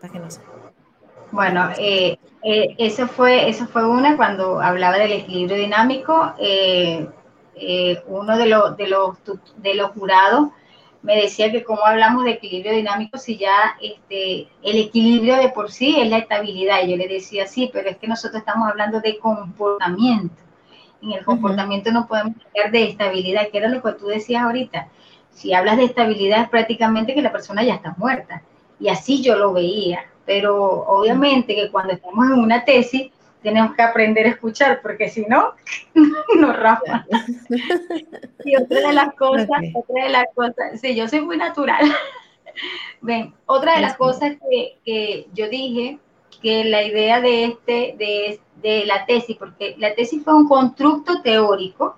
Para 0.00 0.12
que 0.12 0.18
no 0.20 0.28
Bueno, 1.32 1.70
eso, 2.78 3.08
fue, 3.08 3.48
eso 3.48 3.66
fue 3.66 3.86
una 3.86 4.16
cuando 4.16 4.60
hablaba 4.60 4.96
del 4.98 5.12
equilibrio 5.12 5.56
dinámico. 5.56 6.34
Eh, 6.38 7.06
uno 8.06 8.38
de, 8.38 8.46
los, 8.46 8.76
de, 8.76 8.86
los, 8.86 9.16
de 9.56 9.74
los 9.74 9.90
jurados 9.90 10.50
me 11.02 11.16
decía 11.16 11.50
que 11.52 11.64
cómo 11.64 11.84
hablamos 11.84 12.24
de 12.24 12.32
equilibrio 12.32 12.72
dinámico 12.72 13.18
si 13.18 13.36
ya 13.36 13.76
este, 13.80 14.48
el 14.62 14.78
equilibrio 14.78 15.36
de 15.36 15.50
por 15.50 15.70
sí 15.70 16.00
es 16.00 16.08
la 16.08 16.18
estabilidad. 16.18 16.82
Y 16.82 16.90
yo 16.90 16.96
le 16.96 17.08
decía, 17.08 17.46
sí, 17.46 17.70
pero 17.72 17.88
es 17.88 17.96
que 17.98 18.08
nosotros 18.08 18.40
estamos 18.40 18.68
hablando 18.68 19.00
de 19.00 19.18
comportamiento. 19.18 20.34
En 21.00 21.12
el 21.12 21.24
comportamiento 21.24 21.92
no 21.92 22.08
podemos 22.08 22.34
hablar 22.48 22.72
de 22.72 22.88
estabilidad, 22.88 23.48
que 23.50 23.58
era 23.58 23.68
lo 23.68 23.82
que 23.82 23.92
tú 23.92 24.06
decías 24.06 24.42
ahorita. 24.42 24.88
Si 25.30 25.54
hablas 25.54 25.76
de 25.76 25.84
estabilidad 25.84 26.42
es 26.42 26.48
prácticamente 26.48 27.14
que 27.14 27.22
la 27.22 27.32
persona 27.32 27.62
ya 27.62 27.74
está 27.74 27.94
muerta. 27.96 28.42
Y 28.80 28.88
así 28.88 29.22
yo 29.22 29.36
lo 29.36 29.52
veía. 29.52 30.04
Pero 30.26 30.56
obviamente 30.56 31.54
que 31.54 31.70
cuando 31.70 31.92
estamos 31.92 32.26
en 32.26 32.40
una 32.40 32.64
tesis, 32.64 33.12
tenemos 33.42 33.74
que 33.74 33.82
aprender 33.82 34.26
a 34.26 34.30
escuchar, 34.30 34.80
porque 34.82 35.08
si 35.08 35.26
no, 35.26 35.54
nos 36.36 36.56
rafa. 36.56 37.06
Y 38.44 38.56
otra 38.56 38.88
de 38.88 38.92
las 38.92 39.14
cosas, 39.14 39.48
otra 39.74 40.04
de 40.04 40.10
las 40.10 40.26
cosas, 40.34 40.80
sí, 40.80 40.94
yo 40.94 41.08
soy 41.08 41.20
muy 41.20 41.36
natural. 41.36 41.84
Ven, 43.00 43.32
otra 43.46 43.76
de 43.76 43.82
las 43.82 43.96
cosas 43.96 44.36
que, 44.84 45.28
yo 45.32 45.48
dije, 45.48 45.98
que 46.42 46.64
la 46.64 46.82
idea 46.82 47.20
de 47.20 47.44
este, 47.44 47.94
de, 47.96 48.40
de, 48.56 48.86
la 48.86 49.06
tesis, 49.06 49.36
porque 49.36 49.76
la 49.78 49.94
tesis 49.94 50.22
fue 50.24 50.34
un 50.34 50.48
constructo 50.48 51.22
teórico 51.22 51.96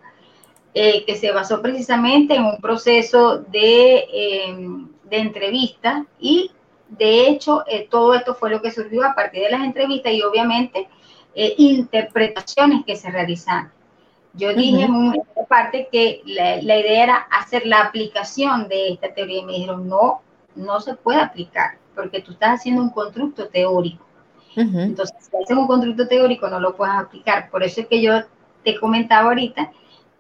eh, 0.73 1.05
que 1.05 1.17
se 1.17 1.33
basó 1.33 1.61
precisamente 1.61 2.37
en 2.37 2.45
un 2.45 2.61
proceso 2.61 3.39
de, 3.39 4.05
em, 4.13 4.89
de 5.05 5.19
entrevista 5.19 6.07
y 6.21 6.53
de 6.89 7.29
hecho 7.29 7.65
eh, 7.67 7.89
todo 7.91 8.15
esto 8.15 8.35
fue 8.35 8.51
lo 8.51 8.63
que 8.63 8.71
surgió 8.71 9.05
a 9.05 9.15
partir 9.15 9.43
de 9.43 9.51
las 9.51 9.65
entrevistas 9.65 10.13
y 10.13 10.23
obviamente 10.23 10.89
eh, 11.35 11.55
interpretaciones 11.59 12.85
que 12.85 12.97
se 12.97 13.11
realizan. 13.11 13.73
Yo 14.35 14.55
dije 14.55 14.83
en 14.85 14.95
una 14.95 15.17
parte 15.49 15.89
que 15.91 16.23
la, 16.25 16.57
idea 16.59 17.03
era 17.03 17.17
hacer 17.31 17.67
la 17.67 17.81
aplicación 17.81 18.69
de 18.69 18.93
esta 18.93 19.13
teoría 19.13 19.41
y 19.41 19.45
me 19.45 19.53
dijeron, 19.53 19.89
no, 19.89 20.21
no 20.55 20.81
se 20.81 20.95
puede 20.95 21.21
aplicar 21.21 21.79
porque 21.95 22.21
tú 22.23 22.33
estás 22.33 22.61
haciendo 22.61 22.83
un 22.83 22.91
constructo 22.91 23.49
teórico. 23.49 24.05
Entonces, 24.57 25.17
si 25.21 25.37
haces 25.37 25.57
un 25.57 25.67
constructo 25.67 26.09
teórico, 26.09 26.49
no 26.49 26.59
lo 26.59 26.75
puedes 26.75 26.95
aplicar. 26.95 27.51
Por 27.51 27.63
eso 27.63 27.83
es 27.83 27.87
que 27.87 28.03
yo 28.03 28.21
te 28.65 28.79
comentaba 28.79 29.29
ahorita, 29.29 29.71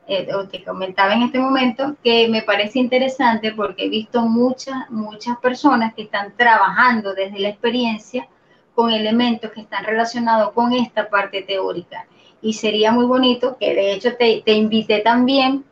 eh, 0.06 0.28
o 0.34 0.46
te 0.46 0.62
comentaba 0.62 1.14
en 1.14 1.22
este 1.22 1.38
momento, 1.38 1.96
que 2.02 2.28
me 2.28 2.42
parece 2.42 2.78
interesante 2.78 3.52
porque 3.52 3.84
he 3.84 3.88
visto 3.88 4.22
muchas, 4.22 4.88
muchas 4.90 5.36
personas 5.38 5.94
que 5.94 6.02
están 6.02 6.32
trabajando 6.36 7.14
desde 7.14 7.40
la 7.40 7.48
experiencia 7.48 8.28
con 8.74 8.90
elementos 8.90 9.50
que 9.50 9.62
están 9.62 9.84
relacionados 9.84 10.52
con 10.52 10.72
esta 10.72 11.08
parte 11.08 11.42
teórica. 11.42 12.06
Y 12.42 12.54
sería 12.54 12.92
muy 12.92 13.04
bonito 13.04 13.56
que 13.58 13.74
de 13.74 13.92
hecho 13.92 14.16
te, 14.16 14.42
te 14.44 14.52
invité 14.52 15.00
también 15.00 15.64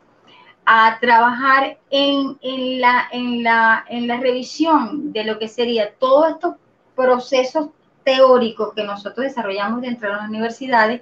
a 0.65 0.99
trabajar 0.99 1.79
en, 1.89 2.37
en, 2.41 2.79
la, 2.79 3.07
en, 3.11 3.43
la, 3.43 3.85
en 3.89 4.07
la 4.07 4.17
revisión 4.17 5.11
de 5.11 5.23
lo 5.23 5.39
que 5.39 5.47
sería 5.47 5.93
todos 5.95 6.29
estos 6.29 6.55
procesos 6.95 7.69
teóricos 8.03 8.73
que 8.75 8.83
nosotros 8.83 9.25
desarrollamos 9.25 9.81
dentro 9.81 10.09
de 10.09 10.15
las 10.17 10.29
universidades 10.29 11.01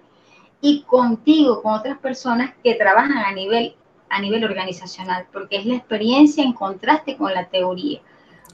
y 0.61 0.83
contigo, 0.83 1.61
con 1.61 1.73
otras 1.73 1.97
personas 1.97 2.53
que 2.63 2.75
trabajan 2.75 3.17
a 3.17 3.31
nivel, 3.33 3.75
a 4.09 4.21
nivel 4.21 4.43
organizacional, 4.43 5.25
porque 5.31 5.57
es 5.57 5.65
la 5.65 5.75
experiencia 5.75 6.43
en 6.43 6.53
contraste 6.53 7.17
con 7.17 7.33
la 7.33 7.45
teoría. 7.47 7.99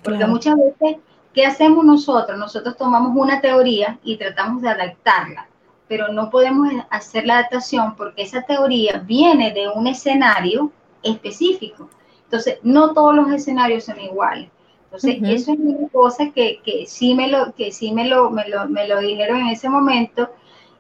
Porque 0.04 0.26
muchas 0.26 0.56
veces 0.58 0.98
¿Qué 1.34 1.46
hacemos 1.46 1.84
nosotros? 1.84 2.38
Nosotros 2.38 2.78
tomamos 2.78 3.14
una 3.16 3.42
teoría 3.42 3.98
y 4.04 4.18
tratamos 4.18 4.62
de 4.62 4.70
adaptarla, 4.70 5.48
pero 5.88 6.10
no 6.10 6.30
podemos 6.30 6.70
hacer 6.90 7.26
la 7.26 7.40
adaptación 7.40 7.96
porque 7.96 8.22
esa 8.22 8.44
teoría 8.44 9.00
viene 9.00 9.52
de 9.52 9.68
un 9.68 9.88
escenario 9.88 10.72
específico. 11.02 11.90
Entonces, 12.26 12.60
no 12.64 12.94
todos 12.94 13.16
los 13.16 13.32
escenarios 13.32 13.86
son 13.86 14.00
iguales. 14.00 14.50
Entonces, 14.86 15.18
eso 15.24 15.54
es 15.54 15.60
una 15.60 15.90
cosa 15.90 16.30
que, 16.30 16.62
que, 16.64 16.86
sí, 16.86 17.16
me 17.16 17.28
lo, 17.28 17.54
que 17.56 17.72
sí 17.72 17.92
me 17.92 18.08
lo, 18.08 18.30
me 18.30 18.48
lo, 18.48 18.70
me 18.70 18.88
lo 18.88 19.00
dijeron 19.00 19.40
en 19.40 19.48
ese 19.48 19.68
momento. 19.68 20.30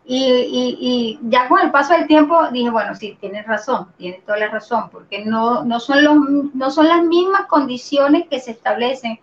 Y, 0.06 0.24
y, 0.24 0.78
y, 0.80 1.20
ya 1.30 1.47
con 1.47 1.62
el 1.62 1.72
paso 1.72 1.93
del 1.93 2.06
tiempo 2.06 2.38
dije, 2.51 2.70
bueno, 2.70 2.93
sí, 2.93 3.18
tienes 3.20 3.47
razón, 3.47 3.88
tienes 3.97 4.24
toda 4.24 4.38
la 4.38 4.49
razón, 4.49 4.89
porque 4.91 5.26
no, 5.26 5.64
no, 5.64 5.80
son 5.80 6.04
los, 6.04 6.16
no 6.54 6.70
son 6.70 6.89
las 6.89 7.04
mismas 7.04 7.47
condiciones 7.47 8.28
que 8.28 8.39
se 8.39 8.51
establecen 8.51 9.20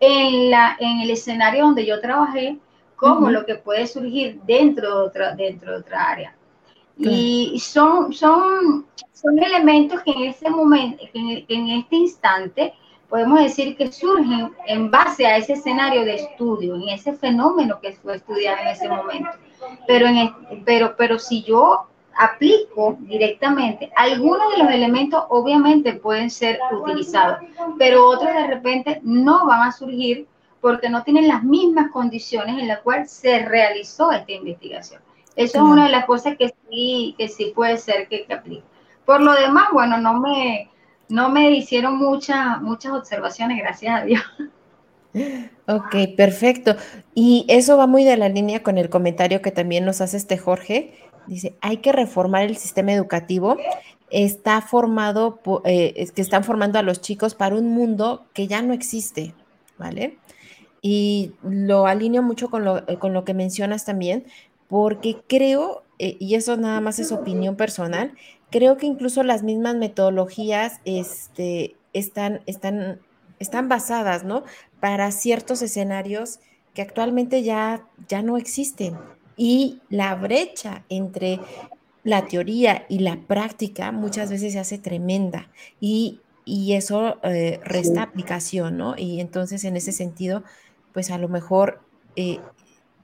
en, 0.00 0.50
la, 0.50 0.76
en 0.78 1.00
el 1.00 1.10
escenario 1.10 1.64
donde 1.64 1.86
yo 1.86 2.00
trabajé, 2.00 2.58
como 2.96 3.30
lo 3.30 3.46
que 3.46 3.54
puede 3.54 3.86
surgir 3.86 4.40
dentro 4.42 4.88
de 4.88 5.06
otra, 5.06 5.34
dentro 5.34 5.72
de 5.72 5.78
otra 5.78 6.10
área. 6.10 6.34
Y 6.96 7.60
son, 7.60 8.12
son, 8.12 8.86
son 9.12 9.38
elementos 9.38 10.02
que 10.02 10.10
en 10.10 10.24
ese 10.24 10.50
momento, 10.50 11.04
que 11.12 11.44
en, 11.48 11.68
este 11.68 11.96
instante, 11.96 12.74
podemos 13.08 13.40
decir 13.40 13.76
que 13.76 13.92
surgen 13.92 14.52
en 14.66 14.90
base 14.90 15.24
a 15.26 15.36
ese 15.36 15.52
escenario 15.52 16.04
de 16.04 16.16
estudio, 16.16 16.74
en 16.74 16.88
ese 16.88 17.12
fenómeno 17.12 17.78
que 17.80 17.92
fue 17.92 18.16
estudiado 18.16 18.58
en 18.62 18.68
ese 18.68 18.88
momento. 18.88 19.30
Pero, 19.86 20.08
en 20.08 20.34
pero, 20.64 20.96
pero 20.96 21.20
si 21.20 21.42
yo 21.44 21.86
aplico 22.18 22.98
directamente, 23.00 23.90
algunos 23.94 24.50
de 24.52 24.64
los 24.64 24.72
elementos 24.72 25.24
obviamente 25.28 25.94
pueden 25.94 26.30
ser 26.30 26.58
utilizados, 26.72 27.38
pero 27.78 28.06
otros 28.06 28.34
de 28.34 28.46
repente 28.48 29.00
no 29.04 29.46
van 29.46 29.68
a 29.68 29.72
surgir 29.72 30.26
porque 30.60 30.88
no 30.88 31.04
tienen 31.04 31.28
las 31.28 31.44
mismas 31.44 31.90
condiciones 31.92 32.58
en 32.58 32.66
las 32.66 32.80
cuales 32.80 33.10
se 33.10 33.46
realizó 33.46 34.10
esta 34.10 34.32
investigación. 34.32 35.00
Eso 35.36 35.58
es 35.58 35.62
una 35.62 35.84
de 35.84 35.92
las 35.92 36.06
cosas 36.06 36.36
que 36.36 36.52
sí, 36.68 37.14
que 37.16 37.28
sí 37.28 37.52
puede 37.54 37.78
ser 37.78 38.08
que, 38.08 38.26
aplique. 38.28 38.64
Por 39.04 39.20
lo 39.20 39.32
demás, 39.34 39.68
bueno, 39.72 39.98
no 39.98 40.20
me, 40.20 40.68
no 41.08 41.30
me 41.30 41.52
hicieron 41.52 41.96
muchas, 41.96 42.60
muchas 42.60 42.92
observaciones, 42.92 43.58
gracias 43.58 44.02
a 44.02 44.04
Dios. 44.04 44.22
Ok, 45.66 46.16
perfecto. 46.16 46.76
Y 47.14 47.46
eso 47.48 47.76
va 47.76 47.86
muy 47.86 48.04
de 48.04 48.16
la 48.16 48.28
línea 48.28 48.62
con 48.62 48.78
el 48.78 48.88
comentario 48.88 49.42
que 49.42 49.50
también 49.50 49.84
nos 49.84 50.00
hace 50.00 50.16
este 50.16 50.38
Jorge. 50.38 50.94
Dice, 51.28 51.54
hay 51.60 51.76
que 51.78 51.92
reformar 51.92 52.42
el 52.44 52.56
sistema 52.56 52.92
educativo. 52.92 53.56
Está 54.10 54.62
formado, 54.62 55.40
eh, 55.64 55.92
es 55.96 56.12
que 56.12 56.22
están 56.22 56.42
formando 56.42 56.78
a 56.78 56.82
los 56.82 57.00
chicos 57.00 57.34
para 57.34 57.54
un 57.54 57.68
mundo 57.68 58.24
que 58.32 58.46
ya 58.46 58.62
no 58.62 58.72
existe, 58.72 59.34
¿vale? 59.76 60.16
Y 60.80 61.32
lo 61.42 61.86
alineo 61.86 62.22
mucho 62.22 62.48
con 62.48 62.64
lo, 62.64 62.84
con 62.98 63.12
lo 63.12 63.24
que 63.24 63.34
mencionas 63.34 63.84
también, 63.84 64.24
porque 64.68 65.18
creo, 65.26 65.82
eh, 65.98 66.16
y 66.18 66.34
eso 66.34 66.56
nada 66.56 66.80
más 66.80 66.98
es 66.98 67.12
opinión 67.12 67.56
personal, 67.56 68.14
creo 68.50 68.78
que 68.78 68.86
incluso 68.86 69.22
las 69.22 69.42
mismas 69.42 69.76
metodologías 69.76 70.80
este, 70.86 71.76
están, 71.92 72.40
están, 72.46 73.00
están 73.38 73.68
basadas, 73.68 74.24
¿no? 74.24 74.44
Para 74.80 75.10
ciertos 75.10 75.60
escenarios 75.60 76.40
que 76.72 76.82
actualmente 76.82 77.42
ya, 77.42 77.86
ya 78.08 78.22
no 78.22 78.38
existen. 78.38 78.96
Y 79.38 79.80
la 79.88 80.14
brecha 80.16 80.84
entre 80.90 81.40
la 82.04 82.26
teoría 82.26 82.84
y 82.88 82.98
la 82.98 83.16
práctica 83.26 83.92
muchas 83.92 84.30
veces 84.30 84.52
se 84.52 84.58
hace 84.58 84.78
tremenda 84.78 85.48
y, 85.80 86.20
eso 86.46 87.18
eh, 87.24 87.60
resta 87.62 88.02
aplicación, 88.02 88.78
¿no? 88.78 88.94
Y 88.96 89.20
entonces 89.20 89.64
en 89.64 89.76
ese 89.76 89.92
sentido, 89.92 90.44
pues 90.94 91.10
a 91.10 91.18
lo 91.18 91.28
mejor 91.28 91.82
eh, 92.16 92.40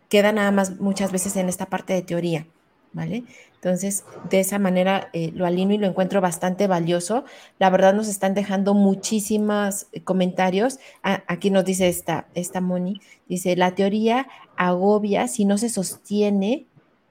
queda 0.08 0.32
nada 0.32 0.50
más 0.50 0.80
muchas 0.80 1.12
veces 1.12 1.36
en 1.36 1.50
esta 1.50 1.66
parte 1.66 1.92
de 1.92 2.00
teoría, 2.00 2.46
¿vale? 2.94 3.24
Entonces, 3.56 4.04
de 4.30 4.40
esa 4.40 4.58
manera 4.58 5.08
eh, 5.12 5.32
lo 5.34 5.46
alineo 5.46 5.76
y 5.76 5.78
lo 5.78 5.86
encuentro 5.86 6.20
bastante 6.20 6.66
valioso. 6.66 7.24
La 7.58 7.70
verdad 7.70 7.94
nos 7.94 8.08
están 8.08 8.34
dejando 8.34 8.74
muchísimos 8.74 9.86
eh, 9.92 10.02
comentarios. 10.02 10.78
Ah, 11.02 11.22
aquí 11.26 11.50
nos 11.50 11.64
dice 11.64 11.88
esta, 11.88 12.26
esta 12.34 12.60
Moni, 12.60 13.00
dice, 13.28 13.56
la 13.56 13.74
teoría 13.74 14.28
agobia 14.56 15.28
si 15.28 15.44
no 15.44 15.58
se 15.58 15.68
sostiene 15.68 16.66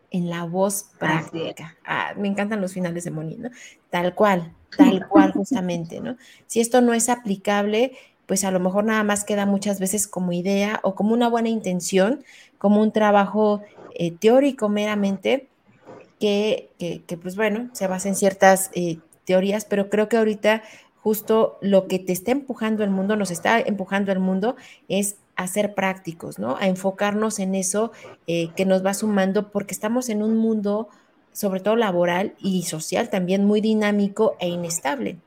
en 0.10 0.30
la 0.30 0.46
voz 0.46 0.86
práctica. 1.00 1.76
Ah, 1.86 2.14
me 2.16 2.28
encantan 2.28 2.62
los 2.62 2.74
finales 2.74 3.04
de 3.04 3.12
Moni, 3.12 3.36
¿no? 3.36 3.50
Tal 3.90 4.14
cual, 4.14 4.54
tal 4.78 5.08
cual 5.08 5.32
justamente, 5.34 6.00
¿no? 6.00 6.18
Si 6.46 6.62
esto 6.62 6.82
no 6.82 6.94
es 6.94 7.10
aplicable, 7.10 7.94
pues 8.28 8.44
a 8.44 8.52
lo 8.52 8.60
mejor 8.60 8.84
nada 8.86 9.04
más 9.04 9.26
queda 9.26 9.46
muchas 9.46 9.80
veces 9.80 10.08
como 10.08 10.32
idea 10.32 10.80
o 10.84 10.94
como 10.94 11.14
una 11.14 11.28
buena 11.30 11.50
intención, 11.50 12.24
como 12.60 12.80
un 12.82 12.92
trabajo 12.92 13.64
eh, 13.96 14.12
teórico 14.12 14.70
meramente, 14.70 15.50
que, 16.24 17.04
pues 17.22 17.36
bueno, 17.36 17.70
se 17.74 17.86
basa 17.88 18.08
en 18.08 18.16
ciertas 18.16 18.70
eh, 18.74 19.00
teorías, 19.26 19.66
pero 19.66 19.90
creo 19.90 20.08
que 20.08 20.16
ahorita 20.16 20.64
justo 21.02 21.58
lo 21.60 21.90
que 21.90 22.00
te 22.00 22.14
está 22.14 22.32
empujando 22.32 22.82
el 22.86 22.90
mundo, 22.90 23.18
nos 23.18 23.30
está 23.30 23.60
empujando 23.60 24.14
el 24.14 24.20
mundo, 24.20 24.56
es 24.88 25.18
a 25.36 25.48
ser 25.48 25.74
prácticos, 25.76 26.40
¿no? 26.40 26.56
A 26.56 26.68
enfocarnos 26.68 27.40
en 27.40 27.56
eso 27.56 27.92
eh, 28.26 28.52
que 28.56 28.66
nos 28.66 28.86
va 28.86 28.94
sumando, 28.94 29.52
porque 29.52 29.74
estamos 29.74 30.08
en 30.08 30.24
un 30.24 30.38
mundo, 30.38 30.88
sobre 31.34 31.60
todo 31.60 31.76
laboral 31.76 32.36
y 32.40 32.64
social, 32.64 33.10
también 33.10 33.44
muy 33.44 33.60
dinámico 33.60 34.38
e 34.40 34.48
inestable 34.48 35.18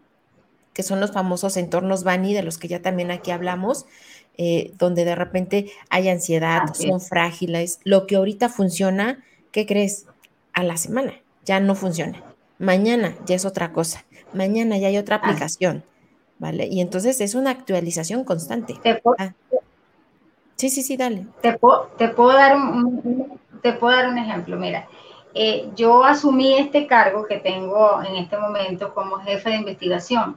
que 0.72 0.82
son 0.82 1.00
los 1.00 1.10
famosos 1.10 1.56
entornos 1.56 2.04
Bani, 2.04 2.34
de 2.34 2.42
los 2.42 2.58
que 2.58 2.68
ya 2.68 2.82
también 2.82 3.10
aquí 3.10 3.30
hablamos, 3.30 3.86
eh, 4.36 4.72
donde 4.76 5.06
de 5.06 5.14
repente 5.14 5.70
hay 5.88 6.10
ansiedad, 6.10 6.74
son 6.74 7.00
frágiles. 7.00 7.80
Lo 7.82 8.06
que 8.06 8.16
ahorita 8.16 8.50
funciona, 8.50 9.24
¿qué 9.52 9.64
crees? 9.64 10.04
A 10.56 10.64
la 10.64 10.76
semana 10.76 11.12
ya 11.44 11.60
no 11.60 11.76
funciona. 11.76 12.20
Mañana 12.58 13.14
ya 13.26 13.36
es 13.36 13.44
otra 13.44 13.72
cosa. 13.72 14.04
Mañana 14.32 14.76
ya 14.78 14.88
hay 14.88 14.98
otra 14.98 15.16
aplicación. 15.16 15.84
¿Vale? 16.38 16.66
Y 16.66 16.80
entonces 16.80 17.20
es 17.20 17.34
una 17.34 17.50
actualización 17.50 18.24
constante. 18.24 18.74
Ah. 19.18 19.32
Sí, 20.56 20.68
sí, 20.68 20.82
sí, 20.82 20.96
dale. 20.96 21.26
Te 21.42 21.52
puedo, 21.52 21.92
te 21.96 22.08
puedo, 22.08 22.32
dar, 22.32 22.56
un, 22.56 23.38
te 23.62 23.74
puedo 23.74 23.96
dar 23.96 24.08
un 24.08 24.18
ejemplo. 24.18 24.56
Mira, 24.56 24.88
eh, 25.34 25.68
yo 25.76 26.02
asumí 26.04 26.58
este 26.58 26.88
cargo 26.88 27.26
que 27.26 27.36
tengo 27.36 28.02
en 28.02 28.16
este 28.16 28.36
momento 28.36 28.92
como 28.92 29.18
jefe 29.18 29.50
de 29.50 29.56
investigación 29.56 30.36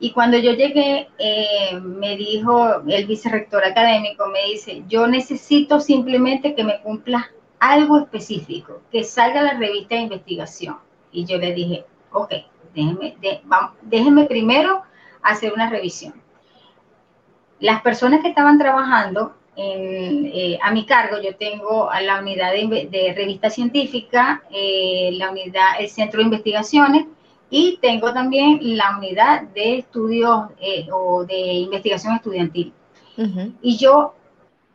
y 0.00 0.10
cuando 0.12 0.36
yo 0.36 0.52
llegué, 0.52 1.08
eh, 1.18 1.80
me 1.80 2.16
dijo 2.16 2.82
el 2.86 3.06
vicerrector 3.06 3.64
académico, 3.64 4.26
me 4.26 4.52
dice, 4.52 4.82
yo 4.88 5.06
necesito 5.06 5.80
simplemente 5.80 6.54
que 6.54 6.64
me 6.64 6.80
cumpla 6.80 7.30
algo 7.72 7.98
específico, 7.98 8.82
que 8.92 9.04
salga 9.04 9.42
la 9.42 9.54
revista 9.54 9.94
de 9.94 10.02
investigación. 10.02 10.76
Y 11.12 11.24
yo 11.24 11.38
le 11.38 11.54
dije, 11.54 11.84
ok, 12.12 12.32
déjeme, 12.74 13.16
déjeme 13.82 14.24
primero 14.24 14.82
hacer 15.22 15.52
una 15.52 15.70
revisión. 15.70 16.14
Las 17.60 17.80
personas 17.82 18.20
que 18.20 18.28
estaban 18.28 18.58
trabajando 18.58 19.34
eh, 19.56 20.58
a 20.60 20.72
mi 20.72 20.84
cargo, 20.84 21.22
yo 21.22 21.36
tengo 21.36 21.90
a 21.90 22.02
la 22.02 22.20
unidad 22.20 22.52
de, 22.52 23.14
revista 23.16 23.48
científica, 23.48 24.42
eh, 24.50 25.10
la 25.12 25.30
unidad, 25.30 25.80
el 25.80 25.88
centro 25.88 26.18
de 26.18 26.24
investigaciones, 26.24 27.06
y 27.48 27.78
tengo 27.80 28.12
también 28.12 28.58
la 28.76 28.96
unidad 28.98 29.42
de 29.42 29.78
estudios 29.78 30.50
eh, 30.60 30.88
o 30.92 31.24
de 31.24 31.38
investigación 31.38 32.16
estudiantil. 32.16 32.72
Y 33.62 33.76
yo 33.76 34.14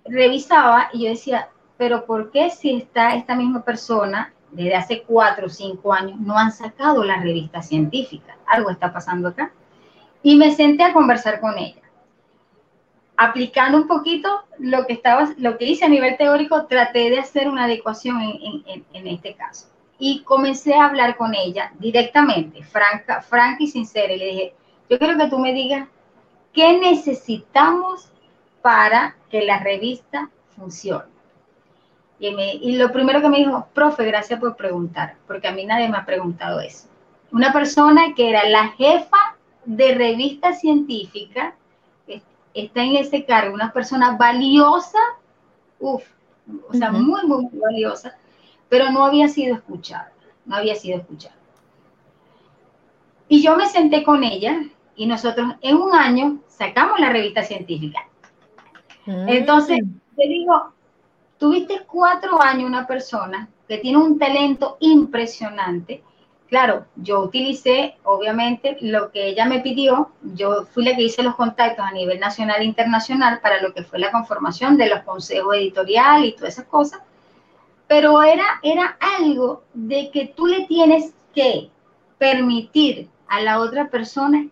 revisaba 0.06 0.90
y 0.94 1.04
yo 1.04 1.10
decía, 1.10 1.50
pero 1.80 2.06
¿por 2.06 2.30
qué 2.30 2.50
si 2.50 2.76
está 2.76 3.16
esta 3.16 3.36
misma 3.36 3.64
persona 3.64 4.34
desde 4.52 4.76
hace 4.76 5.04
cuatro 5.04 5.46
o 5.46 5.50
cinco 5.50 5.94
años 5.94 6.20
no 6.20 6.38
han 6.38 6.52
sacado 6.52 7.06
la 7.06 7.22
revista 7.22 7.62
científica? 7.62 8.38
Algo 8.46 8.70
está 8.70 8.92
pasando 8.92 9.30
acá. 9.30 9.54
Y 10.22 10.36
me 10.36 10.54
senté 10.54 10.84
a 10.84 10.92
conversar 10.92 11.40
con 11.40 11.58
ella. 11.58 11.82
Aplicando 13.16 13.78
un 13.78 13.88
poquito 13.88 14.44
lo 14.58 14.86
que, 14.86 14.94
estaba, 14.94 15.30
lo 15.38 15.58
que 15.58 15.66
hice 15.66 15.86
a 15.86 15.90
nivel 15.90 16.18
teórico, 16.18 16.66
traté 16.66 17.10
de 17.10 17.20
hacer 17.20 17.48
una 17.48 17.64
adecuación 17.64 18.22
en 18.22 19.08
este 19.08 19.36
caso 19.36 19.70
y 19.98 20.24
comencé 20.24 20.74
a 20.74 20.86
hablar 20.86 21.16
con 21.16 21.34
ella 21.34 21.72
directamente, 21.80 22.62
franca, 22.64 23.22
franca 23.22 23.64
y 23.64 23.68
sincera. 23.68 24.14
Y 24.14 24.18
le 24.18 24.26
dije, 24.26 24.54
yo 24.90 25.00
quiero 25.00 25.18
que 25.18 25.28
tú 25.28 25.40
me 25.40 25.54
digas 25.54 25.88
qué 26.52 26.78
necesitamos 26.78 28.12
para 28.62 29.16
que 29.30 29.44
la 29.44 29.60
revista 29.60 30.30
funcione. 30.56 31.19
Y, 32.20 32.28
y 32.28 32.76
lo 32.76 32.92
primero 32.92 33.22
que 33.22 33.30
me 33.30 33.38
dijo, 33.38 33.68
profe, 33.74 34.06
gracias 34.06 34.40
por 34.40 34.56
preguntar, 34.56 35.16
porque 35.26 35.48
a 35.48 35.54
mí 35.54 35.66
nadie 35.66 35.88
me 35.88 35.98
ha 35.98 36.06
preguntado 36.06 36.60
eso. 36.60 36.88
Una 37.32 37.54
persona 37.54 38.14
que 38.16 38.30
era 38.30 38.48
la 38.50 38.70
jefa 38.70 39.38
de 39.66 39.96
revista 39.96 40.54
científica, 40.54 41.56
está 42.54 42.84
en 42.84 42.96
ese 42.96 43.26
cargo, 43.26 43.54
una 43.54 43.72
persona 43.72 44.18
valiosa, 44.18 45.00
uff, 45.80 46.04
o 46.70 46.74
sea, 46.74 46.92
muy, 46.92 47.26
muy 47.26 47.48
valiosa, 47.54 48.18
pero 48.68 48.92
no 48.92 49.06
había 49.06 49.28
sido 49.28 49.56
escuchada, 49.56 50.12
no 50.46 50.56
había 50.56 50.76
sido 50.76 51.00
escuchada. 51.00 51.36
Y 53.28 53.44
yo 53.44 53.56
me 53.56 53.68
senté 53.68 54.04
con 54.04 54.24
ella 54.24 54.64
y 54.96 55.06
nosotros 55.06 55.54
en 55.62 55.78
un 55.78 55.94
año 55.94 56.40
sacamos 56.48 57.00
la 57.00 57.12
revista 57.12 57.44
científica. 57.44 58.08
Mm. 59.06 59.30
Entonces, 59.30 59.80
te 60.16 60.28
digo, 60.28 60.74
tuviste 61.40 61.82
cuatro 61.88 62.42
años 62.42 62.70
una 62.70 62.86
persona 62.86 63.50
que 63.68 63.80
tiene 63.80 63.98
un 63.98 64.20
talento 64.20 64.78
impresionante. 64.80 66.04
Claro, 66.48 66.86
yo 66.96 67.22
utilicé, 67.22 67.98
obviamente, 68.04 68.78
lo 68.82 69.12
que 69.12 69.28
ella 69.28 69.46
me 69.46 69.60
pidió. 69.60 70.12
Yo 70.36 70.66
fui 70.66 70.84
la 70.84 70.96
que 70.96 71.04
hice 71.04 71.24
los 71.24 71.36
contactos 71.36 71.86
a 71.86 71.92
nivel 71.92 72.20
nacional 72.20 72.62
e 72.62 72.66
internacional 72.66 73.40
para 73.40 73.62
lo 73.62 73.74
que 73.74 73.84
fue 73.84 74.00
la 74.00 74.12
conformación 74.12 74.78
de 74.78 74.90
los 74.90 75.02
consejos 75.02 75.56
editoriales 75.56 76.30
y 76.30 76.36
todas 76.36 76.54
esas 76.54 76.66
cosas 76.66 77.02
pero 77.90 78.22
era, 78.22 78.60
era 78.62 78.98
algo 79.18 79.64
de 79.74 80.12
que 80.12 80.28
tú 80.28 80.46
le 80.46 80.68
tienes 80.68 81.12
que 81.34 81.72
permitir 82.20 83.10
a 83.28 83.42
la 83.42 83.60
otra 83.60 83.90
persona 83.90 84.46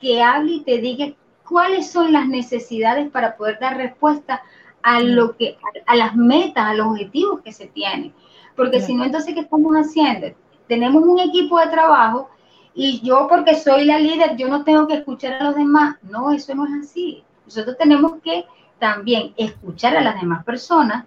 que 0.00 0.20
hable 0.20 0.54
y 0.54 0.64
te 0.64 0.78
diga 0.78 1.12
cuáles 1.48 1.88
son 1.88 2.12
las 2.12 2.26
necesidades 2.26 3.08
para 3.08 3.36
poder 3.36 3.60
dar 3.60 3.76
respuesta 3.76 4.42
a 4.82 5.00
lo 5.00 5.36
que, 5.36 5.58
a, 5.86 5.96
las 5.96 6.16
metas, 6.16 6.64
a 6.64 6.74
los 6.74 6.86
objetivos 6.88 7.40
que 7.42 7.52
se 7.52 7.66
tienen. 7.66 8.12
Porque 8.56 8.80
si 8.80 8.94
no, 8.94 9.04
entonces, 9.04 9.34
¿qué 9.34 9.40
estamos 9.40 9.74
haciendo? 9.74 10.28
Tenemos 10.66 11.02
un 11.02 11.18
equipo 11.18 11.58
de 11.58 11.68
trabajo 11.68 12.28
y 12.74 13.00
yo 13.00 13.26
porque 13.28 13.54
soy 13.56 13.84
la 13.84 13.98
líder, 13.98 14.36
yo 14.36 14.48
no 14.48 14.64
tengo 14.64 14.86
que 14.86 14.94
escuchar 14.94 15.34
a 15.34 15.44
los 15.44 15.56
demás. 15.56 15.96
No, 16.02 16.32
eso 16.32 16.54
no 16.54 16.66
es 16.66 16.72
así. 16.88 17.24
Nosotros 17.46 17.76
tenemos 17.78 18.14
que 18.22 18.44
también 18.78 19.34
escuchar 19.36 19.96
a 19.96 20.02
las 20.02 20.20
demás 20.20 20.44
personas 20.44 21.06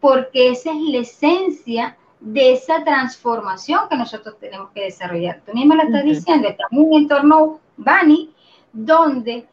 porque 0.00 0.50
esa 0.50 0.70
es 0.70 0.80
la 0.80 0.98
esencia 0.98 1.96
de 2.20 2.52
esa 2.52 2.84
transformación 2.84 3.80
que 3.88 3.96
nosotros 3.96 4.36
tenemos 4.38 4.70
que 4.70 4.84
desarrollar. 4.84 5.42
Tú 5.46 5.52
mismo 5.52 5.74
lo 5.74 5.82
estás 5.82 6.04
diciendo, 6.04 6.48
estamos 6.48 6.72
en 6.72 6.90
un 6.90 7.00
entorno 7.00 7.60
Bani 7.76 8.34
donde 8.72 9.46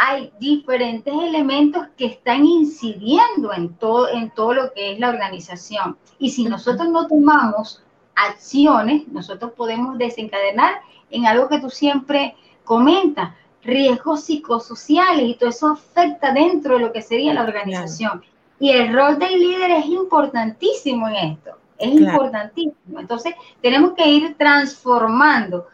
hay 0.00 0.32
diferentes 0.38 1.12
elementos 1.12 1.86
que 1.96 2.06
están 2.06 2.46
incidiendo 2.46 3.52
en 3.52 3.74
todo, 3.74 4.08
en 4.08 4.30
todo 4.30 4.54
lo 4.54 4.72
que 4.72 4.92
es 4.92 4.98
la 4.98 5.10
organización. 5.10 5.98
Y 6.18 6.30
si 6.30 6.44
nosotros 6.44 6.88
no 6.88 7.08
tomamos 7.08 7.82
acciones, 8.14 9.06
nosotros 9.08 9.52
podemos 9.56 9.98
desencadenar 9.98 10.80
en 11.10 11.26
algo 11.26 11.48
que 11.48 11.60
tú 11.60 11.68
siempre 11.68 12.36
comentas, 12.64 13.34
riesgos 13.62 14.22
psicosociales 14.24 15.26
y 15.26 15.34
todo 15.34 15.50
eso 15.50 15.68
afecta 15.68 16.32
dentro 16.32 16.74
de 16.74 16.80
lo 16.80 16.92
que 16.92 17.02
sería 17.02 17.34
la 17.34 17.42
organización. 17.42 18.22
Y 18.60 18.70
el 18.70 18.94
rol 18.94 19.18
del 19.18 19.38
líder 19.38 19.72
es 19.72 19.86
importantísimo 19.86 21.08
en 21.08 21.16
esto 21.16 21.58
es 21.78 21.92
importantísimo. 21.92 22.98
Entonces, 22.98 23.34
tenemos 23.62 23.92
que 23.92 24.08
ir 24.08 24.36
transformando. 24.36 25.68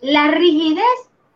La 0.00 0.28
rigidez 0.28 0.84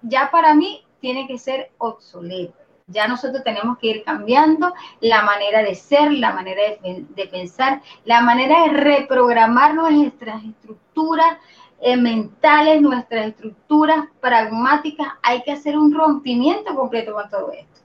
ya 0.03 0.31
para 0.31 0.55
mí 0.55 0.86
tiene 1.01 1.27
que 1.27 1.39
ser 1.39 1.71
obsoleta. 1.79 2.67
Ya 2.89 3.09
nosotros 3.09 3.43
tenemos 3.43 3.79
que 3.79 3.89
ir 3.89 4.05
cambiando 4.05 4.73
la 5.01 5.23
manera 5.23 5.63
de 5.63 5.75
ser, 5.75 6.13
la 6.13 6.33
manera 6.33 6.63
de, 6.83 7.27
pensar, 7.27 7.83
la 8.05 8.21
manera 8.21 8.63
de 8.63 8.69
reprogramar 8.75 9.75
nuestras 9.75 10.45
estructuras 10.45 11.39
eh, 11.81 11.97
mentales, 11.97 12.81
nuestras 12.81 13.27
estructuras 13.27 14.07
pragmáticas. 14.21 15.09
Hay 15.23 15.43
que 15.43 15.51
hacer 15.51 15.77
un 15.77 15.93
rompimiento 15.93 16.77
completo 16.77 17.13
con 17.13 17.29
todo 17.29 17.51
esto. 17.51 17.81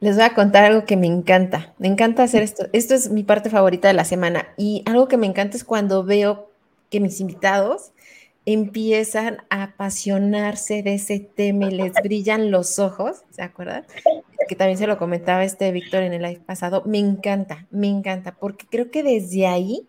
Les 0.00 0.16
voy 0.16 0.24
a 0.24 0.34
contar 0.34 0.64
algo 0.64 0.86
que 0.86 0.96
me 0.96 1.06
encanta. 1.06 1.74
Me 1.76 1.88
encanta 1.88 2.22
hacer 2.22 2.42
esto. 2.42 2.68
Esto 2.72 2.94
es 2.94 3.10
mi 3.10 3.22
parte 3.22 3.50
favorita 3.50 3.88
de 3.88 3.94
la 3.94 4.04
semana. 4.04 4.48
Y 4.56 4.82
algo 4.86 5.08
que 5.08 5.18
me 5.18 5.26
encanta 5.26 5.58
es 5.58 5.64
cuando 5.64 6.04
veo 6.04 6.48
que 6.88 7.00
mis 7.00 7.20
invitados 7.20 7.92
empiezan 8.52 9.42
a 9.50 9.64
apasionarse 9.64 10.82
de 10.82 10.94
ese 10.94 11.20
tema 11.20 11.66
y 11.66 11.70
les 11.70 11.92
brillan 12.02 12.50
los 12.50 12.78
ojos, 12.78 13.22
¿se 13.28 13.42
acuerdan? 13.42 13.84
Que 14.48 14.56
también 14.56 14.78
se 14.78 14.86
lo 14.86 14.96
comentaba 14.96 15.44
este 15.44 15.70
Víctor 15.70 16.02
en 16.02 16.14
el 16.14 16.22
live 16.22 16.40
pasado. 16.46 16.82
Me 16.86 16.98
encanta, 16.98 17.66
me 17.70 17.88
encanta, 17.88 18.36
porque 18.36 18.64
creo 18.70 18.90
que 18.90 19.02
desde 19.02 19.46
ahí, 19.46 19.86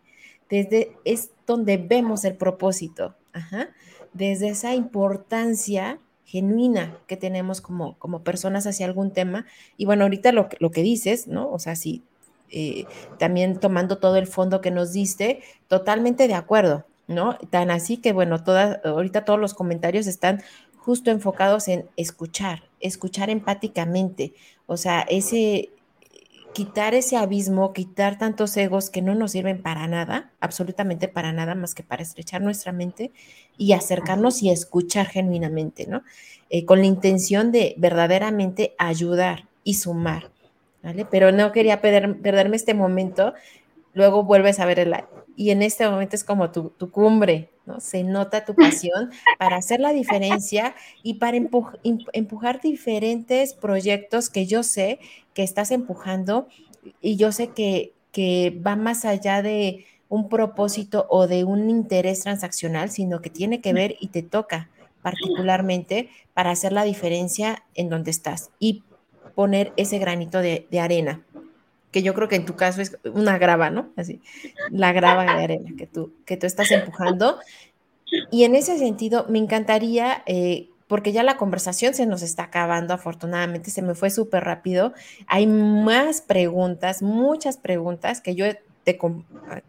desde 0.50 0.92
es 1.06 1.30
donde 1.48 1.78
vemos 1.78 2.26
el 2.26 2.36
propósito, 2.36 3.16
Ajá. 3.32 3.70
desde 4.12 4.50
esa 4.50 4.76
importancia 4.76 5.98
genuina 6.26 6.98
que 7.08 7.16
tenemos 7.16 7.62
como, 7.62 7.98
como 7.98 8.24
personas 8.24 8.68
hacia 8.68 8.86
algún 8.86 9.12
tema. 9.12 9.46
Y 9.78 9.86
bueno, 9.86 10.04
ahorita 10.04 10.34
lo, 10.34 10.50
lo 10.60 10.72
que 10.72 10.84
dices, 10.84 11.28
¿no? 11.28 11.50
O 11.50 11.60
sea, 11.60 11.78
sí, 11.78 12.04
eh, 12.52 12.84
también 13.20 13.58
tomando 13.58 14.00
todo 14.00 14.18
el 14.18 14.28
fondo 14.28 14.60
que 14.60 14.70
nos 14.70 14.92
diste, 14.92 15.44
totalmente 15.70 16.28
de 16.28 16.34
acuerdo, 16.34 16.86
¿no? 17.10 17.38
Tan 17.50 17.72
así 17.72 17.98
que, 17.98 18.14
bueno, 18.14 18.44
todas, 18.44 18.80
ahorita 18.86 19.26
todos 19.26 19.40
los 19.40 19.56
comentarios 19.56 20.06
están 20.06 20.44
justo 20.78 21.10
enfocados 21.10 21.68
en 21.68 21.90
escuchar, 21.98 22.64
escuchar 22.80 23.32
empáticamente, 23.32 24.34
o 24.68 24.78
sea, 24.78 25.02
ese, 25.10 25.72
quitar 26.54 26.94
ese 26.94 27.18
abismo, 27.18 27.74
quitar 27.74 28.20
tantos 28.20 28.56
egos 28.58 28.92
que 28.92 29.02
no 29.02 29.16
nos 29.16 29.32
sirven 29.32 29.62
para 29.62 29.88
nada, 29.88 30.32
absolutamente 30.40 31.08
para 31.08 31.34
nada 31.34 31.56
más 31.56 31.74
que 31.74 31.82
para 31.82 32.04
estrechar 32.04 32.42
nuestra 32.42 32.72
mente 32.72 33.12
y 33.58 33.74
acercarnos 33.74 34.44
y 34.44 34.52
escuchar 34.52 35.08
genuinamente, 35.08 35.88
¿no? 35.88 36.04
Eh, 36.52 36.66
con 36.66 36.80
la 36.80 36.86
intención 36.86 37.52
de 37.52 37.74
verdaderamente 37.78 38.76
ayudar 38.78 39.48
y 39.64 39.74
sumar, 39.74 40.30
¿vale? 40.84 41.06
Pero 41.06 41.32
no 41.32 41.52
quería 41.52 41.82
perderme 41.82 42.56
este 42.56 42.76
momento, 42.76 43.34
luego 44.00 44.24
vuelves 44.24 44.62
a 44.62 44.66
ver 44.66 44.80
el 44.80 44.92
live 44.92 45.08
y 45.36 45.52
en 45.52 45.62
este 45.62 45.90
momento 45.90 46.16
es 46.16 46.24
como 46.24 46.52
tu, 46.52 46.70
tu 46.70 46.90
cumbre, 46.90 47.50
¿no? 47.66 47.82
Se 47.82 48.04
nota 48.04 48.46
tu 48.46 48.56
pasión 48.56 49.12
para 49.38 49.58
hacer 49.58 49.82
la 49.82 49.92
diferencia 49.92 50.74
y 51.04 51.16
para 51.16 51.38
empujar 51.38 52.62
diferentes 52.62 53.54
proyectos 53.54 54.30
que 54.30 54.46
yo 54.46 54.64
sé 54.64 55.00
que 55.34 55.44
estás 55.44 55.72
empujando 55.72 56.48
y 57.02 57.18
yo 57.18 57.34
sé 57.34 57.50
que, 57.50 57.94
que 58.14 58.58
va 58.66 58.78
más 58.78 59.04
allá 59.04 59.42
de 59.42 59.86
un 60.08 60.30
propósito 60.30 61.08
o 61.10 61.28
de 61.28 61.44
un 61.44 61.70
interés 61.70 62.22
transaccional, 62.22 62.90
sino 62.90 63.22
que 63.22 63.30
tiene 63.30 63.60
que 63.60 63.74
ver 63.74 63.98
y 64.00 64.08
te 64.08 64.24
toca 64.24 64.70
particularmente 65.02 66.10
para 66.34 66.52
hacer 66.52 66.72
la 66.72 66.84
diferencia 66.84 67.64
en 67.76 67.90
donde 67.90 68.12
estás 68.12 68.50
y 68.60 68.84
poner 69.36 69.74
ese 69.76 70.00
granito 70.00 70.40
de, 70.40 70.68
de 70.72 70.80
arena 70.80 71.26
que 71.92 72.04
yo 72.04 72.14
creo 72.14 72.28
que 72.28 72.36
en 72.36 72.46
tu 72.46 72.56
caso 72.56 72.82
es 72.82 72.98
una 73.04 73.38
grava, 73.38 73.70
¿no? 73.70 73.90
Así, 73.96 74.22
la 74.70 74.94
grava 74.94 75.24
de 75.24 75.44
arena 75.44 75.72
que 75.78 75.88
tú, 75.88 76.14
que 76.26 76.38
tú 76.38 76.46
estás 76.46 76.72
empujando. 76.72 77.40
Y 78.32 78.44
en 78.44 78.56
ese 78.56 78.78
sentido, 78.78 79.26
me 79.30 79.40
encantaría, 79.40 80.24
eh, 80.26 80.70
porque 80.88 81.12
ya 81.12 81.24
la 81.24 81.38
conversación 81.38 81.94
se 81.94 82.06
nos 82.06 82.22
está 82.22 82.44
acabando, 82.44 82.94
afortunadamente, 82.94 83.72
se 83.72 83.82
me 83.82 83.96
fue 83.96 84.10
súper 84.10 84.44
rápido. 84.44 84.94
Hay 85.28 85.48
más 85.48 86.22
preguntas, 86.22 87.02
muchas 87.02 87.58
preguntas 87.58 88.22
que 88.22 88.36
yo 88.36 88.46
te, 88.84 89.00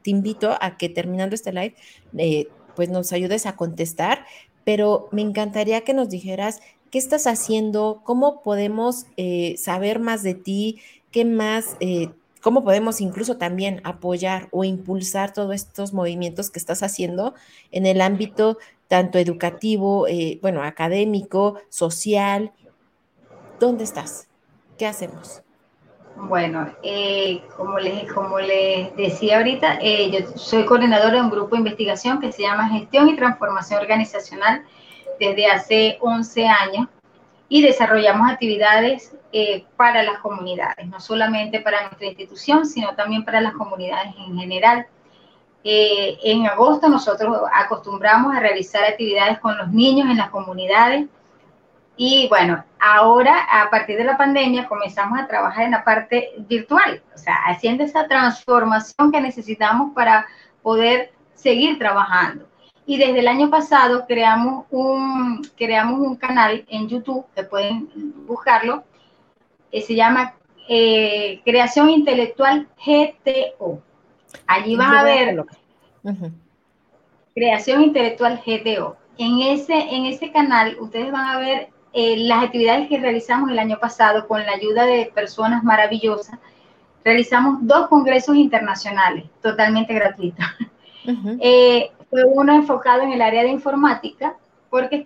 te 0.02 0.10
invito 0.10 0.56
a 0.60 0.76
que 0.76 0.88
terminando 0.88 1.34
este 1.34 1.52
live, 1.52 1.74
eh, 2.16 2.48
pues 2.76 2.88
nos 2.88 3.12
ayudes 3.12 3.46
a 3.46 3.56
contestar, 3.56 4.24
pero 4.64 5.08
me 5.12 5.22
encantaría 5.22 5.82
que 5.82 5.94
nos 5.94 6.08
dijeras 6.08 6.60
qué 6.90 6.98
estás 6.98 7.26
haciendo, 7.26 8.02
cómo 8.04 8.42
podemos 8.42 9.06
eh, 9.16 9.54
saber 9.58 10.00
más 10.00 10.22
de 10.22 10.34
ti, 10.34 10.80
qué 11.10 11.24
más, 11.24 11.76
eh, 11.80 12.10
cómo 12.42 12.64
podemos 12.64 13.00
incluso 13.00 13.36
también 13.36 13.80
apoyar 13.84 14.48
o 14.50 14.64
impulsar 14.64 15.32
todos 15.32 15.54
estos 15.54 15.92
movimientos 15.92 16.50
que 16.50 16.58
estás 16.58 16.82
haciendo 16.82 17.34
en 17.70 17.86
el 17.86 18.00
ámbito 18.00 18.58
tanto 18.88 19.18
educativo, 19.18 20.08
eh, 20.08 20.38
bueno, 20.42 20.62
académico, 20.62 21.60
social. 21.68 22.52
¿Dónde 23.60 23.84
estás? 23.84 24.26
¿Qué 24.78 24.86
hacemos? 24.86 25.42
Bueno, 26.16 26.74
eh, 26.82 27.40
como, 27.56 27.78
les, 27.78 28.12
como 28.12 28.40
les 28.40 28.94
decía 28.96 29.38
ahorita, 29.38 29.78
yo 29.80 30.26
soy 30.34 30.66
coordinadora 30.66 31.16
de 31.16 31.20
un 31.22 31.30
grupo 31.30 31.50
de 31.50 31.58
investigación 31.58 32.20
que 32.20 32.32
se 32.32 32.42
llama 32.42 32.68
Gestión 32.68 33.08
y 33.08 33.16
Transformación 33.16 33.80
Organizacional 33.80 34.64
desde 35.18 35.46
hace 35.46 35.98
11 36.00 36.46
años 36.46 36.88
y 37.50 37.62
desarrollamos 37.62 38.30
actividades 38.30 39.12
eh, 39.32 39.64
para 39.76 40.04
las 40.04 40.20
comunidades, 40.20 40.86
no 40.86 41.00
solamente 41.00 41.60
para 41.60 41.82
nuestra 41.82 42.06
institución, 42.06 42.64
sino 42.64 42.94
también 42.94 43.24
para 43.24 43.40
las 43.40 43.54
comunidades 43.54 44.14
en 44.16 44.38
general. 44.38 44.86
Eh, 45.64 46.16
en 46.22 46.46
agosto 46.46 46.88
nosotros 46.88 47.36
acostumbramos 47.52 48.34
a 48.34 48.40
realizar 48.40 48.84
actividades 48.84 49.40
con 49.40 49.58
los 49.58 49.68
niños 49.68 50.08
en 50.08 50.16
las 50.16 50.30
comunidades 50.30 51.06
y 51.96 52.28
bueno, 52.28 52.64
ahora 52.78 53.34
a 53.50 53.68
partir 53.68 53.98
de 53.98 54.04
la 54.04 54.16
pandemia 54.16 54.68
comenzamos 54.68 55.18
a 55.18 55.26
trabajar 55.26 55.64
en 55.64 55.72
la 55.72 55.84
parte 55.84 56.30
virtual, 56.48 57.02
o 57.14 57.18
sea, 57.18 57.34
haciendo 57.46 57.82
esa 57.82 58.06
transformación 58.06 59.10
que 59.10 59.20
necesitamos 59.20 59.92
para 59.92 60.24
poder 60.62 61.12
seguir 61.34 61.78
trabajando. 61.78 62.46
Y 62.90 62.96
desde 62.96 63.20
el 63.20 63.28
año 63.28 63.50
pasado 63.50 64.04
creamos 64.04 64.64
un, 64.72 65.48
creamos 65.56 66.00
un 66.00 66.16
canal 66.16 66.64
en 66.66 66.88
YouTube, 66.88 67.24
que 67.36 67.44
pueden 67.44 67.88
buscarlo, 68.26 68.82
se 69.70 69.94
llama 69.94 70.34
eh, 70.68 71.40
Creación 71.44 71.88
Intelectual 71.88 72.66
GTO. 72.84 73.80
Allí 74.44 74.74
van 74.74 74.92
a 74.92 75.04
ver 75.04 75.44
Creación 77.32 77.82
Intelectual 77.82 78.42
GTO. 78.44 78.96
En 79.18 79.38
ese, 79.38 79.94
en 79.94 80.06
ese 80.06 80.32
canal 80.32 80.76
ustedes 80.80 81.12
van 81.12 81.28
a 81.28 81.38
ver 81.38 81.68
eh, 81.92 82.16
las 82.16 82.42
actividades 82.42 82.88
que 82.88 82.98
realizamos 82.98 83.52
el 83.52 83.60
año 83.60 83.78
pasado 83.78 84.26
con 84.26 84.44
la 84.44 84.50
ayuda 84.50 84.84
de 84.84 85.12
personas 85.14 85.62
maravillosas. 85.62 86.40
Realizamos 87.04 87.58
dos 87.60 87.86
congresos 87.86 88.34
internacionales 88.34 89.26
totalmente 89.40 89.94
gratuitos. 89.94 90.44
Eh, 91.40 91.90
fue 92.10 92.24
uno 92.24 92.52
enfocado 92.52 93.02
en 93.02 93.12
el 93.12 93.22
área 93.22 93.42
de 93.42 93.48
informática 93.48 94.36
porque 94.68 95.04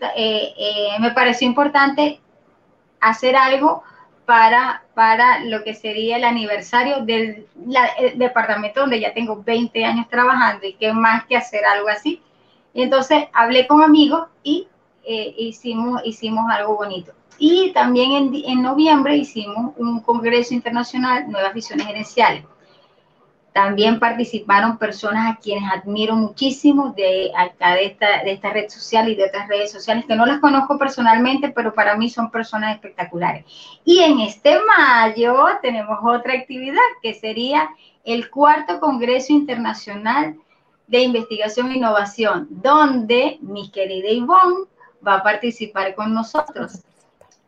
me 1.00 1.10
pareció 1.12 1.46
importante 1.46 2.20
hacer 3.00 3.36
algo 3.36 3.82
para, 4.26 4.84
para 4.94 5.44
lo 5.44 5.62
que 5.62 5.74
sería 5.74 6.16
el 6.16 6.24
aniversario 6.24 7.04
del 7.04 7.46
departamento 8.16 8.80
donde 8.80 9.00
ya 9.00 9.12
tengo 9.12 9.42
20 9.42 9.84
años 9.84 10.08
trabajando 10.08 10.66
y 10.66 10.74
qué 10.74 10.92
más 10.92 11.24
que 11.26 11.36
hacer 11.36 11.64
algo 11.64 11.88
así. 11.88 12.22
Y 12.72 12.82
entonces 12.82 13.26
hablé 13.32 13.66
con 13.66 13.82
amigos 13.82 14.28
y 14.42 14.66
eh, 15.04 15.34
hicimos, 15.38 16.00
hicimos 16.04 16.46
algo 16.50 16.76
bonito. 16.76 17.12
Y 17.38 17.72
también 17.72 18.12
en, 18.12 18.34
en 18.34 18.62
noviembre 18.62 19.16
hicimos 19.16 19.74
un 19.76 20.00
congreso 20.00 20.54
internacional, 20.54 21.28
Nuevas 21.28 21.52
Visiones 21.52 21.86
Gerenciales 21.86 22.44
también 23.54 24.00
participaron 24.00 24.78
personas 24.78 25.30
a 25.32 25.38
quienes 25.38 25.62
admiro 25.70 26.16
muchísimo 26.16 26.92
de 26.96 27.30
acá 27.36 27.74
de 27.74 27.84
esta, 27.84 28.24
de 28.24 28.32
esta 28.32 28.50
red 28.50 28.68
social 28.68 29.08
y 29.08 29.14
de 29.14 29.26
otras 29.26 29.46
redes 29.46 29.70
sociales 29.70 30.06
que 30.06 30.16
no 30.16 30.26
las 30.26 30.40
conozco 30.40 30.76
personalmente, 30.76 31.50
pero 31.50 31.72
para 31.72 31.96
mí 31.96 32.10
son 32.10 32.32
personas 32.32 32.74
espectaculares. 32.74 33.44
Y 33.84 34.00
en 34.00 34.18
este 34.18 34.58
mayo 34.76 35.36
tenemos 35.62 36.00
otra 36.02 36.34
actividad 36.34 36.82
que 37.00 37.14
sería 37.14 37.70
el 38.02 38.28
cuarto 38.28 38.80
Congreso 38.80 39.32
Internacional 39.32 40.34
de 40.88 41.02
Investigación 41.02 41.70
e 41.70 41.76
Innovación, 41.76 42.48
donde 42.50 43.38
mi 43.40 43.70
querida 43.70 44.08
Ivonne 44.08 44.66
va 45.06 45.18
a 45.18 45.22
participar 45.22 45.94
con 45.94 46.12
nosotros. 46.12 46.82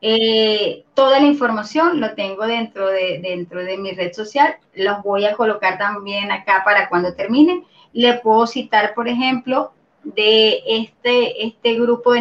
Eh, 0.01 0.85
toda 0.95 1.21
la 1.21 1.27
información 1.27 2.01
lo 2.01 2.15
tengo 2.15 2.47
dentro 2.47 2.89
de, 2.89 3.19
dentro 3.21 3.65
de 3.65 3.77
mi 3.79 3.93
red 3.93 4.13
social. 4.13 4.57
Los 4.75 5.03
voy 5.03 5.25
a 5.25 5.35
colocar 5.35 5.79
también 5.79 6.31
acá 6.31 6.63
para 6.65 6.89
cuando 6.89 7.15
termine. 7.15 7.65
Le 7.93 8.15
puedo 8.15 8.47
citar, 8.47 8.95
por 8.95 9.09
ejemplo, 9.09 9.73
de 10.05 10.63
este, 10.67 11.47
este 11.47 11.75
grupo, 11.75 12.13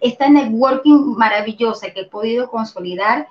esta 0.00 0.28
networking 0.28 1.16
maravillosa 1.16 1.90
que 1.90 2.02
he 2.02 2.06
podido 2.06 2.50
consolidar. 2.50 3.28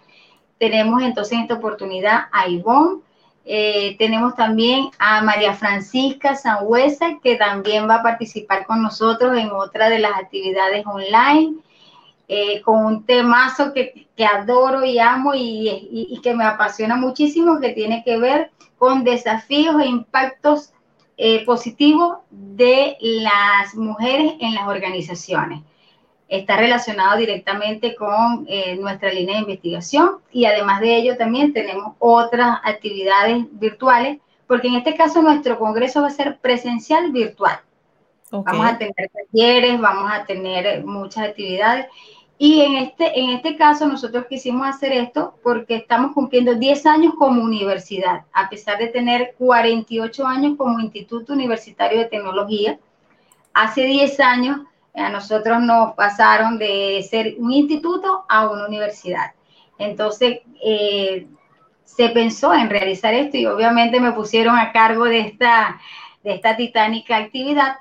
Tenemos 0.57 1.01
entonces 1.01 1.39
esta 1.39 1.55
oportunidad 1.55 2.25
a 2.31 2.47
Ivonne, 2.47 3.01
eh, 3.45 3.97
tenemos 3.97 4.35
también 4.35 4.89
a 4.99 5.21
María 5.21 5.53
Francisca 5.53 6.35
Sangüesa, 6.35 7.19
que 7.21 7.35
también 7.35 7.89
va 7.89 7.95
a 7.95 8.03
participar 8.03 8.65
con 8.65 8.81
nosotros 8.81 9.37
en 9.37 9.51
otra 9.51 9.89
de 9.89 9.99
las 9.99 10.13
actividades 10.17 10.85
online. 10.85 11.57
Eh, 12.35 12.63
con 12.63 12.83
un 12.83 13.05
temazo 13.05 13.73
que, 13.73 14.07
que, 14.17 14.25
adoro 14.25 14.83
y 14.83 14.97
amo 14.97 15.35
y, 15.35 15.69
y, 16.09 16.19
que 16.23 16.33
me 16.33 16.43
apasiona 16.43 16.95
muchísimo, 16.95 17.59
que 17.59 17.73
tiene 17.73 18.03
que 18.03 18.17
ver 18.17 18.49
con 18.79 19.03
desafíos 19.03 19.79
e 19.79 19.85
impactos 19.85 20.73
eh, 21.15 21.45
positivos 21.45 22.17
de 22.31 22.97
las 22.99 23.75
mujeres 23.75 24.33
en 24.39 24.55
las 24.55 24.67
organizaciones. 24.67 25.61
Está 26.27 26.57
relacionado 26.57 27.17
directamente 27.17 27.93
con 27.93 28.47
eh, 28.49 28.77
nuestra 28.77 29.13
línea 29.13 29.35
de 29.35 29.41
investigación 29.41 30.17
y 30.31 30.45
además 30.45 30.81
de 30.81 30.95
ello 30.95 31.17
también 31.17 31.53
tenemos 31.53 31.93
otras 31.99 32.61
actividades 32.63 33.45
virtuales, 33.51 34.17
porque 34.47 34.69
en 34.69 34.73
este 34.77 34.95
caso 34.95 35.21
nuestro 35.21 35.59
congreso 35.59 36.01
va 36.01 36.07
a 36.07 36.09
ser 36.09 36.39
presencial 36.39 37.11
virtual. 37.11 37.59
Vamos 38.31 38.65
a 38.65 38.79
tener 38.79 39.11
talleres, 39.13 39.79
vamos 39.79 40.11
a 40.11 40.25
tener 40.25 40.83
muchas 40.83 41.27
actividades 41.27 41.85
y 42.37 42.61
en 42.61 42.75
este, 42.75 43.19
en 43.19 43.29
este 43.29 43.55
caso 43.55 43.87
nosotros 43.87 44.25
quisimos 44.27 44.67
hacer 44.67 44.91
esto 44.91 45.35
porque 45.43 45.75
estamos 45.75 46.13
cumpliendo 46.13 46.55
10 46.55 46.85
años 46.87 47.13
como 47.17 47.43
universidad, 47.43 48.25
a 48.33 48.49
pesar 48.49 48.79
de 48.79 48.87
tener 48.87 49.35
48 49.37 50.25
años 50.25 50.57
como 50.57 50.79
Instituto 50.79 51.33
Universitario 51.33 51.99
de 51.99 52.05
Tecnología. 52.05 52.79
Hace 53.53 53.85
10 53.85 54.19
años 54.19 54.61
a 54.95 55.09
nosotros 55.09 55.61
nos 55.61 55.93
pasaron 55.93 56.57
de 56.57 57.05
ser 57.09 57.35
un 57.37 57.51
instituto 57.51 58.25
a 58.27 58.49
una 58.49 58.67
universidad. 58.67 59.33
Entonces, 59.77 60.39
eh, 60.63 61.27
se 61.83 62.09
pensó 62.09 62.53
en 62.53 62.69
realizar 62.69 63.13
esto 63.13 63.37
y 63.37 63.45
obviamente 63.45 63.99
me 63.99 64.11
pusieron 64.11 64.57
a 64.57 64.71
cargo 64.71 65.05
de 65.05 65.19
esta, 65.19 65.79
de 66.23 66.33
esta 66.33 66.55
titánica 66.55 67.17
actividad 67.17 67.77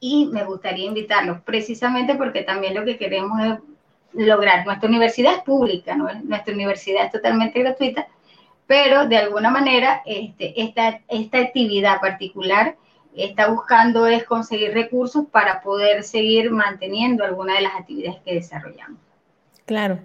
y 0.00 0.26
me 0.26 0.44
gustaría 0.44 0.86
invitarlos, 0.86 1.40
precisamente 1.42 2.14
porque 2.14 2.42
también 2.42 2.74
lo 2.74 2.84
que 2.84 2.98
queremos 2.98 3.40
es 3.42 4.26
lograr. 4.26 4.64
Nuestra 4.64 4.88
universidad 4.88 5.34
es 5.34 5.42
pública, 5.42 5.96
nuestra 5.96 6.54
universidad 6.54 7.06
es 7.06 7.12
totalmente 7.12 7.60
gratuita, 7.60 8.06
pero 8.66 9.06
de 9.06 9.16
alguna 9.16 9.50
manera 9.50 10.02
este, 10.06 10.60
esta, 10.60 11.00
esta 11.08 11.38
actividad 11.38 12.00
particular 12.00 12.76
está 13.14 13.48
buscando 13.48 14.06
es 14.06 14.24
conseguir 14.24 14.72
recursos 14.74 15.26
para 15.30 15.62
poder 15.62 16.02
seguir 16.02 16.50
manteniendo 16.50 17.24
alguna 17.24 17.54
de 17.54 17.62
las 17.62 17.74
actividades 17.74 18.20
que 18.24 18.34
desarrollamos. 18.34 19.00
Claro. 19.64 20.00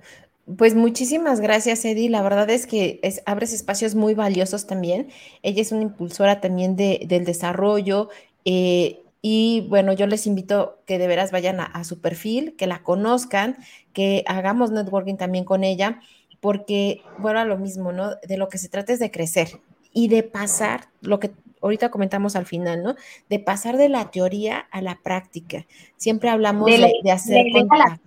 Pues 0.57 0.75
muchísimas 0.75 1.39
gracias, 1.39 1.85
Eddie. 1.85 2.09
La 2.09 2.21
verdad 2.21 2.49
es 2.49 2.65
que 2.65 2.99
es, 3.03 3.21
abres 3.25 3.53
espacios 3.53 3.95
muy 3.95 4.15
valiosos 4.15 4.65
también. 4.65 5.09
Ella 5.43 5.61
es 5.61 5.71
una 5.71 5.83
impulsora 5.83 6.41
también 6.41 6.75
de, 6.75 7.01
del 7.05 7.25
desarrollo. 7.25 8.09
Eh, 8.43 9.03
y 9.21 9.67
bueno, 9.69 9.93
yo 9.93 10.07
les 10.07 10.25
invito 10.25 10.79
que 10.85 10.97
de 10.97 11.07
veras 11.07 11.31
vayan 11.31 11.59
a, 11.59 11.83
su 11.83 12.01
perfil, 12.01 12.55
que 12.57 12.65
la 12.65 12.81
conozcan, 12.81 13.57
que 13.93 14.23
hagamos 14.25 14.71
networking 14.71 15.15
también 15.15 15.45
con 15.45 15.63
ella, 15.63 15.99
porque, 16.39 17.01
bueno, 17.19 17.39
a 17.39 17.45
lo 17.45 17.57
mismo, 17.57 17.91
¿no? 17.91 18.15
De 18.27 18.37
lo 18.37 18.49
que 18.49 18.57
se 18.57 18.67
trata 18.67 18.93
es 18.93 18.99
de 18.99 19.11
crecer 19.11 19.59
y 19.93 20.07
de 20.07 20.23
pasar, 20.23 20.85
lo 21.01 21.19
que 21.19 21.31
ahorita 21.61 21.91
comentamos 21.91 22.35
al 22.35 22.47
final, 22.47 22.81
¿no? 22.81 22.95
De 23.29 23.37
pasar 23.37 23.77
de 23.77 23.89
la 23.89 24.09
teoría 24.09 24.65
a 24.71 24.81
la 24.81 24.99
práctica. 25.03 25.67
Siempre 25.97 26.31
hablamos 26.31 26.65
de, 26.65 27.11
hacer... 27.11 27.45
De 27.45 27.63
la, 27.63 27.99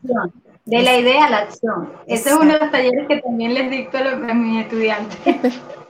de 0.65 0.83
la 0.83 0.99
idea 0.99 1.27
a 1.27 1.31
la 1.31 1.39
acción. 1.39 1.93
Ese 2.09 2.31
es 2.31 2.35
uno 2.35 2.55
de 2.55 2.59
los 2.59 2.71
talleres 2.73 3.07
que 3.07 3.21
también 3.23 3.55
les 3.55 3.71
dicto 3.71 3.99
a, 3.99 4.11
a 4.11 4.35
mis 4.35 4.65
estudiantes. 4.65 5.61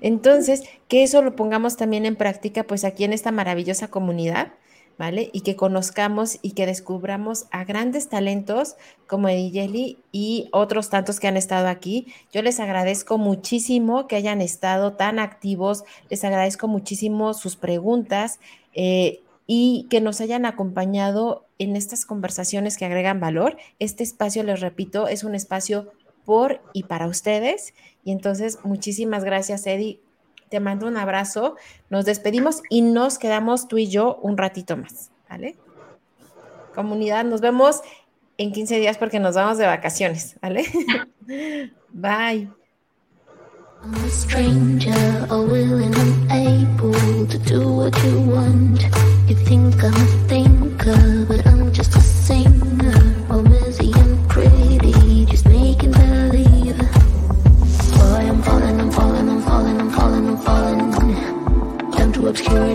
Entonces, 0.00 0.62
que 0.88 1.02
eso 1.02 1.22
lo 1.22 1.36
pongamos 1.36 1.76
también 1.76 2.06
en 2.06 2.16
práctica, 2.16 2.64
pues 2.64 2.84
aquí 2.84 3.04
en 3.04 3.12
esta 3.12 3.32
maravillosa 3.32 3.88
comunidad, 3.88 4.52
¿vale? 4.98 5.30
Y 5.32 5.40
que 5.40 5.56
conozcamos 5.56 6.38
y 6.42 6.52
que 6.52 6.66
descubramos 6.66 7.46
a 7.50 7.64
grandes 7.64 8.08
talentos 8.08 8.76
como 9.06 9.28
Ediyeli 9.28 9.98
y 10.12 10.48
otros 10.52 10.90
tantos 10.90 11.20
que 11.20 11.28
han 11.28 11.36
estado 11.36 11.68
aquí. 11.68 12.06
Yo 12.32 12.42
les 12.42 12.60
agradezco 12.60 13.18
muchísimo 13.18 14.06
que 14.06 14.16
hayan 14.16 14.40
estado 14.40 14.94
tan 14.94 15.18
activos, 15.18 15.84
les 16.10 16.24
agradezco 16.24 16.68
muchísimo 16.68 17.34
sus 17.34 17.56
preguntas 17.56 18.38
eh, 18.74 19.20
y 19.46 19.86
que 19.90 20.00
nos 20.00 20.20
hayan 20.20 20.46
acompañado 20.46 21.44
en 21.58 21.76
estas 21.76 22.06
conversaciones 22.06 22.76
que 22.76 22.84
agregan 22.84 23.20
valor. 23.20 23.56
Este 23.78 24.02
espacio, 24.02 24.42
les 24.42 24.60
repito, 24.60 25.08
es 25.08 25.24
un 25.24 25.34
espacio 25.34 25.92
por 26.24 26.60
y 26.72 26.84
para 26.84 27.06
ustedes. 27.06 27.74
Y 28.04 28.12
entonces, 28.12 28.58
muchísimas 28.64 29.24
gracias, 29.24 29.66
Eddie. 29.66 30.00
Te 30.50 30.60
mando 30.60 30.86
un 30.86 30.96
abrazo. 30.96 31.56
Nos 31.90 32.04
despedimos 32.04 32.62
y 32.68 32.82
nos 32.82 33.18
quedamos 33.18 33.66
tú 33.66 33.78
y 33.78 33.88
yo 33.88 34.18
un 34.22 34.36
ratito 34.36 34.76
más, 34.76 35.10
¿vale? 35.28 35.56
Comunidad, 36.74 37.24
nos 37.24 37.40
vemos 37.40 37.80
en 38.36 38.52
15 38.52 38.78
días 38.78 38.98
porque 38.98 39.20
nos 39.20 39.34
vamos 39.34 39.58
de 39.58 39.66
vacaciones, 39.66 40.36
¿vale? 40.40 40.64
Bye. 41.92 42.50
scared 62.36 62.74